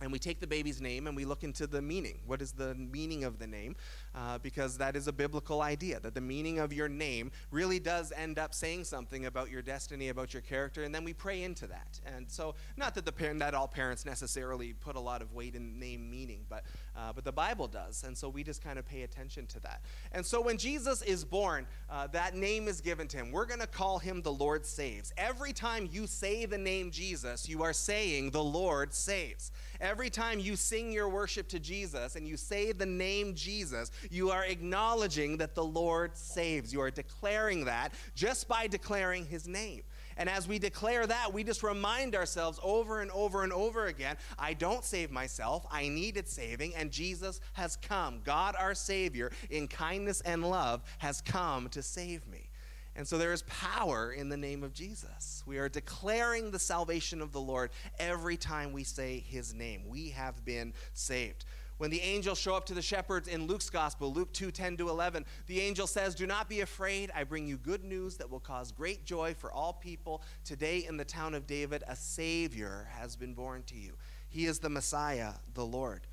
and 0.00 0.12
we 0.12 0.18
take 0.18 0.40
the 0.40 0.46
baby's 0.46 0.80
name 0.80 1.06
and 1.06 1.16
we 1.16 1.24
look 1.24 1.42
into 1.42 1.66
the 1.66 1.80
meaning. 1.80 2.20
What 2.26 2.42
is 2.42 2.52
the 2.52 2.74
meaning 2.74 3.24
of 3.24 3.38
the 3.38 3.46
name? 3.46 3.76
Uh, 4.16 4.38
because 4.38 4.78
that 4.78 4.96
is 4.96 5.08
a 5.08 5.12
biblical 5.12 5.60
idea 5.60 6.00
that 6.00 6.14
the 6.14 6.20
meaning 6.22 6.58
of 6.58 6.72
your 6.72 6.88
name 6.88 7.30
really 7.50 7.78
does 7.78 8.12
end 8.16 8.38
up 8.38 8.54
saying 8.54 8.82
something 8.82 9.26
about 9.26 9.50
your 9.50 9.60
destiny, 9.60 10.08
about 10.08 10.32
your 10.32 10.40
character, 10.40 10.84
and 10.84 10.94
then 10.94 11.04
we 11.04 11.12
pray 11.12 11.42
into 11.42 11.66
that. 11.66 12.00
And 12.16 12.24
so, 12.30 12.54
not 12.78 12.94
that 12.94 13.04
the 13.04 13.12
parent, 13.12 13.40
that 13.40 13.52
all 13.52 13.68
parents 13.68 14.06
necessarily 14.06 14.72
put 14.72 14.96
a 14.96 15.00
lot 15.00 15.20
of 15.20 15.34
weight 15.34 15.54
in 15.54 15.78
name 15.78 16.10
meaning, 16.10 16.46
but 16.48 16.64
uh, 16.96 17.12
but 17.14 17.24
the 17.24 17.32
Bible 17.32 17.68
does, 17.68 18.04
and 18.04 18.16
so 18.16 18.30
we 18.30 18.42
just 18.42 18.64
kind 18.64 18.78
of 18.78 18.86
pay 18.86 19.02
attention 19.02 19.46
to 19.48 19.60
that. 19.60 19.82
And 20.12 20.24
so, 20.24 20.40
when 20.40 20.56
Jesus 20.56 21.02
is 21.02 21.22
born, 21.22 21.66
uh, 21.90 22.06
that 22.08 22.34
name 22.34 22.68
is 22.68 22.80
given 22.80 23.08
to 23.08 23.18
him. 23.18 23.30
We're 23.30 23.44
going 23.44 23.60
to 23.60 23.66
call 23.66 23.98
him 23.98 24.22
the 24.22 24.32
Lord 24.32 24.64
saves. 24.64 25.12
Every 25.18 25.52
time 25.52 25.90
you 25.92 26.06
say 26.06 26.46
the 26.46 26.56
name 26.56 26.90
Jesus, 26.90 27.48
you 27.48 27.62
are 27.62 27.74
saying 27.74 28.30
the 28.30 28.42
Lord 28.42 28.94
saves. 28.94 29.52
Every 29.80 30.08
time 30.08 30.40
you 30.40 30.56
sing 30.56 30.90
your 30.90 31.08
worship 31.08 31.48
to 31.48 31.58
Jesus 31.58 32.16
and 32.16 32.26
you 32.26 32.36
say 32.36 32.72
the 32.72 32.86
name 32.86 33.34
Jesus, 33.34 33.90
you 34.10 34.30
are 34.30 34.44
acknowledging 34.44 35.36
that 35.38 35.54
the 35.54 35.64
Lord 35.64 36.16
saves. 36.16 36.72
You 36.72 36.80
are 36.80 36.90
declaring 36.90 37.64
that 37.66 37.92
just 38.14 38.48
by 38.48 38.66
declaring 38.66 39.26
his 39.26 39.46
name. 39.46 39.82
And 40.16 40.30
as 40.30 40.48
we 40.48 40.58
declare 40.58 41.06
that, 41.06 41.32
we 41.32 41.44
just 41.44 41.62
remind 41.62 42.14
ourselves 42.14 42.58
over 42.62 43.02
and 43.02 43.10
over 43.10 43.42
and 43.44 43.52
over 43.52 43.86
again 43.86 44.16
I 44.38 44.54
don't 44.54 44.84
save 44.84 45.10
myself, 45.10 45.66
I 45.70 45.88
needed 45.88 46.28
saving, 46.28 46.74
and 46.74 46.90
Jesus 46.90 47.40
has 47.52 47.76
come. 47.76 48.20
God, 48.24 48.56
our 48.58 48.74
Savior, 48.74 49.30
in 49.50 49.68
kindness 49.68 50.22
and 50.22 50.48
love, 50.48 50.82
has 50.98 51.20
come 51.20 51.68
to 51.70 51.82
save 51.82 52.26
me. 52.26 52.48
And 52.96 53.06
so 53.06 53.18
there 53.18 53.34
is 53.34 53.42
power 53.42 54.12
in 54.12 54.30
the 54.30 54.38
name 54.38 54.62
of 54.62 54.72
Jesus. 54.72 55.42
We 55.44 55.58
are 55.58 55.68
declaring 55.68 56.50
the 56.50 56.58
salvation 56.58 57.20
of 57.20 57.30
the 57.30 57.40
Lord 57.40 57.70
every 57.98 58.38
time 58.38 58.72
we 58.72 58.84
say 58.84 59.22
his 59.28 59.52
name. 59.52 59.82
We 59.86 60.08
have 60.10 60.42
been 60.46 60.72
saved. 60.94 61.44
When 61.78 61.90
the 61.90 62.00
angels 62.00 62.38
show 62.38 62.54
up 62.54 62.64
to 62.66 62.74
the 62.74 62.82
shepherds 62.82 63.28
in 63.28 63.46
Luke's 63.46 63.68
gospel, 63.68 64.12
Luke 64.12 64.32
2 64.32 64.50
10 64.50 64.78
to 64.78 64.88
11, 64.88 65.24
the 65.46 65.60
angel 65.60 65.86
says, 65.86 66.14
Do 66.14 66.26
not 66.26 66.48
be 66.48 66.60
afraid. 66.60 67.10
I 67.14 67.24
bring 67.24 67.46
you 67.46 67.58
good 67.58 67.84
news 67.84 68.16
that 68.16 68.30
will 68.30 68.40
cause 68.40 68.72
great 68.72 69.04
joy 69.04 69.34
for 69.34 69.52
all 69.52 69.74
people. 69.74 70.22
Today 70.44 70.86
in 70.88 70.96
the 70.96 71.04
town 71.04 71.34
of 71.34 71.46
David, 71.46 71.84
a 71.86 71.94
Savior 71.94 72.88
has 72.92 73.14
been 73.14 73.34
born 73.34 73.62
to 73.64 73.76
you. 73.76 73.92
He 74.28 74.46
is 74.46 74.58
the 74.58 74.70
Messiah, 74.70 75.32
the 75.54 75.66
Lord. 75.66 76.06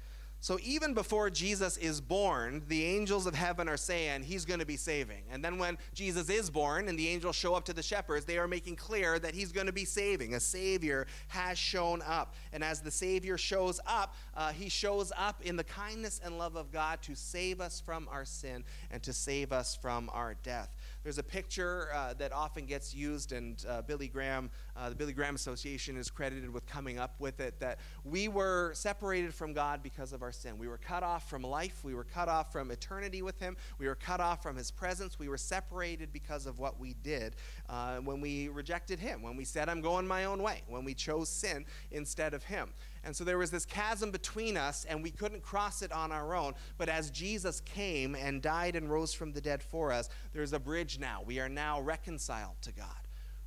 So 0.43 0.59
even 0.61 0.93
before 0.93 1.29
Jesus 1.29 1.77
is 1.77 2.01
born, 2.01 2.63
the 2.67 2.83
angels 2.83 3.27
of 3.27 3.33
heaven 3.33 3.69
are 3.69 3.77
saying 3.77 4.23
he's 4.23 4.43
going 4.43 4.59
to 4.59 4.65
be 4.65 4.75
saving. 4.75 5.23
And 5.31 5.41
then 5.41 5.57
when 5.57 5.77
Jesus 5.93 6.29
is 6.29 6.49
born 6.49 6.89
and 6.89 6.99
the 6.99 7.07
angels 7.07 7.37
show 7.37 7.55
up 7.55 7.63
to 7.63 7.73
the 7.73 7.81
shepherds, 7.81 8.25
they 8.25 8.37
are 8.37 8.45
making 8.45 8.75
clear 8.75 9.17
that 9.19 9.33
he's 9.33 9.53
going 9.53 9.67
to 9.67 9.71
be 9.71 9.85
saving. 9.85 10.33
A 10.35 10.41
Savior 10.41 11.07
has 11.29 11.57
shown 11.57 12.01
up. 12.05 12.35
And 12.51 12.61
as 12.61 12.81
the 12.81 12.91
Savior 12.91 13.37
shows 13.37 13.79
up, 13.87 14.15
uh, 14.35 14.51
he 14.51 14.67
shows 14.67 15.13
up 15.17 15.41
in 15.43 15.55
the 15.55 15.63
kindness 15.63 16.19
and 16.21 16.37
love 16.37 16.57
of 16.57 16.73
God 16.73 17.01
to 17.03 17.15
save 17.15 17.61
us 17.61 17.79
from 17.79 18.09
our 18.11 18.25
sin 18.25 18.65
and 18.91 19.01
to 19.03 19.13
save 19.13 19.53
us 19.53 19.77
from 19.77 20.09
our 20.11 20.35
death. 20.43 20.75
There's 21.03 21.17
a 21.17 21.23
picture 21.23 21.89
uh, 21.93 22.13
that 22.13 22.31
often 22.31 22.65
gets 22.65 22.95
used, 22.95 23.33
and 23.33 23.63
uh, 23.67 23.81
Billy 23.81 24.07
Graham, 24.07 24.49
uh, 24.77 24.89
the 24.89 24.95
Billy 24.95 25.11
Graham 25.11 25.35
Association, 25.35 25.97
is 25.97 26.09
credited 26.09 26.49
with 26.49 26.65
coming 26.65 26.97
up 26.97 27.15
with 27.19 27.41
it 27.41 27.59
that 27.59 27.79
we 28.05 28.29
were 28.29 28.73
separated 28.73 29.33
from 29.33 29.51
God 29.51 29.83
because 29.83 30.13
of 30.13 30.21
our 30.21 30.31
sin. 30.31 30.57
We 30.57 30.69
were 30.69 30.77
cut 30.77 31.03
off 31.03 31.29
from 31.29 31.43
life. 31.43 31.83
We 31.83 31.93
were 31.93 32.05
cut 32.05 32.29
off 32.29 32.53
from 32.53 32.71
eternity 32.71 33.21
with 33.21 33.37
Him. 33.37 33.57
We 33.79 33.87
were 33.87 33.95
cut 33.95 34.21
off 34.21 34.41
from 34.41 34.55
His 34.55 34.71
presence. 34.71 35.19
We 35.19 35.27
were 35.27 35.37
separated 35.37 36.13
because 36.13 36.45
of 36.45 36.59
what 36.59 36.79
we 36.79 36.93
did 37.03 37.35
uh, 37.67 37.97
when 37.97 38.21
we 38.21 38.47
rejected 38.47 38.99
Him, 38.99 39.21
when 39.21 39.35
we 39.35 39.43
said, 39.43 39.67
I'm 39.67 39.81
going 39.81 40.07
my 40.07 40.23
own 40.23 40.41
way, 40.41 40.61
when 40.67 40.85
we 40.85 40.93
chose 40.93 41.27
sin 41.27 41.65
instead 41.91 42.33
of 42.33 42.45
Him. 42.45 42.69
And 43.03 43.15
so 43.15 43.23
there 43.23 43.37
was 43.37 43.51
this 43.51 43.65
chasm 43.65 44.11
between 44.11 44.55
us, 44.55 44.85
and 44.85 45.03
we 45.03 45.11
couldn't 45.11 45.43
cross 45.43 45.81
it 45.81 45.91
on 45.91 46.11
our 46.11 46.35
own. 46.35 46.53
But 46.77 46.89
as 46.89 47.11
Jesus 47.11 47.59
came 47.61 48.15
and 48.15 48.41
died 48.41 48.75
and 48.75 48.89
rose 48.89 49.13
from 49.13 49.33
the 49.33 49.41
dead 49.41 49.61
for 49.61 49.91
us, 49.91 50.09
there's 50.31 50.53
a 50.53 50.59
bridge 50.59 50.99
now. 50.99 51.21
We 51.25 51.39
are 51.39 51.49
now 51.49 51.81
reconciled 51.81 52.55
to 52.61 52.71
God. 52.71 52.87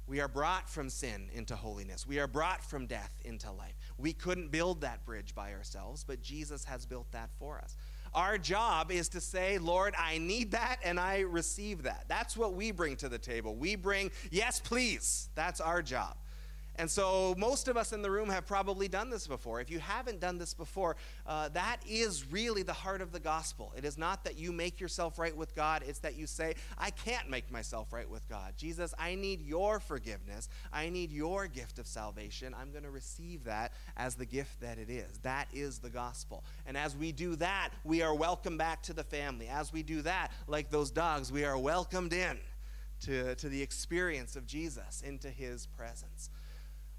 We 0.06 0.20
are 0.20 0.28
brought 0.28 0.70
from 0.70 0.88
sin 0.88 1.28
into 1.32 1.56
holiness. 1.56 2.06
We 2.06 2.20
are 2.20 2.28
brought 2.28 2.62
from 2.62 2.86
death 2.86 3.10
into 3.24 3.50
life. 3.50 3.74
We 3.98 4.12
couldn't 4.12 4.52
build 4.52 4.82
that 4.82 5.04
bridge 5.04 5.34
by 5.34 5.52
ourselves, 5.52 6.04
but 6.04 6.22
Jesus 6.22 6.64
has 6.64 6.86
built 6.86 7.10
that 7.10 7.30
for 7.38 7.58
us. 7.58 7.76
Our 8.14 8.38
job 8.38 8.92
is 8.92 9.08
to 9.10 9.20
say, 9.20 9.58
Lord, 9.58 9.94
I 9.98 10.18
need 10.18 10.52
that 10.52 10.76
and 10.84 11.00
I 11.00 11.20
receive 11.20 11.82
that. 11.82 12.04
That's 12.08 12.36
what 12.36 12.54
we 12.54 12.70
bring 12.70 12.96
to 12.96 13.08
the 13.08 13.18
table. 13.18 13.56
We 13.56 13.74
bring, 13.74 14.12
yes, 14.30 14.60
please. 14.60 15.28
That's 15.34 15.60
our 15.60 15.82
job. 15.82 16.16
And 16.78 16.90
so, 16.90 17.34
most 17.38 17.68
of 17.68 17.76
us 17.76 17.92
in 17.92 18.02
the 18.02 18.10
room 18.10 18.28
have 18.28 18.46
probably 18.46 18.88
done 18.88 19.08
this 19.08 19.26
before. 19.26 19.60
If 19.60 19.70
you 19.70 19.78
haven't 19.78 20.20
done 20.20 20.38
this 20.38 20.52
before, 20.54 20.96
uh, 21.26 21.48
that 21.50 21.78
is 21.88 22.30
really 22.30 22.62
the 22.62 22.72
heart 22.72 23.00
of 23.00 23.12
the 23.12 23.20
gospel. 23.20 23.72
It 23.76 23.84
is 23.84 23.96
not 23.96 24.24
that 24.24 24.38
you 24.38 24.52
make 24.52 24.78
yourself 24.80 25.18
right 25.18 25.36
with 25.36 25.54
God, 25.54 25.82
it's 25.86 26.00
that 26.00 26.16
you 26.16 26.26
say, 26.26 26.54
I 26.78 26.90
can't 26.90 27.30
make 27.30 27.50
myself 27.50 27.92
right 27.92 28.08
with 28.08 28.28
God. 28.28 28.54
Jesus, 28.56 28.94
I 28.98 29.14
need 29.14 29.40
your 29.40 29.80
forgiveness. 29.80 30.48
I 30.72 30.88
need 30.90 31.12
your 31.12 31.46
gift 31.46 31.78
of 31.78 31.86
salvation. 31.86 32.54
I'm 32.58 32.70
going 32.70 32.84
to 32.84 32.90
receive 32.90 33.44
that 33.44 33.72
as 33.96 34.14
the 34.14 34.26
gift 34.26 34.60
that 34.60 34.78
it 34.78 34.90
is. 34.90 35.18
That 35.22 35.48
is 35.52 35.78
the 35.78 35.90
gospel. 35.90 36.44
And 36.66 36.76
as 36.76 36.94
we 36.94 37.12
do 37.12 37.36
that, 37.36 37.70
we 37.84 38.02
are 38.02 38.14
welcomed 38.14 38.58
back 38.58 38.82
to 38.84 38.92
the 38.92 39.04
family. 39.04 39.48
As 39.48 39.72
we 39.72 39.82
do 39.82 40.02
that, 40.02 40.30
like 40.46 40.70
those 40.70 40.90
dogs, 40.90 41.32
we 41.32 41.44
are 41.44 41.58
welcomed 41.58 42.12
in 42.12 42.38
to, 43.00 43.34
to 43.36 43.48
the 43.48 43.62
experience 43.62 44.36
of 44.36 44.46
Jesus, 44.46 45.02
into 45.02 45.28
his 45.28 45.66
presence. 45.66 46.30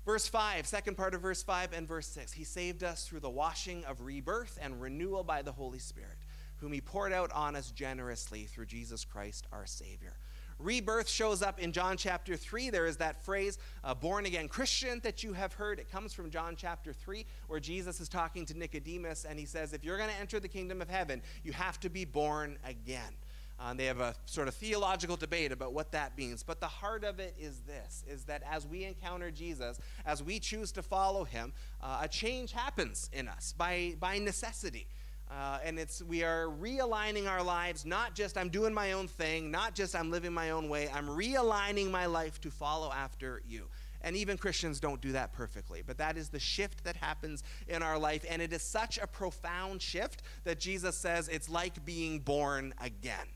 Verse 0.08 0.26
5, 0.30 0.66
second 0.66 0.96
part 0.96 1.14
of 1.14 1.22
verse 1.22 1.44
5 1.44 1.74
and 1.74 1.86
verse 1.86 2.08
6. 2.08 2.32
He 2.32 2.46
saved 2.46 2.82
us 2.82 3.06
through 3.06 3.20
the 3.20 3.30
washing 3.30 3.84
of 3.84 4.00
rebirth 4.06 4.58
and 4.62 4.82
renewal 4.82 5.22
by 5.22 5.42
the 5.42 5.52
Holy 5.52 5.80
Spirit, 5.80 6.16
whom 6.62 6.72
He 6.72 6.80
poured 6.80 7.12
out 7.12 7.30
on 7.34 7.58
us 7.58 7.72
generously 7.72 8.46
through 8.46 8.68
Jesus 8.68 9.04
Christ 9.04 9.48
our 9.52 9.66
Savior. 9.66 10.14
Rebirth 10.60 11.10
shows 11.10 11.42
up 11.42 11.60
in 11.60 11.74
John 11.74 11.98
chapter 11.98 12.38
3. 12.38 12.70
There 12.70 12.86
is 12.86 12.96
that 12.98 13.22
phrase, 13.26 13.60
born 14.00 14.26
again 14.26 14.48
Christian, 14.48 15.02
that 15.02 15.26
you 15.26 15.34
have 15.34 15.52
heard. 15.52 15.78
It 15.78 15.92
comes 15.92 16.14
from 16.14 16.32
John 16.32 16.56
chapter 16.56 16.94
3, 16.94 17.26
where 17.48 17.60
Jesus 17.60 18.00
is 18.00 18.08
talking 18.08 18.46
to 18.46 18.58
Nicodemus 18.58 19.26
and 19.26 19.38
he 19.38 19.46
says, 19.46 19.74
If 19.74 19.84
you're 19.84 19.98
going 19.98 20.10
to 20.10 20.20
enter 20.22 20.40
the 20.40 20.48
kingdom 20.48 20.82
of 20.82 20.90
heaven, 20.90 21.22
you 21.44 21.52
have 21.52 21.82
to 21.82 21.90
be 21.90 22.06
born 22.06 22.58
again. 22.66 23.14
Uh, 23.60 23.74
they 23.74 23.86
have 23.86 24.00
a 24.00 24.14
sort 24.26 24.48
of 24.48 24.54
theological 24.54 25.16
debate 25.16 25.52
about 25.52 25.74
what 25.74 25.92
that 25.92 26.18
means. 26.18 26.44
But 26.44 26.60
the 26.60 26.68
heart 26.68 27.04
of 27.04 27.20
it 27.20 27.36
is 27.40 27.62
this 27.62 28.04
is 28.08 28.24
that 28.26 28.44
as 28.50 28.68
we 28.68 28.84
encounter 28.84 29.32
Jesus, 29.32 29.80
as 30.06 30.22
we 30.22 30.40
choose 30.40 30.72
to 30.74 30.84
follow 30.84 31.24
him, 31.24 31.54
uh, 31.82 32.00
a 32.02 32.08
change 32.08 32.52
happens 32.52 33.10
in 33.14 33.28
us 33.28 33.54
by, 33.58 33.96
by 34.00 34.20
necessity. 34.20 34.88
Uh, 35.30 35.60
and 35.64 35.78
it's 35.78 36.02
we 36.04 36.24
are 36.24 36.48
realigning 36.62 37.28
our 37.28 37.44
lives 37.44 37.86
not 37.86 38.16
just 38.16 38.38
i'm 38.38 38.48
doing 38.48 38.74
my 38.74 38.94
own 38.94 39.10
thing 39.10 39.52
not 39.52 39.76
just 39.76 39.94
i'm 39.94 40.10
living 40.10 40.32
my 40.32 40.52
own 40.52 40.70
way 40.70 40.90
i'm 40.94 41.06
realigning 41.06 41.92
my 41.92 42.06
life 42.06 42.40
to 42.40 42.50
follow 42.50 42.90
after 42.94 43.42
you 43.46 43.68
and 44.02 44.16
even 44.16 44.38
Christians 44.38 44.80
don't 44.80 45.02
do 45.02 45.12
that 45.14 45.34
perfectly. 45.34 45.84
But 45.86 45.98
that 45.98 46.18
is 46.18 46.30
the 46.30 46.40
shift 46.40 46.84
that 46.84 46.96
happens 46.96 47.44
in 47.68 47.82
our 47.82 47.98
life. 47.98 48.24
And 48.30 48.42
it 48.42 48.54
is 48.54 48.62
such 48.62 48.98
a 48.98 49.08
profound 49.08 49.82
shift 49.82 50.22
that 50.44 50.60
Jesus 50.60 50.98
says 50.98 51.28
it's 51.28 51.50
like 51.50 51.84
being 51.86 52.20
born 52.20 52.74
again. 52.80 53.28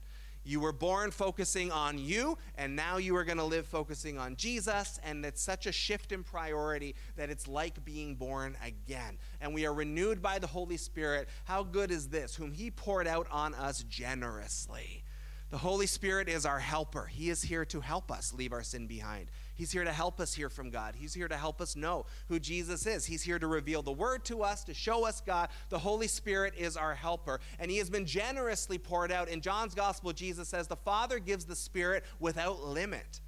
You 0.43 0.59
were 0.59 0.71
born 0.71 1.11
focusing 1.11 1.71
on 1.71 1.99
you, 1.99 2.37
and 2.55 2.75
now 2.75 2.97
you 2.97 3.15
are 3.15 3.23
going 3.23 3.37
to 3.37 3.43
live 3.43 3.67
focusing 3.67 4.17
on 4.17 4.35
Jesus. 4.35 4.99
And 5.03 5.23
it's 5.25 5.41
such 5.41 5.67
a 5.67 5.71
shift 5.71 6.11
in 6.11 6.23
priority 6.23 6.95
that 7.15 7.29
it's 7.29 7.47
like 7.47 7.83
being 7.85 8.15
born 8.15 8.57
again. 8.65 9.17
And 9.39 9.53
we 9.53 9.65
are 9.65 9.73
renewed 9.73 10.21
by 10.21 10.39
the 10.39 10.47
Holy 10.47 10.77
Spirit. 10.77 11.29
How 11.43 11.63
good 11.63 11.91
is 11.91 12.07
this? 12.07 12.35
Whom 12.35 12.51
He 12.51 12.71
poured 12.71 13.07
out 13.07 13.27
on 13.31 13.53
us 13.53 13.83
generously. 13.83 15.03
The 15.51 15.57
Holy 15.57 15.85
Spirit 15.85 16.29
is 16.29 16.45
our 16.45 16.59
helper. 16.59 17.05
He 17.05 17.29
is 17.29 17.41
here 17.41 17.65
to 17.65 17.81
help 17.81 18.09
us 18.09 18.33
leave 18.33 18.53
our 18.53 18.63
sin 18.63 18.87
behind. 18.87 19.27
He's 19.61 19.71
here 19.71 19.83
to 19.83 19.93
help 19.93 20.19
us 20.19 20.33
hear 20.33 20.49
from 20.49 20.71
God. 20.71 20.95
He's 20.97 21.13
here 21.13 21.27
to 21.27 21.37
help 21.37 21.61
us 21.61 21.75
know 21.75 22.07
who 22.29 22.39
Jesus 22.39 22.87
is. 22.87 23.05
He's 23.05 23.21
here 23.21 23.37
to 23.37 23.45
reveal 23.45 23.83
the 23.83 23.91
word 23.91 24.25
to 24.25 24.41
us, 24.41 24.63
to 24.63 24.73
show 24.73 25.05
us 25.05 25.21
God. 25.21 25.49
The 25.69 25.77
Holy 25.77 26.07
Spirit 26.07 26.55
is 26.57 26.75
our 26.75 26.95
helper, 26.95 27.39
and 27.59 27.69
He 27.69 27.77
has 27.77 27.87
been 27.87 28.07
generously 28.07 28.79
poured 28.79 29.11
out. 29.11 29.29
In 29.29 29.39
John's 29.39 29.75
Gospel, 29.75 30.13
Jesus 30.13 30.49
says, 30.49 30.67
The 30.67 30.77
Father 30.77 31.19
gives 31.19 31.45
the 31.45 31.55
Spirit 31.55 32.05
without 32.19 32.63
limit. 32.63 33.21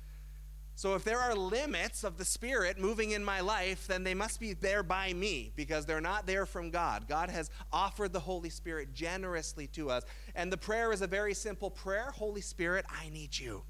So 0.74 0.96
if 0.96 1.04
there 1.04 1.20
are 1.20 1.36
limits 1.36 2.04
of 2.04 2.18
the 2.18 2.26
Spirit 2.26 2.80
moving 2.80 3.12
in 3.12 3.24
my 3.24 3.42
life, 3.42 3.86
then 3.86 4.04
they 4.04 4.16
must 4.16 4.40
be 4.40 4.54
there 4.54 4.82
by 4.82 5.14
me 5.14 5.52
because 5.56 5.86
they're 5.86 6.02
not 6.02 6.26
there 6.26 6.48
from 6.48 6.72
God. 6.72 7.08
God 7.08 7.30
has 7.30 7.52
offered 7.72 8.12
the 8.12 8.20
Holy 8.20 8.50
Spirit 8.50 8.96
generously 8.96 9.68
to 9.68 9.92
us. 9.92 10.02
And 10.34 10.52
the 10.52 10.58
prayer 10.58 10.92
is 10.92 11.04
a 11.04 11.08
very 11.08 11.36
simple 11.36 11.70
prayer 11.70 12.10
Holy 12.10 12.42
Spirit, 12.42 12.88
I 12.90 13.10
need 13.10 13.38
you. 13.38 13.66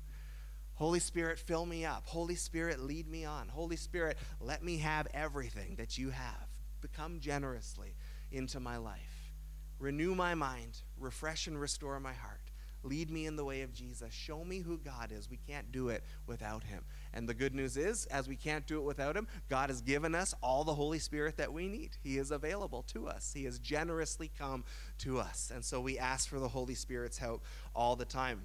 Holy 0.83 0.99
Spirit, 0.99 1.39
fill 1.39 1.65
me 1.65 1.85
up. 1.85 2.03
Holy 2.05 2.35
Spirit, 2.35 2.77
lead 2.77 3.07
me 3.07 3.23
on. 3.23 3.47
Holy 3.47 3.77
Spirit, 3.77 4.17
let 4.41 4.61
me 4.61 4.79
have 4.79 5.07
everything 5.13 5.75
that 5.77 5.97
you 5.97 6.09
have. 6.09 6.49
Become 6.81 7.21
generously 7.21 7.95
into 8.33 8.59
my 8.59 8.75
life. 8.75 9.31
Renew 9.79 10.13
my 10.13 10.35
mind, 10.35 10.81
refresh 10.99 11.47
and 11.47 11.57
restore 11.57 12.01
my 12.01 12.11
heart. 12.11 12.51
Lead 12.83 13.09
me 13.09 13.25
in 13.27 13.37
the 13.37 13.45
way 13.45 13.61
of 13.61 13.73
Jesus. 13.73 14.13
Show 14.13 14.43
me 14.43 14.59
who 14.59 14.77
God 14.77 15.13
is. 15.13 15.29
We 15.29 15.39
can't 15.47 15.71
do 15.71 15.87
it 15.87 16.03
without 16.27 16.65
him. 16.65 16.83
And 17.13 17.29
the 17.29 17.33
good 17.33 17.55
news 17.55 17.77
is, 17.77 18.05
as 18.07 18.27
we 18.27 18.35
can't 18.35 18.67
do 18.67 18.77
it 18.79 18.83
without 18.83 19.15
him, 19.15 19.29
God 19.47 19.69
has 19.69 19.81
given 19.81 20.13
us 20.13 20.35
all 20.43 20.65
the 20.65 20.75
Holy 20.75 20.99
Spirit 20.99 21.37
that 21.37 21.53
we 21.53 21.69
need. 21.69 21.91
He 22.03 22.17
is 22.17 22.29
available 22.29 22.83
to 22.89 23.07
us, 23.07 23.31
He 23.33 23.45
has 23.45 23.57
generously 23.57 24.29
come 24.37 24.65
to 24.97 25.19
us. 25.19 25.49
And 25.55 25.63
so 25.63 25.79
we 25.79 25.97
ask 25.97 26.27
for 26.27 26.39
the 26.39 26.49
Holy 26.49 26.75
Spirit's 26.75 27.17
help 27.17 27.45
all 27.73 27.95
the 27.95 28.03
time. 28.03 28.41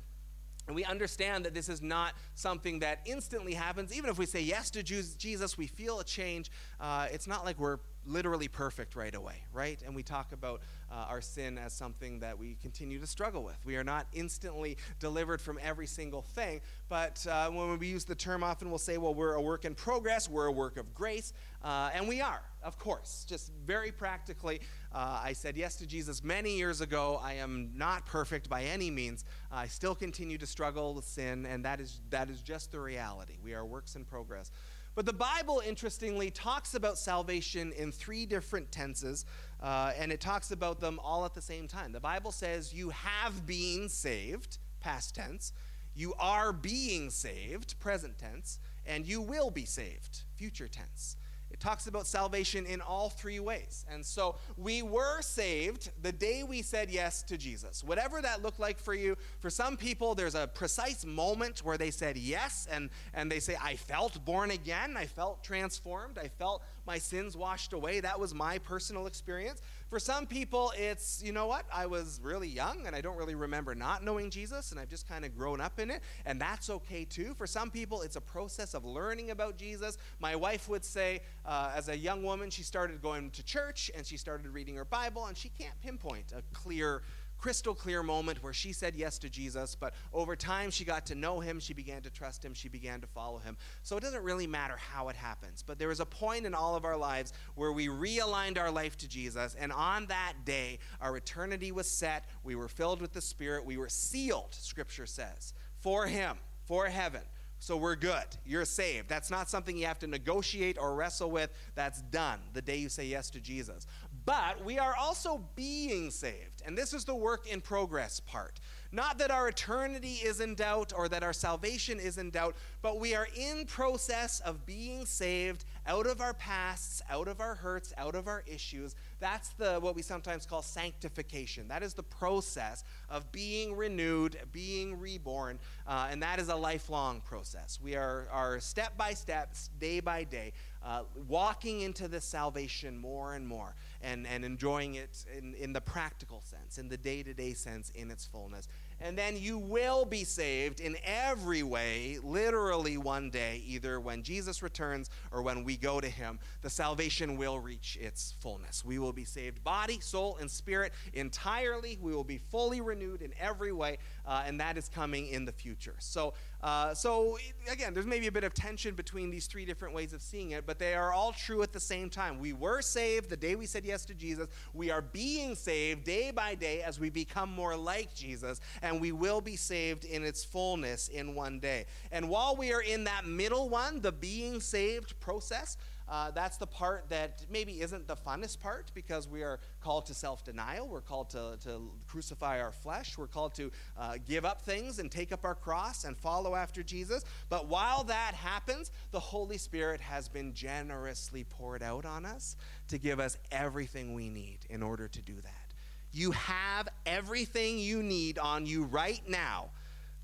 And 0.69 0.77
we 0.77 0.85
understand 0.85 1.47
that 1.47 1.55
this 1.55 1.69
is 1.71 1.83
not 1.83 2.13
something 2.35 2.79
that 2.81 3.01
instantly 3.07 3.55
happens. 3.55 3.97
Even 3.97 4.11
if 4.11 4.19
we 4.19 4.27
say 4.27 4.43
yes 4.43 4.71
to 4.73 4.83
Jesus, 4.83 5.57
we 5.57 5.67
feel 5.67 5.99
a 5.99 6.05
change. 6.05 6.51
Uh, 6.79 7.09
it's 7.11 7.27
not 7.27 7.45
like 7.47 7.59
we're 7.59 7.79
literally 8.09 8.49
perfect 8.49 8.97
right 8.97 9.15
away, 9.15 9.43
right? 9.53 9.81
And 9.85 9.95
we 9.95 10.03
talk 10.03 10.33
about 10.33 10.61
uh, 10.91 11.07
our 11.09 11.21
sin 11.21 11.59
as 11.59 11.73
something 11.73 12.21
that 12.21 12.39
we 12.39 12.57
continue 12.63 12.99
to 12.99 13.07
struggle 13.07 13.45
with. 13.45 13.57
We 13.65 13.77
are 13.77 13.85
not 13.85 14.07
instantly 14.13 14.77
delivered 14.99 15.41
from 15.41 15.59
every 15.63 15.87
single 15.87 16.23
thing, 16.23 16.61
but 16.89 17.25
uh, 17.27 17.51
when 17.51 17.79
we 17.79 17.87
use 17.87 18.05
the 18.05 18.15
term 18.15 18.43
often, 18.43 18.71
we'll 18.71 18.79
say, 18.79 18.99
well, 18.99 19.15
we're 19.15 19.35
a 19.35 19.43
work 19.43 19.65
in 19.65 19.75
progress, 19.75 20.29
we're 20.29 20.47
a 20.47 20.53
work 20.53 20.77
of 20.79 20.95
grace, 20.95 21.33
uh, 21.63 21.91
and 21.95 22.09
we 22.09 22.21
are, 22.21 22.43
of 22.63 22.79
course. 22.79 23.27
Just 23.29 23.53
very 23.67 23.93
practically, 23.93 24.61
uh, 24.93 25.21
I 25.23 25.33
said 25.35 25.57
yes 25.57 25.77
to 25.77 25.87
Jesus 25.87 26.25
many 26.25 26.57
years 26.57 26.81
ago. 26.81 27.21
I 27.23 27.35
am 27.35 27.73
not 27.75 28.07
perfect 28.07 28.49
by 28.49 28.65
any 28.65 28.91
means. 28.91 29.25
I 29.53 29.67
still 29.67 29.95
continue 29.95 30.39
to 30.39 30.47
struggle 30.47 30.95
with 30.95 31.05
sin, 31.05 31.45
and 31.45 31.65
that 31.65 31.81
is, 31.81 32.01
that 32.11 32.31
is 32.31 32.41
just 32.41 32.73
the 32.73 32.81
reality. 32.81 33.37
We 33.43 33.55
are 33.55 33.67
works 33.67 33.97
in 33.97 34.05
progress. 34.05 34.51
But 34.99 35.07
the 35.07 35.13
Bible, 35.13 35.63
interestingly, 35.65 36.29
talks 36.29 36.75
about 36.75 36.99
salvation 36.99 37.71
in 37.71 37.93
three 37.93 38.27
different 38.27 38.73
tenses, 38.73 39.27
uh, 39.63 39.93
and 39.97 40.11
it 40.11 40.21
talks 40.21 40.51
about 40.51 40.81
them 40.81 40.99
all 41.05 41.25
at 41.25 41.35
the 41.35 41.41
same 41.41 41.69
time. 41.69 41.93
The 41.93 42.01
Bible 42.01 42.33
says, 42.33 42.75
You 42.75 42.91
have 42.91 43.47
been 43.47 43.89
saved, 43.89 44.59
past 44.81 45.15
tense, 45.15 45.53
you 45.95 46.15
are 46.19 46.53
being 46.53 47.11
saved, 47.11 47.79
present 47.79 48.19
tense, 48.19 48.59
and 48.87 49.07
you 49.07 49.21
will 49.21 49.53
be 49.53 49.65
saved, 49.67 50.23
future 50.35 50.67
tense. 50.67 51.17
It 51.51 51.61
talks 51.61 51.87
about 51.87 52.07
salvation 52.07 52.67
in 52.67 52.81
all 52.81 53.09
three 53.09 53.41
ways. 53.41 53.87
And 53.91 54.05
so 54.05 54.37
we 54.57 54.83
were 54.83 55.23
saved 55.23 55.91
the 56.03 56.13
day 56.13 56.43
we 56.43 56.63
said 56.63 56.91
yes 56.91 57.23
to 57.25 57.39
Jesus. 57.39 57.83
Whatever 57.83 58.21
that 58.21 58.43
looked 58.43 58.61
like 58.61 58.79
for 58.79 58.95
you, 58.95 59.17
for 59.41 59.49
some 59.49 59.77
people, 59.77 60.15
there's 60.15 60.35
a 60.35 60.47
precise 60.47 61.07
moment 61.07 61.61
where 61.61 61.79
they 61.79 61.91
said 61.91 62.19
yes 62.19 62.69
and, 62.71 62.91
and 63.15 63.33
they 63.33 63.41
say, 63.41 63.57
I 63.63 63.77
felt 63.77 64.25
born 64.25 64.51
again. 64.51 64.97
I 64.97 65.07
felt 65.07 65.43
transformed. 65.43 66.19
I 66.19 66.29
felt 66.29 66.63
my 66.87 66.99
sins 66.99 67.37
washed 67.37 67.73
away. 67.73 68.01
That 68.01 68.21
was 68.21 68.35
my 68.35 68.59
personal 68.59 69.07
experience. 69.07 69.63
For 69.91 69.99
some 69.99 70.27
people, 70.27 70.73
it's, 70.77 71.23
you 71.25 71.33
know 71.33 71.47
what, 71.47 71.65
I 71.73 71.87
was 71.87 72.21
really 72.23 72.49
young 72.49 72.87
and 72.87 72.95
I 72.95 73.01
don't 73.01 73.17
really 73.17 73.35
remember 73.35 73.75
not 73.75 74.05
knowing 74.05 74.29
Jesus 74.29 74.71
and 74.71 74.79
I've 74.79 74.91
just 74.91 75.09
kind 75.09 75.25
of 75.25 75.37
grown 75.37 75.63
up 75.63 75.81
in 75.81 75.91
it, 75.91 76.03
and 76.27 76.39
that's 76.39 76.69
okay 76.69 77.07
too. 77.07 77.35
For 77.39 77.47
some 77.47 77.71
people, 77.71 78.03
it's 78.03 78.17
a 78.17 78.21
process 78.21 78.75
of 78.75 78.85
learning 78.85 79.31
about 79.31 79.57
Jesus. 79.57 79.97
My 80.21 80.37
wife 80.37 80.69
would 80.69 80.85
say, 80.85 81.21
uh, 81.47 81.73
as 81.75 81.89
a 81.89 81.97
young 81.97 82.23
woman, 82.23 82.51
she 82.51 82.63
started 82.63 83.01
going 83.01 83.31
to 83.31 83.43
church 83.43 83.91
and 83.97 84.05
she 84.05 84.19
started 84.19 84.49
reading 84.49 84.75
her 84.77 84.85
Bible, 84.85 85.25
and 85.27 85.37
she 85.37 85.49
can't 85.59 85.81
pinpoint 85.83 86.33
a 86.37 86.43
clear 86.53 87.03
crystal 87.39 87.75
clear 87.75 88.03
moment 88.03 88.43
where 88.43 88.53
she 88.53 88.73
said 88.73 88.95
yes 88.95 89.19
to 89.19 89.29
Jesus, 89.29 89.75
but 89.75 89.95
over 90.13 90.37
time 90.37 90.71
she 90.71 90.85
got 90.85 91.07
to 91.07 91.15
know 91.15 91.41
him, 91.41 91.61
she 91.61 91.73
began 91.73 92.03
to 92.03 92.11
trust 92.11 92.45
him, 92.45 92.53
she 92.53 92.69
began 92.69 93.01
to 93.01 93.07
follow 93.07 93.39
him. 93.39 93.57
So 93.83 93.97
it 93.97 94.03
doesn't 94.03 94.23
really 94.23 94.47
matter 94.47 94.77
how 94.77 95.09
it 95.09 95.17
happens, 95.17 95.63
but 95.67 95.79
there 95.79 95.91
is 95.91 96.01
a 96.01 96.07
point 96.07 96.47
in 96.47 96.55
all 96.55 96.77
of 96.77 96.85
our 96.85 96.97
lives 96.97 97.33
where 97.55 97.73
we 97.73 97.89
realigned 97.89 98.59
our 98.59 98.71
life 98.71 98.97
to 98.99 99.09
Jesus, 99.09 99.57
and 99.59 99.73
on 99.73 100.07
that 100.07 100.35
day, 100.45 100.79
our 101.01 101.17
eternity 101.17 101.73
was 101.73 101.89
set. 101.89 102.25
We 102.45 102.57
were 102.57 102.69
filled 102.69 103.01
with 103.01 103.13
the 103.13 103.21
Spirit, 103.21 103.65
we 103.65 103.77
were 103.77 103.89
sealed, 103.89 104.55
Scripture 104.55 105.07
says, 105.07 105.55
for 105.79 106.07
him, 106.07 106.37
for 106.67 106.87
heaven. 106.87 107.23
So 107.61 107.77
we're 107.77 107.97
good. 107.97 108.25
You're 108.47 108.65
saved. 108.65 109.09
That's 109.09 109.31
not 109.31 109.51
something 109.51 109.77
you 109.77 109.87
have 109.87 109.99
to 110.01 110.07
negotiate 110.07 110.79
or 110.79 110.95
wrestle 110.95 111.31
with. 111.31 111.51
That's 111.75 112.01
done 112.03 112.39
the 112.53 112.63
day 112.63 112.77
you 112.77 112.89
say 112.89 113.07
yes 113.07 113.31
to 113.31 113.41
Jesus. 113.41 113.87
But 114.29 114.63
we 114.63 114.79
are 114.79 114.95
also 114.95 115.43
being 115.57 116.11
saved. 116.11 116.61
And 116.67 116.77
this 116.77 116.93
is 116.93 117.07
the 117.07 117.15
work 117.15 117.47
in 117.51 117.63
progress 117.63 118.21
part. 118.21 118.61
Not 118.93 119.17
that 119.19 119.31
our 119.31 119.49
eternity 119.49 120.17
is 120.23 120.41
in 120.41 120.55
doubt 120.55 120.93
or 120.95 121.09
that 121.09 121.23
our 121.23 121.33
salvation 121.33 121.99
is 121.99 122.19
in 122.19 122.31
doubt, 122.31 122.55
but 122.83 123.01
we 123.01 123.15
are 123.15 123.27
in 123.35 123.65
process 123.65 124.41
of 124.41 124.67
being 124.67 125.07
saved 125.07 125.65
out 125.87 126.07
of 126.07 126.21
our 126.21 126.35
pasts, 126.35 127.01
out 127.09 127.27
of 127.27 127.41
our 127.41 127.55
hurts, 127.55 127.95
out 127.97 128.15
of 128.15 128.29
our 128.29 128.45
issues. 128.47 128.97
That's 129.19 129.49
the 129.51 129.79
what 129.81 129.95
we 129.95 130.03
sometimes 130.03 130.45
call 130.45 130.61
sanctification. 130.61 131.69
That 131.69 131.83
is 131.83 131.95
the 131.95 132.03
process 132.03 132.85
of 133.09 133.31
being 133.33 133.77
renewed, 133.77 134.39
being 134.53 134.99
reborn, 134.99 135.59
uh, 135.87 136.09
and 136.11 136.23
that 136.23 136.39
is 136.39 136.49
a 136.49 136.57
lifelong 136.57 137.23
process. 137.23 137.79
We 137.83 137.95
are, 137.95 138.27
are 138.31 138.61
step 138.61 138.97
by 138.97 139.15
step, 139.15 139.55
day 139.79 140.01
by 140.01 140.25
day, 140.25 140.53
uh, 140.83 141.03
walking 141.27 141.81
into 141.81 142.09
this 142.09 142.25
salvation 142.25 142.99
more 142.99 143.35
and 143.35 143.47
more 143.47 143.75
and, 144.03 144.27
and 144.27 144.45
enjoying 144.45 144.95
it 144.95 145.25
in, 145.37 145.55
in 145.55 145.73
the 145.73 145.81
practical 145.81 146.41
sense, 146.41 146.79
in 146.79 146.89
the 146.89 146.97
day 146.97 147.23
to 147.23 147.35
day 147.35 147.55
sense, 147.55 147.91
in 147.95 148.11
its 148.11 148.25
fullness. 148.25 148.69
And 149.01 149.17
then 149.17 149.37
you 149.37 149.59
will 149.59 150.05
be 150.05 150.25
saved 150.25 150.81
in 150.81 150.97
every 151.05 151.63
way, 151.63 152.19
literally 152.23 152.97
one 152.97 153.31
day, 153.31 153.63
either 153.65 154.01
when 154.01 154.25
Jesus 154.25 154.61
returns 154.61 155.09
or 155.31 155.43
when 155.43 155.63
we 155.63 155.77
go 155.77 156.01
to 156.01 156.09
him. 156.09 156.41
The 156.63 156.71
salvation 156.71 157.37
will 157.37 157.61
reach 157.61 157.97
its 158.01 158.35
fullness. 158.41 158.85
We 158.85 158.99
will 158.99 159.13
be 159.13 159.25
saved 159.25 159.63
body, 159.63 160.01
soul, 160.01 160.39
and 160.41 160.51
spirit 160.51 160.93
entirely. 161.13 161.97
We 162.01 162.13
will 162.13 162.25
be 162.25 162.39
fully 162.39 162.81
renewed 162.81 163.23
in 163.23 163.33
every 163.39 163.73
way, 163.73 163.99
uh, 164.27 164.43
and 164.45 164.59
that 164.59 164.77
is 164.77 164.89
coming 164.89 165.29
in 165.29 165.45
the 165.45 165.53
future. 165.53 165.95
So, 166.01 166.35
uh, 166.61 166.93
so 166.93 167.39
again, 167.71 167.95
there's 167.95 168.07
maybe 168.07 168.27
a 168.27 168.33
bit 168.33 168.43
of 168.43 168.53
tension 168.53 168.95
between 168.95 169.31
these 169.31 169.47
three 169.47 169.65
different 169.65 169.95
ways 169.95 170.13
of 170.13 170.21
seeing 170.21 170.51
it, 170.51 170.67
but 170.67 170.79
they 170.79 170.95
are 170.95 171.13
all 171.13 171.33
true 171.33 171.63
at 171.63 171.73
the 171.73 171.81
same 171.81 172.11
time. 172.11 172.39
We 172.39 172.53
were 172.53 172.83
saved 172.83 173.31
the 173.31 173.37
day 173.37 173.55
we 173.55 173.67
said 173.67 173.85
yes 173.85 174.05
to 174.07 174.15
Jesus. 174.15 174.49
We 174.75 174.91
are 174.91 175.03
being 175.03 175.55
saved 175.55 176.05
day 176.05 176.33
by 176.33 176.57
day 176.57 176.83
as 176.83 176.99
we 176.99 177.11
become 177.11 177.51
more 177.51 177.77
like 177.77 178.13
Jesus, 178.15 178.61
and 178.83 179.01
we 179.01 179.13
will 179.13 179.41
be 179.41 179.55
saved 179.55 180.05
in 180.05 180.25
its 180.25 180.45
fullness 180.45 181.09
in 181.09 181.35
one 181.35 181.61
day. 181.61 181.87
And 182.11 182.29
while 182.29 182.57
we 182.57 182.73
are 182.73 182.83
in 182.83 183.05
that 183.05 183.25
middle 183.25 183.69
one, 183.69 184.01
the 184.01 184.13
being 184.13 184.61
saved 184.61 185.19
process, 185.21 185.77
uh, 186.09 186.31
that's 186.31 186.57
the 186.57 186.67
part 186.67 187.09
that 187.11 187.45
maybe 187.51 187.81
isn't 187.81 188.09
the 188.09 188.17
funnest 188.17 188.61
part 188.61 188.91
because 188.95 189.29
we 189.29 189.43
are 189.43 189.61
called 189.81 190.07
to 190.07 190.15
self 190.15 190.45
denial. 190.45 190.89
We're 190.89 191.01
called 191.01 191.31
to, 191.31 191.59
to 191.65 191.91
crucify 192.07 192.61
our 192.61 192.73
flesh. 192.73 193.19
We're 193.19 193.27
called 193.27 193.55
to 193.57 193.71
uh, 193.97 194.15
give 194.27 194.45
up 194.45 194.63
things 194.63 194.99
and 194.99 195.11
take 195.11 195.33
up 195.33 195.45
our 195.45 195.55
cross 195.55 196.05
and 196.05 196.17
follow 196.17 196.55
after 196.55 196.83
Jesus. 196.83 197.25
But 197.49 197.69
while 197.69 198.05
that 198.05 198.33
happens, 198.35 198.91
the 199.11 199.21
Holy 199.21 199.59
Spirit 199.59 200.01
has 200.01 200.29
been 200.29 200.55
generously 200.55 201.45
poured 201.45 201.83
out 201.83 202.07
on 202.07 202.25
us 202.25 202.57
to 202.89 202.99
give 202.99 203.21
us 203.21 203.37
everything 203.53 204.15
we 204.15 204.29
need 204.29 204.59
in 204.71 204.83
order 204.83 205.09
to 205.09 205.21
do 205.21 205.35
that. 205.35 205.75
You 206.11 206.31
have 206.31 206.89
everything 207.05 207.79
you 207.79 208.03
need 208.03 208.39
on 208.39 208.65
you 208.65 208.85
right 208.85 209.23
now 209.29 209.71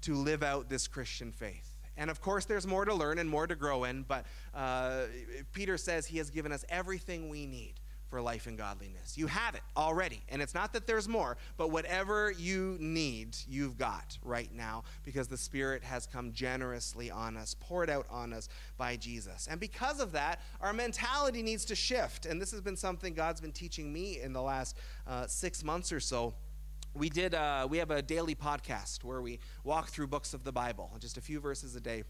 to 0.03 0.15
live 0.15 0.43
out 0.43 0.69
this 0.69 0.89
Christian 0.89 1.31
faith. 1.31 1.74
And 1.97 2.11
of 2.11 2.21
course, 2.21 2.45
there's 2.45 2.67
more 2.67 2.85
to 2.85 2.95
learn 2.95 3.19
and 3.19 3.29
more 3.29 3.47
to 3.47 3.55
grow 3.55 3.85
in, 3.85 4.03
but 4.03 4.27
uh, 4.55 5.03
Peter 5.53 5.77
says 5.77 6.07
he 6.07 6.19
has 6.19 6.31
given 6.31 6.53
us 6.53 6.65
everything 6.69 7.29
we 7.29 7.47
need 7.47 7.75
for 8.15 8.21
life 8.21 8.47
and 8.47 8.57
godliness. 8.57 9.19
You 9.19 9.27
have 9.27 9.57
it 9.57 9.63
already. 9.77 10.21
And 10.29 10.41
it's 10.41 10.55
not 10.55 10.73
that 10.75 10.87
there's 10.87 11.09
more, 11.09 11.37
but 11.57 11.73
whatever 11.73 12.31
you 12.31 12.77
need, 12.79 13.37
you've 13.49 13.77
got 13.77 14.17
right 14.23 14.55
now 14.55 14.85
because 15.05 15.27
the 15.27 15.37
Spirit 15.37 15.83
has 15.83 16.07
come 16.07 16.33
generously 16.33 17.11
on 17.11 17.37
us, 17.37 17.57
poured 17.59 17.91
out 17.91 18.07
on 18.09 18.33
us 18.33 18.49
by 18.77 18.95
Jesus. 18.95 19.49
And 19.51 19.59
because 19.59 19.99
of 19.99 20.13
that, 20.13 20.41
our 20.61 20.73
mentality 20.73 21.43
needs 21.43 21.65
to 21.65 21.75
shift. 21.75 22.25
And 22.25 22.41
this 22.41 22.53
has 22.53 22.61
been 22.61 22.77
something 22.77 23.15
God's 23.15 23.41
been 23.41 23.51
teaching 23.51 23.93
me 23.93 24.21
in 24.21 24.33
the 24.33 24.43
last 24.43 24.77
uh, 25.09 25.27
six 25.27 25.65
months 25.65 25.91
or 25.91 25.99
so 25.99 26.35
we 26.95 27.11
did 27.11 27.35
uh, 27.35 27.67
we 27.69 27.79
have 27.79 27.91
a 27.91 28.03
daily 28.03 28.35
podcast 28.35 29.05
where 29.05 29.21
we 29.21 29.41
walk 29.65 29.89
through 29.89 30.07
books 30.07 30.33
of 30.33 30.45
the 30.45 30.53
bible 30.53 30.91
just 31.01 31.17
a 31.17 31.21
few 31.21 31.41
verses 31.41 31.75
a 31.75 31.81
day 31.81 32.05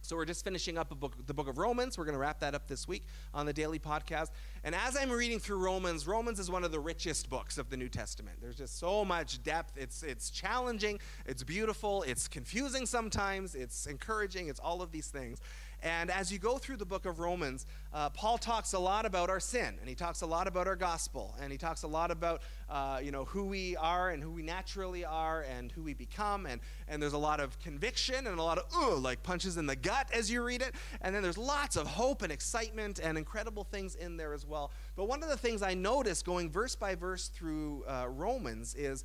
so 0.00 0.16
we're 0.16 0.24
just 0.24 0.44
finishing 0.44 0.78
up 0.78 0.88
book, 0.98 1.14
the 1.26 1.34
book 1.34 1.48
of 1.48 1.58
Romans. 1.58 1.98
We're 1.98 2.04
going 2.04 2.14
to 2.14 2.20
wrap 2.20 2.40
that 2.40 2.54
up 2.54 2.68
this 2.68 2.86
week 2.86 3.04
on 3.34 3.46
the 3.46 3.52
daily 3.52 3.78
podcast. 3.78 4.28
And 4.64 4.74
as 4.74 4.96
I'm 4.96 5.10
reading 5.10 5.38
through 5.38 5.58
Romans, 5.58 6.06
Romans 6.06 6.38
is 6.38 6.50
one 6.50 6.64
of 6.64 6.72
the 6.72 6.80
richest 6.80 7.28
books 7.28 7.58
of 7.58 7.68
the 7.68 7.76
New 7.76 7.88
Testament. 7.88 8.38
There's 8.40 8.56
just 8.56 8.78
so 8.78 9.04
much 9.04 9.42
depth. 9.42 9.76
It's 9.76 10.02
it's 10.02 10.30
challenging, 10.30 11.00
it's 11.26 11.42
beautiful, 11.42 12.04
it's 12.04 12.28
confusing 12.28 12.86
sometimes, 12.86 13.54
it's 13.54 13.86
encouraging, 13.86 14.48
it's 14.48 14.60
all 14.60 14.82
of 14.82 14.92
these 14.92 15.08
things. 15.08 15.40
And 15.82 16.10
as 16.10 16.32
you 16.32 16.38
go 16.38 16.58
through 16.58 16.78
the 16.78 16.86
book 16.86 17.06
of 17.06 17.20
Romans, 17.20 17.64
uh, 17.92 18.10
Paul 18.10 18.36
talks 18.36 18.72
a 18.72 18.78
lot 18.78 19.06
about 19.06 19.30
our 19.30 19.38
sin, 19.38 19.76
and 19.80 19.88
he 19.88 19.94
talks 19.94 20.22
a 20.22 20.26
lot 20.26 20.48
about 20.48 20.66
our 20.66 20.74
gospel, 20.74 21.36
and 21.40 21.52
he 21.52 21.58
talks 21.58 21.84
a 21.84 21.86
lot 21.86 22.10
about 22.10 22.42
uh, 22.68 23.00
you 23.02 23.12
know 23.12 23.24
who 23.24 23.44
we 23.44 23.76
are 23.76 24.10
and 24.10 24.22
who 24.22 24.30
we 24.30 24.42
naturally 24.42 25.04
are 25.04 25.42
and 25.42 25.70
who 25.72 25.82
we 25.82 25.94
become, 25.94 26.46
and 26.46 26.60
and 26.88 27.00
there's 27.00 27.12
a 27.12 27.18
lot 27.18 27.38
of 27.38 27.58
conviction 27.60 28.26
and 28.26 28.38
a 28.38 28.42
lot 28.42 28.58
of 28.58 28.64
uh, 28.74 28.96
like 28.96 29.22
punches 29.22 29.56
in 29.56 29.66
the 29.66 29.76
gut 29.76 30.08
as 30.12 30.30
you 30.30 30.42
read 30.42 30.62
it, 30.62 30.74
and 31.00 31.14
then 31.14 31.22
there's 31.22 31.38
lots 31.38 31.76
of 31.76 31.86
hope 31.86 32.22
and 32.22 32.32
excitement 32.32 32.98
and 33.02 33.16
incredible 33.16 33.64
things 33.64 33.94
in 33.94 34.16
there 34.16 34.34
as 34.34 34.44
well. 34.44 34.72
But 34.96 35.06
one 35.06 35.22
of 35.22 35.28
the 35.28 35.36
things 35.36 35.62
I 35.62 35.74
noticed 35.74 36.24
going 36.24 36.50
verse 36.50 36.74
by 36.74 36.96
verse 36.96 37.28
through 37.28 37.84
uh, 37.84 38.06
Romans 38.08 38.74
is 38.74 39.04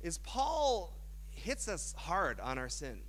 is 0.00 0.18
Paul 0.18 0.96
hits 1.28 1.68
us 1.68 1.94
hard 1.98 2.40
on 2.40 2.58
our 2.58 2.68
sin 2.68 3.00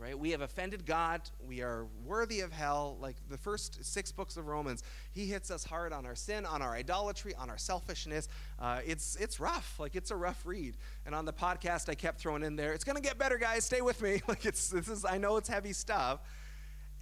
right? 0.00 0.18
We 0.18 0.30
have 0.30 0.40
offended 0.40 0.86
God. 0.86 1.20
We 1.46 1.60
are 1.60 1.86
worthy 2.04 2.40
of 2.40 2.52
hell. 2.52 2.96
Like 3.00 3.16
the 3.28 3.36
first 3.36 3.84
six 3.84 4.10
books 4.10 4.36
of 4.36 4.46
Romans, 4.46 4.82
he 5.12 5.26
hits 5.26 5.50
us 5.50 5.62
hard 5.62 5.92
on 5.92 6.06
our 6.06 6.14
sin, 6.14 6.46
on 6.46 6.62
our 6.62 6.72
idolatry, 6.72 7.34
on 7.34 7.50
our 7.50 7.58
selfishness. 7.58 8.28
Uh, 8.58 8.80
it's 8.86 9.16
it's 9.16 9.38
rough. 9.38 9.78
Like 9.78 9.94
it's 9.94 10.10
a 10.10 10.16
rough 10.16 10.44
read. 10.46 10.76
And 11.04 11.14
on 11.14 11.26
the 11.26 11.32
podcast, 11.32 11.88
I 11.88 11.94
kept 11.94 12.18
throwing 12.20 12.42
in 12.42 12.56
there, 12.56 12.72
"It's 12.72 12.84
gonna 12.84 13.00
get 13.00 13.18
better, 13.18 13.36
guys. 13.36 13.64
Stay 13.64 13.82
with 13.82 14.00
me." 14.00 14.22
Like 14.30 14.46
it's 14.46 14.68
this 14.68 14.86
is 14.88 15.04
I 15.04 15.18
know 15.18 15.38
it's 15.38 15.48
heavy 15.48 15.72
stuff. 15.72 16.20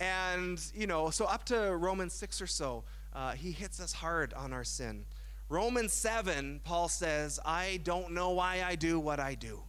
And 0.00 0.58
you 0.74 0.86
know, 0.86 1.10
so 1.10 1.26
up 1.26 1.44
to 1.46 1.76
Romans 1.76 2.14
six 2.14 2.40
or 2.40 2.46
so, 2.46 2.84
uh, 3.12 3.32
he 3.32 3.52
hits 3.52 3.80
us 3.80 3.92
hard 3.92 4.32
on 4.32 4.52
our 4.54 4.64
sin. 4.64 5.04
Romans 5.50 5.94
7, 5.94 6.60
Paul 6.62 6.88
says, 6.88 7.40
I 7.42 7.80
don't 7.82 8.12
know 8.12 8.30
why 8.30 8.62
I 8.66 8.74
do 8.74 9.00
what 9.00 9.18
I 9.18 9.34
do. 9.34 9.62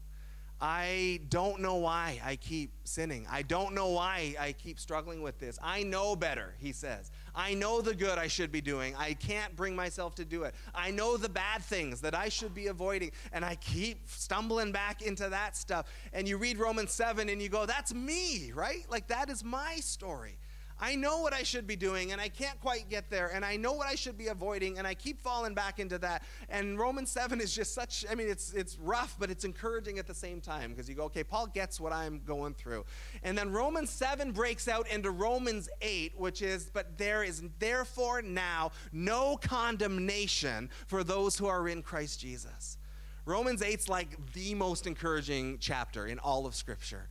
I 0.61 1.21
don't 1.29 1.61
know 1.61 1.75
why 1.75 2.19
I 2.23 2.35
keep 2.35 2.71
sinning. 2.83 3.25
I 3.31 3.43
don't 3.43 3.73
know 3.73 3.89
why 3.89 4.35
I 4.37 4.51
keep 4.51 4.77
struggling 4.77 5.21
with 5.21 5.39
this. 5.39 5.57
I 5.63 5.83
know 5.83 6.17
better, 6.17 6.53
he 6.59 6.73
says. 6.73 7.11
I 7.33 7.53
know 7.53 7.79
the 7.79 7.95
good 7.95 8.17
I 8.17 8.27
should 8.27 8.51
be 8.51 8.59
doing. 8.59 8.93
I 8.97 9.13
can't 9.13 9.55
bring 9.55 9.73
myself 9.73 10.15
to 10.15 10.25
do 10.25 10.43
it. 10.43 10.53
I 10.75 10.91
know 10.91 11.15
the 11.15 11.29
bad 11.29 11.63
things 11.63 12.01
that 12.01 12.13
I 12.13 12.27
should 12.27 12.53
be 12.53 12.67
avoiding, 12.67 13.11
and 13.31 13.45
I 13.45 13.55
keep 13.55 14.09
stumbling 14.09 14.73
back 14.73 15.01
into 15.01 15.29
that 15.29 15.55
stuff. 15.55 15.85
And 16.11 16.27
you 16.27 16.37
read 16.37 16.57
Romans 16.57 16.91
7 16.91 17.29
and 17.29 17.41
you 17.41 17.47
go, 17.47 17.65
that's 17.65 17.93
me, 17.93 18.51
right? 18.53 18.85
Like 18.89 19.07
that 19.07 19.29
is 19.29 19.45
my 19.45 19.77
story. 19.77 20.37
I 20.81 20.95
know 20.95 21.19
what 21.19 21.33
I 21.33 21.43
should 21.43 21.67
be 21.67 21.75
doing 21.75 22.13
and 22.13 22.21
I 22.21 22.29
can't 22.29 22.59
quite 22.61 22.89
get 22.89 23.09
there 23.09 23.27
and 23.33 23.43
I 23.43 23.57
know 23.57 23.73
what 23.73 23.87
I 23.87 23.95
should 23.95 24.17
be 24.17 24.27
avoiding 24.27 24.77
and 24.77 24.87
I 24.87 24.93
keep 24.93 25.19
falling 25.19 25.53
back 25.53 25.79
into 25.79 25.97
that. 25.99 26.23
And 26.47 26.79
Romans 26.79 27.11
7 27.11 27.41
is 27.41 27.53
just 27.53 27.73
such 27.73 28.05
I 28.09 28.15
mean 28.15 28.29
it's 28.29 28.53
it's 28.53 28.77
rough 28.79 29.15
but 29.19 29.29
it's 29.29 29.43
encouraging 29.43 29.99
at 29.99 30.07
the 30.07 30.13
same 30.13 30.39
time 30.39 30.71
because 30.71 30.87
you 30.87 30.95
go 30.95 31.03
okay 31.05 31.23
Paul 31.23 31.47
gets 31.47 31.79
what 31.79 31.91
I'm 31.91 32.21
going 32.25 32.53
through. 32.53 32.85
And 33.23 33.37
then 33.37 33.51
Romans 33.51 33.89
7 33.89 34.31
breaks 34.31 34.67
out 34.67 34.87
into 34.87 35.11
Romans 35.11 35.69
8 35.81 36.13
which 36.17 36.41
is 36.41 36.69
but 36.73 36.97
there 36.97 37.23
is 37.23 37.43
therefore 37.59 38.21
now 38.21 38.71
no 38.93 39.35
condemnation 39.37 40.69
for 40.87 41.03
those 41.03 41.37
who 41.37 41.47
are 41.47 41.67
in 41.67 41.81
Christ 41.81 42.21
Jesus. 42.21 42.77
Romans 43.25 43.61
8's 43.61 43.89
like 43.89 44.17
the 44.33 44.55
most 44.55 44.87
encouraging 44.87 45.57
chapter 45.59 46.07
in 46.07 46.19
all 46.19 46.47
of 46.47 46.55
scripture. 46.55 47.09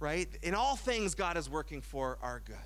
Right? 0.00 0.28
In 0.42 0.54
all 0.54 0.74
things 0.74 1.14
God 1.14 1.36
is 1.36 1.48
working 1.48 1.80
for 1.80 2.18
our 2.22 2.42
good. 2.44 2.56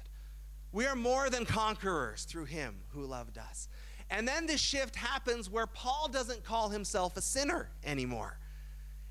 We 0.76 0.84
are 0.84 0.94
more 0.94 1.30
than 1.30 1.46
conquerors 1.46 2.24
through 2.24 2.44
him 2.44 2.74
who 2.90 3.06
loved 3.06 3.38
us. 3.38 3.66
And 4.10 4.28
then 4.28 4.44
this 4.46 4.60
shift 4.60 4.94
happens 4.94 5.48
where 5.48 5.66
Paul 5.66 6.08
doesn't 6.08 6.44
call 6.44 6.68
himself 6.68 7.16
a 7.16 7.22
sinner 7.22 7.70
anymore. 7.82 8.38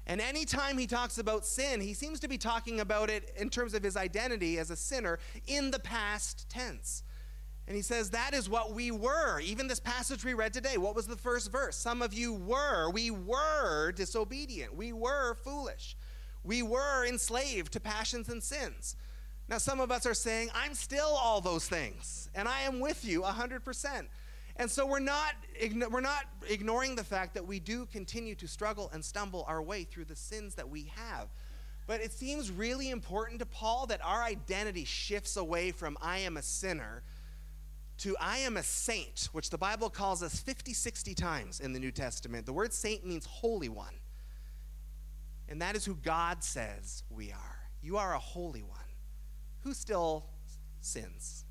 And 0.06 0.21
anytime 0.21 0.78
he 0.78 0.86
talks 0.86 1.17
about 1.17 1.43
sin, 1.43 1.82
he 1.82 1.95
seems 1.95 2.19
to 2.19 2.28
be 2.28 2.38
talking 2.38 2.82
about 2.82 3.10
it 3.10 3.34
in 3.36 3.49
terms 3.49 3.73
of 3.73 3.82
his 3.82 3.97
identity 3.97 4.60
as 4.60 4.69
a 4.69 4.75
sinner 4.75 5.17
in 5.47 5.71
the 5.71 5.80
past 5.80 6.47
tense. 6.49 7.01
And 7.65 7.75
he 7.75 7.82
says, 7.82 8.12
That 8.12 8.36
is 8.36 8.47
what 8.47 8.73
we 8.73 8.91
were. 8.91 9.39
Even 9.39 9.67
this 9.67 9.80
passage 9.80 10.23
we 10.23 10.36
read 10.36 10.54
today, 10.54 10.78
what 10.78 10.93
was 10.93 11.08
the 11.08 11.17
first 11.17 11.51
verse? 11.51 11.75
Some 11.75 12.04
of 12.04 12.13
you 12.13 12.32
were. 12.32 12.91
We 12.91 13.10
were 13.10 13.91
disobedient. 13.91 14.75
We 14.75 14.93
were 14.93 15.34
foolish. 15.34 15.97
We 16.43 16.62
were 16.62 17.08
enslaved 17.08 17.73
to 17.73 17.80
passions 17.80 18.30
and 18.30 18.43
sins. 18.43 18.95
Now, 19.47 19.60
some 19.60 19.79
of 19.79 19.91
us 19.91 20.05
are 20.05 20.15
saying, 20.15 20.49
I'm 20.55 20.73
still 20.73 21.08
all 21.08 21.39
those 21.39 21.67
things, 21.67 22.29
and 22.34 22.47
I 22.47 22.62
am 22.62 22.79
with 22.79 23.05
you 23.05 23.21
100%. 23.21 24.05
And 24.58 24.71
so 24.71 24.86
we're 24.86 24.99
not, 24.99 25.34
we're 25.91 26.01
not 26.01 26.25
ignoring 26.49 26.95
the 26.95 27.03
fact 27.03 27.34
that 27.36 27.45
we 27.45 27.60
do 27.60 27.86
continue 27.86 28.36
to 28.36 28.47
struggle 28.47 28.89
and 28.93 29.03
stumble 29.03 29.45
our 29.47 29.62
way 29.62 29.84
through 29.84 30.05
the 30.05 30.15
sins 30.15 30.55
that 30.55 30.69
we 30.69 30.91
have. 30.95 31.27
But 31.88 32.01
it 32.01 32.12
seems 32.12 32.49
really 32.49 32.89
important 32.89 33.39
to 33.39 33.45
Paul 33.45 33.86
that 33.88 34.03
our 34.03 34.23
identity 34.23 34.86
shifts 34.86 35.38
away 35.38 35.71
from 35.71 35.97
I 36.01 36.19
am 36.19 36.38
a 36.38 36.41
sinner 36.41 37.03
to 37.99 38.15
I 38.19 38.39
am 38.39 38.58
a 38.58 38.63
saint, 38.63 39.29
which 39.31 39.49
the 39.49 39.58
Bible 39.58 39.89
calls 39.89 40.23
us 40.23 40.39
50, 40.39 40.73
60 40.73 41.13
times 41.13 41.60
in 41.60 41.71
the 41.71 41.79
New 41.79 41.91
Testament. 41.91 42.45
The 42.45 42.53
word 42.53 42.73
saint 42.73 43.05
means 43.05 43.25
holy 43.25 43.69
one. 43.69 43.93
And 45.47 45.62
that 45.62 45.75
is 45.75 45.86
who 45.86 45.95
God 45.95 46.43
says 46.43 47.03
we 47.10 47.31
are. 47.31 47.60
You 47.81 47.97
are 47.97 48.15
a 48.15 48.19
holy 48.19 48.63
one 48.63 48.79
who 49.65 49.73
still 49.73 50.23
sins. 50.80 51.43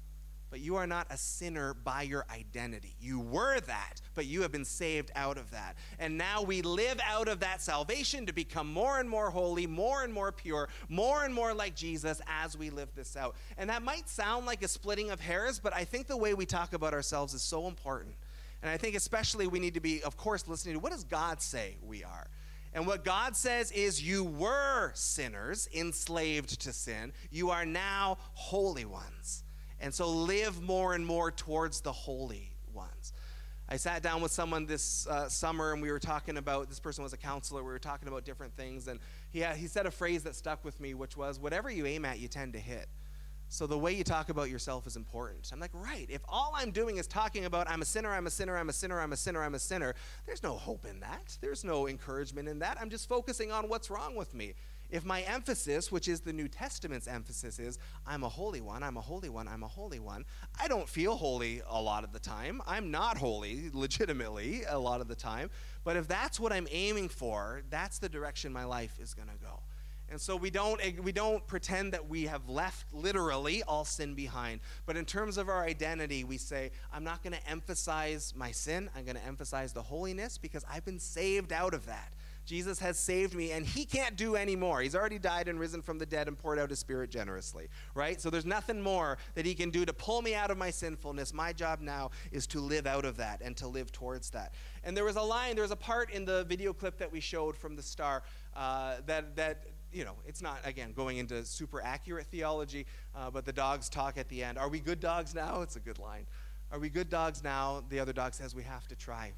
But 0.48 0.61
you 0.61 0.77
are 0.77 0.87
not 0.87 1.09
a 1.11 1.16
sinner 1.16 1.74
by 1.74 2.03
your 2.03 2.24
identity. 2.33 2.94
You 3.00 3.18
were 3.18 3.59
that, 3.59 4.00
but 4.14 4.27
you 4.27 4.42
have 4.42 4.53
been 4.53 4.64
saved 4.64 5.11
out 5.16 5.37
of 5.37 5.50
that. 5.50 5.74
And 5.98 6.16
now 6.16 6.42
we 6.42 6.62
live 6.62 7.00
out 7.05 7.27
of 7.27 7.40
that 7.40 7.61
salvation 7.61 8.24
to 8.27 8.33
become 8.33 8.72
more 8.72 9.00
and 9.00 9.11
more 9.11 9.31
holy, 9.31 9.66
more 9.66 10.05
and 10.05 10.12
more 10.12 10.31
pure, 10.31 10.68
more 10.88 11.24
and 11.24 11.35
more 11.35 11.53
like 11.53 11.74
Jesus 11.74 12.22
as 12.29 12.57
we 12.57 12.70
live 12.70 12.88
this 12.94 13.16
out. 13.16 13.35
And 13.59 13.68
that 13.68 13.83
might 13.83 14.09
sound 14.09 14.46
like 14.46 14.62
a 14.62 14.68
splitting 14.68 15.11
of 15.11 15.18
hairs, 15.18 15.59
but 15.59 15.74
I 15.74 15.85
think 15.85 16.07
the 16.07 16.16
way 16.16 16.35
we 16.35 16.46
talk 16.46 16.72
about 16.72 16.94
ourselves 16.94 17.35
is 17.35 17.42
so 17.42 17.66
important. 17.66 18.14
And 18.62 18.70
I 18.70 18.77
think 18.77 18.94
especially 18.94 19.48
we 19.48 19.59
need 19.59 19.74
to 19.74 19.81
be, 19.81 20.05
of 20.05 20.16
course, 20.16 20.46
listening 20.46 20.77
to 20.77 20.81
what 20.81 20.92
does 20.92 21.03
God 21.03 21.42
say 21.42 21.79
we 21.83 22.05
are? 22.05 22.29
And 22.74 22.88
what 22.88 23.04
God 23.04 23.37
says 23.37 23.70
is, 23.70 24.02
you 24.02 24.24
were 24.24 24.90
sinners, 24.94 25.68
enslaved 25.72 26.60
to 26.62 26.72
sin. 26.72 27.12
You 27.30 27.50
are 27.50 27.64
now 27.64 28.18
holy 28.32 28.84
ones. 28.84 29.44
And 29.80 29.94
so 29.94 30.10
live 30.10 30.60
more 30.60 30.94
and 30.94 31.06
more 31.06 31.30
towards 31.30 31.80
the 31.82 31.92
holy 31.92 32.50
ones. 32.72 33.12
I 33.68 33.76
sat 33.76 34.02
down 34.02 34.20
with 34.20 34.32
someone 34.32 34.66
this 34.66 35.06
uh, 35.06 35.28
summer 35.28 35.72
and 35.72 35.80
we 35.80 35.90
were 35.90 36.00
talking 36.00 36.37
about, 36.37 36.68
this 36.68 36.80
person 36.80 37.02
was 37.02 37.12
a 37.12 37.16
counselor, 37.16 37.62
we 37.62 37.70
were 37.70 37.78
talking 37.78 38.08
about 38.08 38.24
different 38.24 38.56
things. 38.56 38.88
And 38.88 39.00
he, 39.30 39.40
had, 39.40 39.56
he 39.56 39.68
said 39.68 39.87
a 39.87 39.90
phrase 39.90 40.24
that 40.24 40.34
stuck 40.34 40.64
with 40.64 40.80
me, 40.80 40.94
which 40.94 41.16
was, 41.16 41.38
whatever 41.38 41.70
you 41.70 41.87
aim 41.87 42.04
at, 42.04 42.18
you 42.18 42.28
tend 42.28 42.52
to 42.54 42.58
hit. 42.58 42.88
So 43.55 43.69
the 43.69 43.79
way 43.79 43.93
you 43.93 44.03
talk 44.03 44.31
about 44.31 44.51
yourself 44.51 44.85
is 44.85 44.97
important. 44.97 45.49
I'm 45.53 45.61
like, 45.61 45.71
right, 45.73 46.07
if 46.09 46.23
all 46.29 46.55
I'm 46.57 46.73
doing 46.73 46.97
is 46.97 47.07
talking 47.07 47.45
about 47.45 47.71
I'm 47.71 47.83
a 47.83 47.85
sinner, 47.85 48.12
I'm 48.12 48.27
a 48.27 48.31
sinner, 48.31 48.57
I'm 48.57 48.69
a 48.69 48.73
sinner, 48.73 49.01
I'm 49.01 49.12
a 49.12 49.17
sinner, 49.17 49.45
I'm 49.45 49.55
a 49.55 49.61
sinner, 49.61 49.95
there's 50.27 50.43
no 50.43 50.55
hope 50.55 50.85
in 50.85 50.99
that. 50.99 51.38
There's 51.40 51.62
no 51.62 51.87
encouragement 51.87 52.49
in 52.49 52.59
that. 52.59 52.79
I'm 52.81 52.90
just 52.90 53.09
focusing 53.09 53.53
on 53.53 53.69
what's 53.69 53.90
wrong 53.90 54.17
with 54.17 54.35
me. 54.35 54.55
If 54.90 55.05
my 55.05 55.21
emphasis, 55.23 55.93
which 55.93 56.09
is 56.09 56.21
the 56.21 56.33
New 56.33 56.49
Testament's 56.49 57.07
emphasis, 57.07 57.61
is 57.61 57.79
I'm 58.05 58.25
a 58.25 58.29
holy 58.29 58.61
one, 58.61 58.83
I'm 58.83 58.97
a 58.97 59.01
holy 59.01 59.29
one, 59.29 59.47
I'm 59.47 59.62
a 59.62 59.69
holy 59.69 60.01
one, 60.01 60.25
I 60.61 60.67
don't 60.67 60.88
feel 60.88 61.14
holy 61.14 61.62
a 61.69 61.81
lot 61.81 62.03
of 62.03 62.12
the 62.12 62.19
time. 62.19 62.61
I'm 62.67 62.90
not 62.90 63.17
holy, 63.19 63.71
legitimately, 63.73 64.64
a 64.69 64.81
lot 64.81 65.01
of 65.01 65.07
the 65.07 65.14
time. 65.14 65.49
But 65.85 65.97
if 65.97 66.09
that's 66.09 66.40
what 66.40 66.53
I'm 66.53 66.67
aiming 66.73 67.09
for, 67.09 67.62
that's 67.71 68.01
the 68.01 68.09
direction 68.09 68.53
my 68.53 68.64
life 68.64 68.99
is 69.01 69.14
going 69.14 69.29
to 69.29 69.45
go. 69.45 69.61
And 70.11 70.21
so 70.21 70.37
we 70.37 70.51
don't, 70.51 70.81
we 71.03 71.12
don't 71.12 71.47
pretend 71.47 71.93
that 71.93 72.09
we 72.09 72.25
have 72.25 72.49
left 72.49 72.93
literally 72.93 73.62
all 73.62 73.85
sin 73.85 74.14
behind. 74.14 74.61
But 74.87 74.97
in 74.97 75.05
terms 75.05 75.38
of 75.38 75.49
our 75.49 75.64
identity, 75.64 76.25
we 76.25 76.37
say, 76.37 76.71
I'm 76.93 77.05
not 77.05 77.23
going 77.23 77.33
to 77.33 77.49
emphasize 77.49 78.33
my 78.37 78.53
sin. 78.53 78.90
I'm 78.95 79.05
going 79.05 79.17
to 79.17 79.27
emphasize 79.27 79.73
the 79.73 79.83
holiness 79.83 80.38
because 80.38 80.64
I've 80.71 80.85
been 80.85 81.01
saved 81.01 81.53
out 81.53 81.75
of 81.75 81.87
that. 81.87 82.12
Jesus 82.47 82.79
has 82.81 82.99
saved 82.99 83.35
me, 83.35 83.53
and 83.53 83.64
he 83.64 83.87
can't 83.87 84.17
do 84.17 84.37
any 84.37 84.55
more. 84.55 84.83
He's 84.83 84.95
already 84.95 85.19
died 85.19 85.49
and 85.49 85.59
risen 85.59 85.81
from 85.81 85.99
the 85.99 86.05
dead 86.05 86.29
and 86.29 86.38
poured 86.38 86.59
out 86.59 86.69
his 86.69 86.79
spirit 86.79 87.11
generously, 87.11 87.69
right? 87.95 88.21
So 88.21 88.29
there's 88.29 88.45
nothing 88.45 88.83
more 88.83 89.17
that 89.35 89.47
he 89.47 89.55
can 89.55 89.71
do 89.71 89.87
to 89.87 89.93
pull 89.95 90.21
me 90.21 90.35
out 90.35 90.51
of 90.51 90.59
my 90.59 90.71
sinfulness. 90.71 91.33
My 91.33 91.55
job 91.55 91.81
now 91.81 92.11
is 92.33 92.47
to 92.49 92.61
live 92.61 92.87
out 92.87 93.07
of 93.07 93.17
that 93.17 93.40
and 93.43 93.57
to 93.57 93.67
live 93.67 93.93
towards 93.93 94.31
that. 94.31 94.53
And 94.83 94.95
there 94.95 95.05
was 95.05 95.17
a 95.17 95.23
line, 95.23 95.55
there 95.55 95.62
was 95.62 95.71
a 95.71 95.77
part 95.77 96.11
in 96.11 96.27
the 96.27 96.45
video 96.45 96.75
clip 96.75 96.99
that 96.99 97.11
we 97.11 97.21
showed 97.21 97.57
from 97.57 97.77
the 97.77 97.83
star 97.83 98.23
uh, 98.55 98.97
that, 99.07 99.37
that 99.37 99.64
you 99.94 100.04
know, 100.04 100.16
it's 100.26 100.42
not, 100.42 100.59
again, 100.64 100.92
going 100.92 101.18
into 101.18 101.44
super 101.44 101.80
accurate 101.80 102.26
theology, 102.26 102.87
uh, 103.14 103.30
but 103.30 103.44
the 103.44 103.52
dogs 103.52 103.88
talk 103.88 104.18
at 104.18 104.28
the 104.28 104.42
end. 104.42 104.59
Are 104.59 104.68
we 104.68 104.80
good 104.80 105.00
dogs 105.00 105.35
now? 105.35 105.62
It's 105.62 105.76
a 105.76 105.80
good 105.80 105.98
line. 105.98 106.26
Are 106.72 106.78
we 106.78 106.90
good 106.90 107.09
dogs 107.09 107.44
now? 107.44 107.85
The 107.88 108.00
other 108.00 108.12
dog 108.12 108.35
says 108.35 108.54
we 108.54 108.64
have 108.64 108.88
to 108.88 108.96
try. 108.96 109.33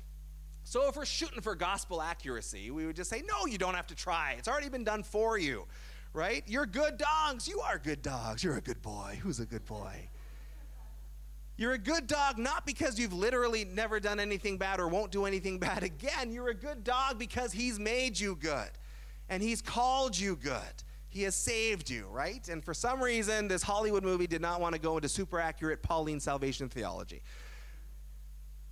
So 0.64 0.88
if 0.88 0.96
we're 0.96 1.04
shooting 1.04 1.42
for 1.42 1.54
gospel 1.54 2.00
accuracy, 2.00 2.70
we 2.70 2.86
would 2.86 2.96
just 2.96 3.10
say, 3.10 3.22
no, 3.28 3.46
you 3.46 3.58
don't 3.58 3.74
have 3.74 3.86
to 3.88 3.94
try. 3.94 4.34
It's 4.38 4.48
already 4.48 4.70
been 4.70 4.84
done 4.84 5.02
for 5.02 5.38
you, 5.38 5.66
right? 6.12 6.42
You're 6.46 6.66
good 6.66 6.96
dogs. 6.96 7.46
You 7.46 7.60
are 7.60 7.78
good 7.78 8.02
dogs. 8.02 8.42
You're 8.42 8.56
a 8.56 8.62
good 8.62 8.80
boy. 8.80 9.20
Who's 9.22 9.38
a 9.38 9.46
good 9.46 9.66
boy? 9.66 10.08
You're 11.58 11.72
a 11.72 11.78
good 11.78 12.06
dog 12.06 12.38
not 12.38 12.66
because 12.66 12.98
you've 12.98 13.14
literally 13.14 13.64
never 13.64 14.00
done 14.00 14.20
anything 14.20 14.58
bad 14.58 14.80
or 14.80 14.88
won't 14.88 15.12
do 15.12 15.24
anything 15.24 15.58
bad 15.58 15.82
again. 15.82 16.32
You're 16.32 16.48
a 16.48 16.54
good 16.54 16.84
dog 16.84 17.18
because 17.18 17.52
he's 17.52 17.78
made 17.78 18.18
you 18.18 18.36
good 18.36 18.70
and 19.28 19.42
he's 19.42 19.62
called 19.62 20.18
you 20.18 20.36
good. 20.36 20.60
He 21.08 21.22
has 21.22 21.34
saved 21.34 21.88
you, 21.88 22.06
right? 22.10 22.46
And 22.48 22.62
for 22.62 22.74
some 22.74 23.02
reason, 23.02 23.48
this 23.48 23.62
Hollywood 23.62 24.04
movie 24.04 24.26
did 24.26 24.42
not 24.42 24.60
want 24.60 24.74
to 24.74 24.80
go 24.80 24.96
into 24.96 25.08
super 25.08 25.40
accurate 25.40 25.82
Pauline 25.82 26.20
salvation 26.20 26.68
theology. 26.68 27.22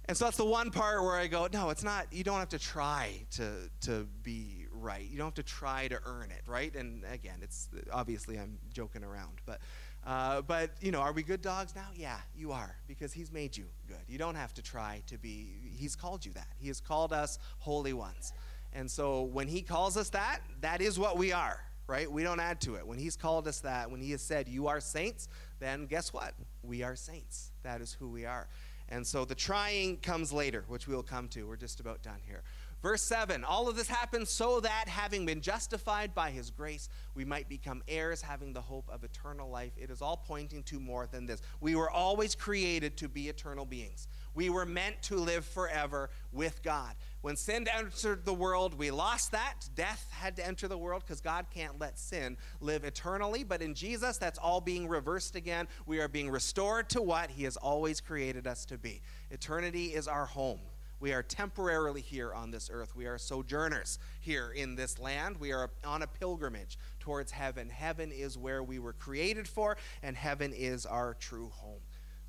And 0.06 0.16
so 0.16 0.26
that's 0.26 0.36
the 0.36 0.44
one 0.44 0.70
part 0.70 1.02
where 1.02 1.14
I 1.14 1.26
go, 1.26 1.48
no, 1.50 1.70
it's 1.70 1.82
not, 1.82 2.12
you 2.12 2.22
don't 2.24 2.38
have 2.38 2.50
to 2.50 2.58
try 2.58 3.24
to, 3.32 3.70
to 3.82 4.06
be 4.22 4.66
right. 4.70 5.08
You 5.08 5.16
don't 5.16 5.28
have 5.28 5.34
to 5.34 5.42
try 5.42 5.88
to 5.88 5.98
earn 6.04 6.30
it, 6.30 6.42
right? 6.46 6.74
And 6.76 7.02
again, 7.10 7.38
it's 7.40 7.68
obviously 7.90 8.38
I'm 8.38 8.58
joking 8.70 9.02
around, 9.02 9.40
but, 9.46 9.60
uh, 10.06 10.42
but 10.42 10.72
you 10.82 10.90
know, 10.90 11.00
are 11.00 11.12
we 11.12 11.22
good 11.22 11.40
dogs 11.40 11.74
now? 11.74 11.86
Yeah, 11.94 12.18
you 12.36 12.52
are, 12.52 12.76
because 12.86 13.14
He's 13.14 13.32
made 13.32 13.56
you 13.56 13.64
good. 13.88 14.04
You 14.06 14.18
don't 14.18 14.34
have 14.34 14.52
to 14.54 14.62
try 14.62 15.02
to 15.06 15.16
be, 15.16 15.48
He's 15.74 15.96
called 15.96 16.26
you 16.26 16.32
that. 16.34 16.48
He 16.58 16.68
has 16.68 16.80
called 16.80 17.14
us 17.14 17.38
holy 17.60 17.94
ones. 17.94 18.34
And 18.74 18.90
so 18.90 19.22
when 19.22 19.48
He 19.48 19.62
calls 19.62 19.96
us 19.96 20.10
that, 20.10 20.40
that 20.60 20.80
is 20.80 20.98
what 20.98 21.16
we 21.16 21.32
are, 21.32 21.60
right? 21.86 22.10
We 22.10 22.22
don't 22.22 22.40
add 22.40 22.60
to 22.62 22.74
it. 22.74 22.86
When 22.86 22.98
He's 22.98 23.16
called 23.16 23.46
us 23.46 23.60
that, 23.60 23.90
when 23.90 24.00
He 24.00 24.10
has 24.10 24.22
said, 24.22 24.48
you 24.48 24.66
are 24.66 24.80
saints, 24.80 25.28
then 25.60 25.86
guess 25.86 26.12
what? 26.12 26.34
We 26.62 26.82
are 26.82 26.96
saints. 26.96 27.52
That 27.62 27.80
is 27.80 27.92
who 27.92 28.08
we 28.08 28.26
are. 28.26 28.48
And 28.88 29.06
so 29.06 29.24
the 29.24 29.34
trying 29.34 29.96
comes 29.98 30.32
later, 30.32 30.64
which 30.68 30.86
we'll 30.86 31.02
come 31.02 31.28
to. 31.28 31.46
We're 31.46 31.56
just 31.56 31.80
about 31.80 32.02
done 32.02 32.20
here. 32.26 32.42
Verse 32.84 33.00
7 33.00 33.44
All 33.44 33.66
of 33.66 33.76
this 33.76 33.88
happens 33.88 34.28
so 34.28 34.60
that, 34.60 34.88
having 34.88 35.24
been 35.24 35.40
justified 35.40 36.14
by 36.14 36.30
his 36.30 36.50
grace, 36.50 36.90
we 37.14 37.24
might 37.24 37.48
become 37.48 37.82
heirs, 37.88 38.20
having 38.20 38.52
the 38.52 38.60
hope 38.60 38.90
of 38.92 39.04
eternal 39.04 39.48
life. 39.48 39.72
It 39.78 39.88
is 39.88 40.02
all 40.02 40.18
pointing 40.18 40.62
to 40.64 40.78
more 40.78 41.06
than 41.10 41.24
this. 41.24 41.40
We 41.62 41.76
were 41.76 41.90
always 41.90 42.34
created 42.34 42.98
to 42.98 43.08
be 43.08 43.30
eternal 43.30 43.64
beings. 43.64 44.06
We 44.34 44.50
were 44.50 44.66
meant 44.66 45.00
to 45.04 45.16
live 45.16 45.46
forever 45.46 46.10
with 46.30 46.62
God. 46.62 46.94
When 47.24 47.36
sin 47.36 47.66
entered 47.74 48.26
the 48.26 48.34
world, 48.34 48.74
we 48.74 48.90
lost 48.90 49.32
that. 49.32 49.70
Death 49.74 50.06
had 50.10 50.36
to 50.36 50.46
enter 50.46 50.68
the 50.68 50.76
world 50.76 51.04
because 51.06 51.22
God 51.22 51.46
can't 51.48 51.80
let 51.80 51.98
sin 51.98 52.36
live 52.60 52.84
eternally. 52.84 53.42
But 53.42 53.62
in 53.62 53.72
Jesus, 53.72 54.18
that's 54.18 54.38
all 54.38 54.60
being 54.60 54.86
reversed 54.86 55.34
again. 55.34 55.66
We 55.86 56.00
are 56.00 56.08
being 56.08 56.28
restored 56.28 56.90
to 56.90 57.00
what 57.00 57.30
He 57.30 57.44
has 57.44 57.56
always 57.56 58.02
created 58.02 58.46
us 58.46 58.66
to 58.66 58.76
be. 58.76 59.00
Eternity 59.30 59.94
is 59.94 60.06
our 60.06 60.26
home. 60.26 60.60
We 61.00 61.14
are 61.14 61.22
temporarily 61.22 62.02
here 62.02 62.34
on 62.34 62.50
this 62.50 62.68
earth. 62.70 62.94
We 62.94 63.06
are 63.06 63.16
sojourners 63.16 63.98
here 64.20 64.52
in 64.54 64.74
this 64.74 64.98
land. 64.98 65.38
We 65.38 65.54
are 65.54 65.70
on 65.82 66.02
a 66.02 66.06
pilgrimage 66.06 66.76
towards 67.00 67.32
heaven. 67.32 67.70
Heaven 67.70 68.12
is 68.12 68.36
where 68.36 68.62
we 68.62 68.78
were 68.78 68.92
created 68.92 69.48
for, 69.48 69.78
and 70.02 70.14
heaven 70.14 70.52
is 70.54 70.84
our 70.84 71.14
true 71.14 71.48
home. 71.54 71.80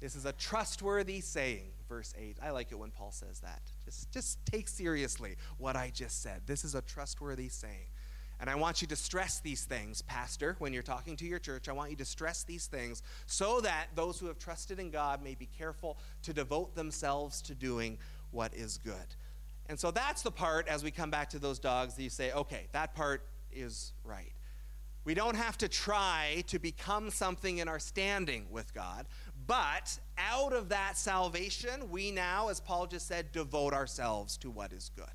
This 0.05 0.15
is 0.15 0.25
a 0.25 0.33
trustworthy 0.33 1.19
saying, 1.19 1.63
verse 1.89 2.13
8. 2.15 2.37
I 2.39 2.51
like 2.51 2.71
it 2.71 2.75
when 2.75 2.91
Paul 2.91 3.11
says 3.11 3.39
that. 3.39 3.59
Just, 3.85 4.11
just 4.11 4.37
take 4.45 4.67
seriously 4.67 5.35
what 5.57 5.75
I 5.75 5.91
just 5.91 6.21
said. 6.21 6.43
This 6.45 6.63
is 6.63 6.75
a 6.75 6.83
trustworthy 6.83 7.49
saying. 7.49 7.87
And 8.39 8.47
I 8.47 8.53
want 8.53 8.83
you 8.83 8.87
to 8.89 8.95
stress 8.95 9.39
these 9.39 9.63
things, 9.63 10.03
Pastor, 10.03 10.57
when 10.59 10.73
you're 10.73 10.83
talking 10.83 11.15
to 11.15 11.25
your 11.25 11.39
church. 11.39 11.67
I 11.67 11.71
want 11.71 11.89
you 11.89 11.95
to 11.95 12.05
stress 12.05 12.43
these 12.43 12.67
things 12.67 13.01
so 13.25 13.61
that 13.61 13.87
those 13.95 14.19
who 14.19 14.27
have 14.27 14.37
trusted 14.37 14.79
in 14.79 14.91
God 14.91 15.23
may 15.23 15.33
be 15.33 15.47
careful 15.57 15.97
to 16.21 16.33
devote 16.33 16.75
themselves 16.75 17.41
to 17.41 17.55
doing 17.55 17.97
what 18.29 18.53
is 18.53 18.77
good. 18.77 19.15
And 19.69 19.79
so 19.79 19.89
that's 19.89 20.21
the 20.21 20.29
part, 20.29 20.67
as 20.67 20.83
we 20.83 20.91
come 20.91 21.09
back 21.09 21.31
to 21.31 21.39
those 21.39 21.57
dogs, 21.57 21.95
that 21.95 22.03
you 22.03 22.11
say, 22.11 22.31
okay, 22.31 22.67
that 22.73 22.93
part 22.93 23.23
is 23.51 23.91
right. 24.03 24.33
We 25.05 25.13
don't 25.13 25.35
have 25.35 25.55
to 25.59 25.67
try 25.67 26.43
to 26.47 26.57
become 26.57 27.11
something 27.11 27.59
in 27.59 27.67
our 27.67 27.77
standing 27.77 28.47
with 28.49 28.73
God, 28.73 29.05
but 29.47 29.99
out 30.17 30.53
of 30.53 30.69
that 30.69 30.97
salvation, 30.97 31.89
we 31.89 32.11
now, 32.11 32.49
as 32.49 32.59
Paul 32.59 32.87
just 32.87 33.07
said, 33.07 33.31
devote 33.31 33.73
ourselves 33.73 34.37
to 34.37 34.49
what 34.49 34.71
is 34.73 34.91
good. 34.95 35.05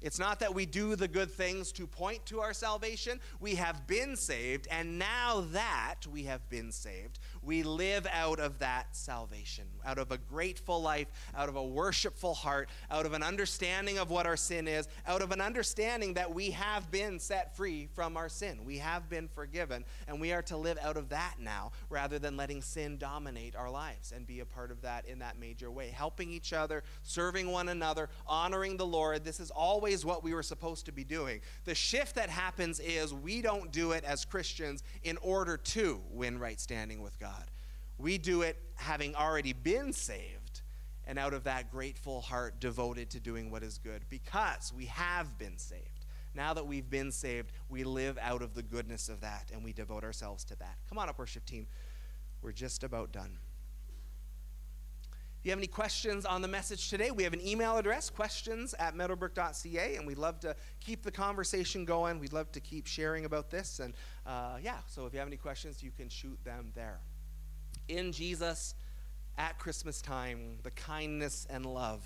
It's 0.00 0.18
not 0.18 0.38
that 0.40 0.54
we 0.54 0.64
do 0.64 0.94
the 0.94 1.08
good 1.08 1.30
things 1.30 1.72
to 1.72 1.86
point 1.86 2.24
to 2.26 2.40
our 2.40 2.52
salvation. 2.52 3.20
We 3.40 3.56
have 3.56 3.86
been 3.86 4.14
saved, 4.14 4.68
and 4.70 4.98
now 4.98 5.46
that 5.52 6.00
we 6.10 6.24
have 6.24 6.48
been 6.48 6.70
saved, 6.70 7.18
we 7.42 7.62
live 7.62 8.06
out 8.12 8.40
of 8.40 8.58
that 8.58 8.94
salvation, 8.94 9.64
out 9.84 9.98
of 9.98 10.12
a 10.12 10.18
grateful 10.18 10.80
life, 10.80 11.08
out 11.36 11.48
of 11.48 11.56
a 11.56 11.64
worshipful 11.64 12.34
heart, 12.34 12.68
out 12.90 13.06
of 13.06 13.12
an 13.12 13.22
understanding 13.22 13.98
of 13.98 14.10
what 14.10 14.26
our 14.26 14.36
sin 14.36 14.68
is, 14.68 14.88
out 15.06 15.22
of 15.22 15.32
an 15.32 15.40
understanding 15.40 16.14
that 16.14 16.34
we 16.34 16.50
have 16.50 16.90
been 16.90 17.18
set 17.18 17.56
free 17.56 17.88
from 17.94 18.16
our 18.16 18.28
sin. 18.28 18.64
We 18.64 18.78
have 18.78 19.08
been 19.08 19.28
forgiven, 19.28 19.84
and 20.06 20.20
we 20.20 20.32
are 20.32 20.42
to 20.42 20.56
live 20.56 20.78
out 20.82 20.96
of 20.96 21.08
that 21.10 21.36
now 21.40 21.72
rather 21.90 22.18
than 22.18 22.36
letting 22.36 22.62
sin 22.62 22.98
dominate 22.98 23.56
our 23.56 23.70
lives 23.70 24.12
and 24.12 24.26
be 24.26 24.40
a 24.40 24.46
part 24.46 24.70
of 24.70 24.82
that 24.82 25.06
in 25.06 25.18
that 25.20 25.38
major 25.38 25.70
way. 25.70 25.88
Helping 25.88 26.30
each 26.30 26.52
other, 26.52 26.82
serving 27.02 27.50
one 27.50 27.68
another, 27.68 28.08
honoring 28.26 28.76
the 28.76 28.86
Lord. 28.86 29.24
This 29.24 29.40
is 29.40 29.50
always 29.50 30.04
what 30.04 30.22
we 30.22 30.34
were 30.34 30.42
supposed 30.42 30.86
to 30.86 30.92
be 30.92 31.04
doing. 31.04 31.40
The 31.64 31.74
shift 31.74 32.14
that 32.16 32.30
happens 32.30 32.80
is 32.80 33.14
we 33.14 33.42
don't 33.42 33.72
do 33.72 33.92
it 33.92 34.04
as 34.04 34.24
Christians 34.24 34.82
in 35.02 35.16
order 35.18 35.56
to 35.56 36.00
win 36.10 36.38
right 36.38 36.60
standing 36.60 37.02
with 37.02 37.18
God. 37.18 37.37
We 37.98 38.18
do 38.18 38.42
it 38.42 38.56
having 38.76 39.14
already 39.14 39.52
been 39.52 39.92
saved 39.92 40.62
and 41.06 41.18
out 41.18 41.34
of 41.34 41.44
that 41.44 41.70
grateful 41.70 42.20
heart 42.20 42.60
devoted 42.60 43.10
to 43.10 43.20
doing 43.20 43.50
what 43.50 43.62
is 43.62 43.78
good 43.78 44.02
because 44.08 44.72
we 44.76 44.86
have 44.86 45.38
been 45.38 45.58
saved. 45.58 46.06
now 46.34 46.54
that 46.54 46.66
we've 46.66 46.88
been 46.88 47.10
saved, 47.10 47.50
we 47.68 47.82
live 47.82 48.16
out 48.22 48.42
of 48.42 48.54
the 48.54 48.62
goodness 48.62 49.08
of 49.08 49.20
that 49.22 49.50
and 49.52 49.64
we 49.64 49.72
devote 49.72 50.04
ourselves 50.04 50.44
to 50.44 50.56
that. 50.56 50.76
Come 50.88 50.98
on 50.98 51.08
up, 51.08 51.18
worship 51.18 51.44
team. 51.44 51.66
We're 52.42 52.52
just 52.52 52.84
about 52.84 53.10
done. 53.10 53.38
If 55.40 55.46
you 55.46 55.50
have 55.50 55.58
any 55.58 55.68
questions 55.68 56.26
on 56.26 56.42
the 56.42 56.48
message 56.48 56.90
today, 56.90 57.12
we 57.12 57.22
have 57.22 57.32
an 57.32 57.44
email 57.46 57.78
address, 57.78 58.10
questions 58.10 58.74
at 58.78 58.96
meadowbrook.ca, 58.96 59.96
and 59.96 60.04
we'd 60.04 60.18
love 60.18 60.40
to 60.40 60.56
keep 60.80 61.04
the 61.04 61.12
conversation 61.12 61.84
going. 61.84 62.18
We'd 62.18 62.32
love 62.32 62.50
to 62.52 62.60
keep 62.60 62.86
sharing 62.86 63.24
about 63.24 63.48
this. 63.48 63.78
And 63.78 63.94
uh, 64.26 64.58
yeah, 64.60 64.78
so 64.88 65.06
if 65.06 65.12
you 65.12 65.20
have 65.20 65.28
any 65.28 65.36
questions, 65.36 65.80
you 65.80 65.92
can 65.96 66.08
shoot 66.08 66.38
them 66.44 66.72
there. 66.74 66.98
In 67.88 68.12
Jesus, 68.12 68.74
at 69.38 69.58
Christmas 69.58 70.02
time, 70.02 70.58
the 70.62 70.70
kindness 70.70 71.46
and 71.48 71.64
love 71.64 72.04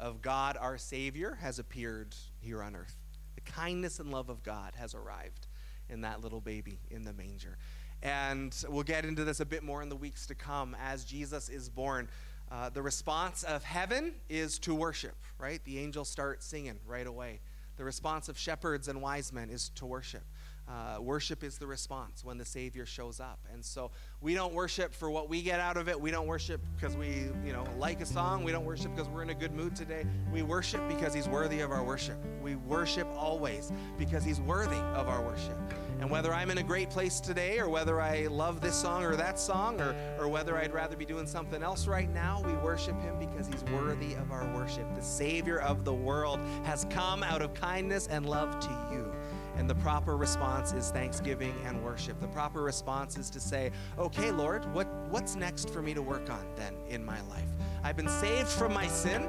of 0.00 0.22
God 0.22 0.56
our 0.60 0.76
Savior 0.76 1.38
has 1.40 1.60
appeared 1.60 2.16
here 2.40 2.60
on 2.60 2.74
earth. 2.74 2.96
The 3.36 3.40
kindness 3.42 4.00
and 4.00 4.10
love 4.10 4.28
of 4.28 4.42
God 4.42 4.72
has 4.76 4.92
arrived 4.92 5.46
in 5.88 6.00
that 6.00 6.20
little 6.20 6.40
baby 6.40 6.80
in 6.90 7.04
the 7.04 7.12
manger. 7.12 7.58
And 8.02 8.56
we'll 8.68 8.82
get 8.82 9.04
into 9.04 9.22
this 9.22 9.38
a 9.38 9.46
bit 9.46 9.62
more 9.62 9.82
in 9.82 9.88
the 9.88 9.94
weeks 9.96 10.26
to 10.26 10.34
come 10.34 10.76
as 10.82 11.04
Jesus 11.04 11.48
is 11.48 11.68
born. 11.68 12.08
Uh, 12.50 12.70
the 12.70 12.82
response 12.82 13.44
of 13.44 13.62
heaven 13.62 14.14
is 14.28 14.58
to 14.60 14.74
worship, 14.74 15.14
right? 15.38 15.64
The 15.64 15.78
angels 15.78 16.08
start 16.08 16.42
singing 16.42 16.80
right 16.84 17.06
away. 17.06 17.38
The 17.76 17.84
response 17.84 18.28
of 18.28 18.36
shepherds 18.36 18.88
and 18.88 19.00
wise 19.00 19.32
men 19.32 19.48
is 19.48 19.68
to 19.76 19.86
worship. 19.86 20.24
Uh, 20.70 21.00
worship 21.00 21.42
is 21.42 21.58
the 21.58 21.66
response 21.66 22.24
when 22.24 22.38
the 22.38 22.44
Savior 22.44 22.86
shows 22.86 23.18
up. 23.18 23.40
And 23.52 23.64
so 23.64 23.90
we 24.20 24.34
don't 24.34 24.54
worship 24.54 24.94
for 24.94 25.10
what 25.10 25.28
we 25.28 25.42
get 25.42 25.58
out 25.58 25.76
of 25.76 25.88
it. 25.88 26.00
We 26.00 26.12
don't 26.12 26.28
worship 26.28 26.60
because 26.76 26.96
we, 26.96 27.26
you 27.44 27.52
know, 27.52 27.64
like 27.78 28.00
a 28.00 28.06
song. 28.06 28.44
We 28.44 28.52
don't 28.52 28.64
worship 28.64 28.94
because 28.94 29.08
we're 29.08 29.22
in 29.22 29.30
a 29.30 29.34
good 29.34 29.52
mood 29.52 29.74
today. 29.74 30.04
We 30.32 30.42
worship 30.42 30.86
because 30.88 31.12
He's 31.12 31.28
worthy 31.28 31.60
of 31.60 31.72
our 31.72 31.82
worship. 31.82 32.18
We 32.40 32.54
worship 32.54 33.08
always 33.16 33.72
because 33.98 34.22
He's 34.22 34.40
worthy 34.40 34.76
of 34.76 35.08
our 35.08 35.24
worship. 35.24 35.56
And 35.98 36.08
whether 36.08 36.32
I'm 36.32 36.50
in 36.50 36.58
a 36.58 36.62
great 36.62 36.88
place 36.88 37.20
today, 37.20 37.58
or 37.58 37.68
whether 37.68 38.00
I 38.00 38.26
love 38.28 38.60
this 38.60 38.74
song 38.74 39.04
or 39.04 39.16
that 39.16 39.38
song, 39.38 39.80
or, 39.80 39.94
or 40.18 40.28
whether 40.28 40.56
I'd 40.56 40.72
rather 40.72 40.96
be 40.96 41.04
doing 41.04 41.26
something 41.26 41.62
else 41.62 41.86
right 41.86 42.08
now, 42.08 42.42
we 42.42 42.52
worship 42.54 42.98
Him 43.02 43.18
because 43.18 43.48
He's 43.48 43.64
worthy 43.64 44.14
of 44.14 44.30
our 44.30 44.46
worship. 44.54 44.86
The 44.94 45.02
Savior 45.02 45.58
of 45.60 45.84
the 45.84 45.92
world 45.92 46.38
has 46.64 46.86
come 46.90 47.22
out 47.22 47.42
of 47.42 47.54
kindness 47.54 48.06
and 48.06 48.24
love 48.24 48.60
to 48.60 48.88
you. 48.92 49.12
And 49.60 49.68
the 49.68 49.74
proper 49.74 50.16
response 50.16 50.72
is 50.72 50.90
thanksgiving 50.90 51.54
and 51.66 51.84
worship. 51.84 52.18
The 52.18 52.28
proper 52.28 52.62
response 52.62 53.18
is 53.18 53.28
to 53.28 53.38
say, 53.38 53.72
okay, 53.98 54.30
Lord, 54.30 54.64
what, 54.72 54.86
what's 55.10 55.36
next 55.36 55.68
for 55.68 55.82
me 55.82 55.92
to 55.92 56.00
work 56.00 56.30
on 56.30 56.46
then 56.56 56.74
in 56.88 57.04
my 57.04 57.20
life? 57.28 57.48
I've 57.84 57.94
been 57.94 58.08
saved 58.08 58.48
from 58.48 58.72
my 58.72 58.86
sin. 58.86 59.28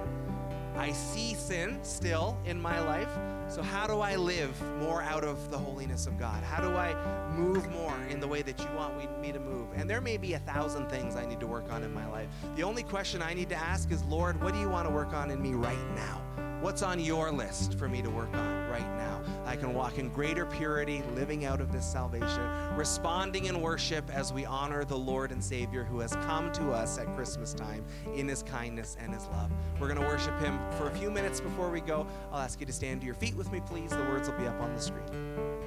I 0.77 0.93
see 0.93 1.34
sin 1.34 1.79
still 1.84 2.38
in 2.45 2.61
my 2.61 2.79
life. 2.79 3.09
So, 3.49 3.61
how 3.61 3.86
do 3.86 3.99
I 3.99 4.15
live 4.15 4.55
more 4.79 5.01
out 5.01 5.25
of 5.25 5.51
the 5.51 5.57
holiness 5.57 6.07
of 6.07 6.17
God? 6.17 6.41
How 6.45 6.61
do 6.61 6.77
I 6.77 6.95
move 7.36 7.69
more 7.69 7.97
in 8.09 8.21
the 8.21 8.27
way 8.27 8.41
that 8.41 8.57
you 8.57 8.69
want 8.73 9.19
me 9.19 9.34
to 9.34 9.39
move? 9.39 9.67
And 9.75 9.89
there 9.89 9.99
may 9.99 10.15
be 10.15 10.36
a 10.36 10.39
thousand 10.39 10.88
things 10.89 11.17
I 11.17 11.25
need 11.25 11.41
to 11.41 11.47
work 11.47 11.69
on 11.73 11.84
in 11.84 11.93
my 11.93 12.07
life. 12.07 12.29
The 12.55 12.63
only 12.63 12.84
question 12.84 13.21
I 13.21 13.34
need 13.34 13.49
to 13.49 13.57
ask 13.57 13.91
is, 13.91 14.01
Lord, 14.05 14.41
what 14.41 14.53
do 14.53 14.61
you 14.61 14.69
want 14.69 14.88
to 14.88 14.93
work 14.93 15.11
on 15.11 15.29
in 15.29 15.41
me 15.41 15.55
right 15.55 15.89
now? 15.93 16.21
What's 16.62 16.84
on 16.84 16.99
your 16.99 17.32
list 17.32 17.74
for 17.80 17.89
me 17.89 18.03
to 18.03 18.09
work 18.12 18.32
on 18.36 18.70
right 18.70 18.88
now? 18.95 19.24
I 19.47 19.55
can 19.55 19.74
walk 19.74 19.97
in 19.97 20.09
greater 20.09 20.45
purity, 20.45 21.01
living 21.16 21.43
out 21.43 21.59
of 21.59 21.72
this 21.72 21.84
salvation, 21.84 22.47
responding 22.76 23.45
in 23.45 23.62
worship 23.62 24.07
as 24.12 24.32
we 24.32 24.45
honor 24.45 24.86
the 24.86 24.95
Lord 24.95 25.32
and 25.32 25.43
Savior 25.43 25.84
who 25.84 25.99
has 26.01 26.14
come 26.28 26.51
to 26.51 26.72
us 26.72 26.99
at 26.99 27.14
Christmas 27.16 27.55
time 27.55 27.84
in 28.14 28.28
his 28.28 28.43
kindness 28.43 28.95
and 28.99 29.12
his 29.12 29.26
love. 29.30 29.51
We're 29.80 29.88
going 29.88 29.99
to 30.01 30.05
worship 30.05 30.39
him 30.39 30.59
for 30.78 30.88
a 30.88 30.91
few 30.91 31.09
minutes 31.09 31.41
before 31.41 31.72
we 31.72 31.82
go. 31.82 32.05
I'll 32.32 32.41
ask 32.41 32.59
you 32.59 32.68
to 32.68 32.74
stand 32.74 33.01
to 33.01 33.07
your 33.07 33.16
feet 33.16 33.36
with 33.36 33.51
me, 33.51 33.59
please. 33.66 33.89
The 33.89 33.97
words 34.03 34.30
will 34.30 34.38
be 34.38 34.45
up 34.45 34.62
on 34.62 34.76
the 34.76 34.82
screen. 34.82 35.61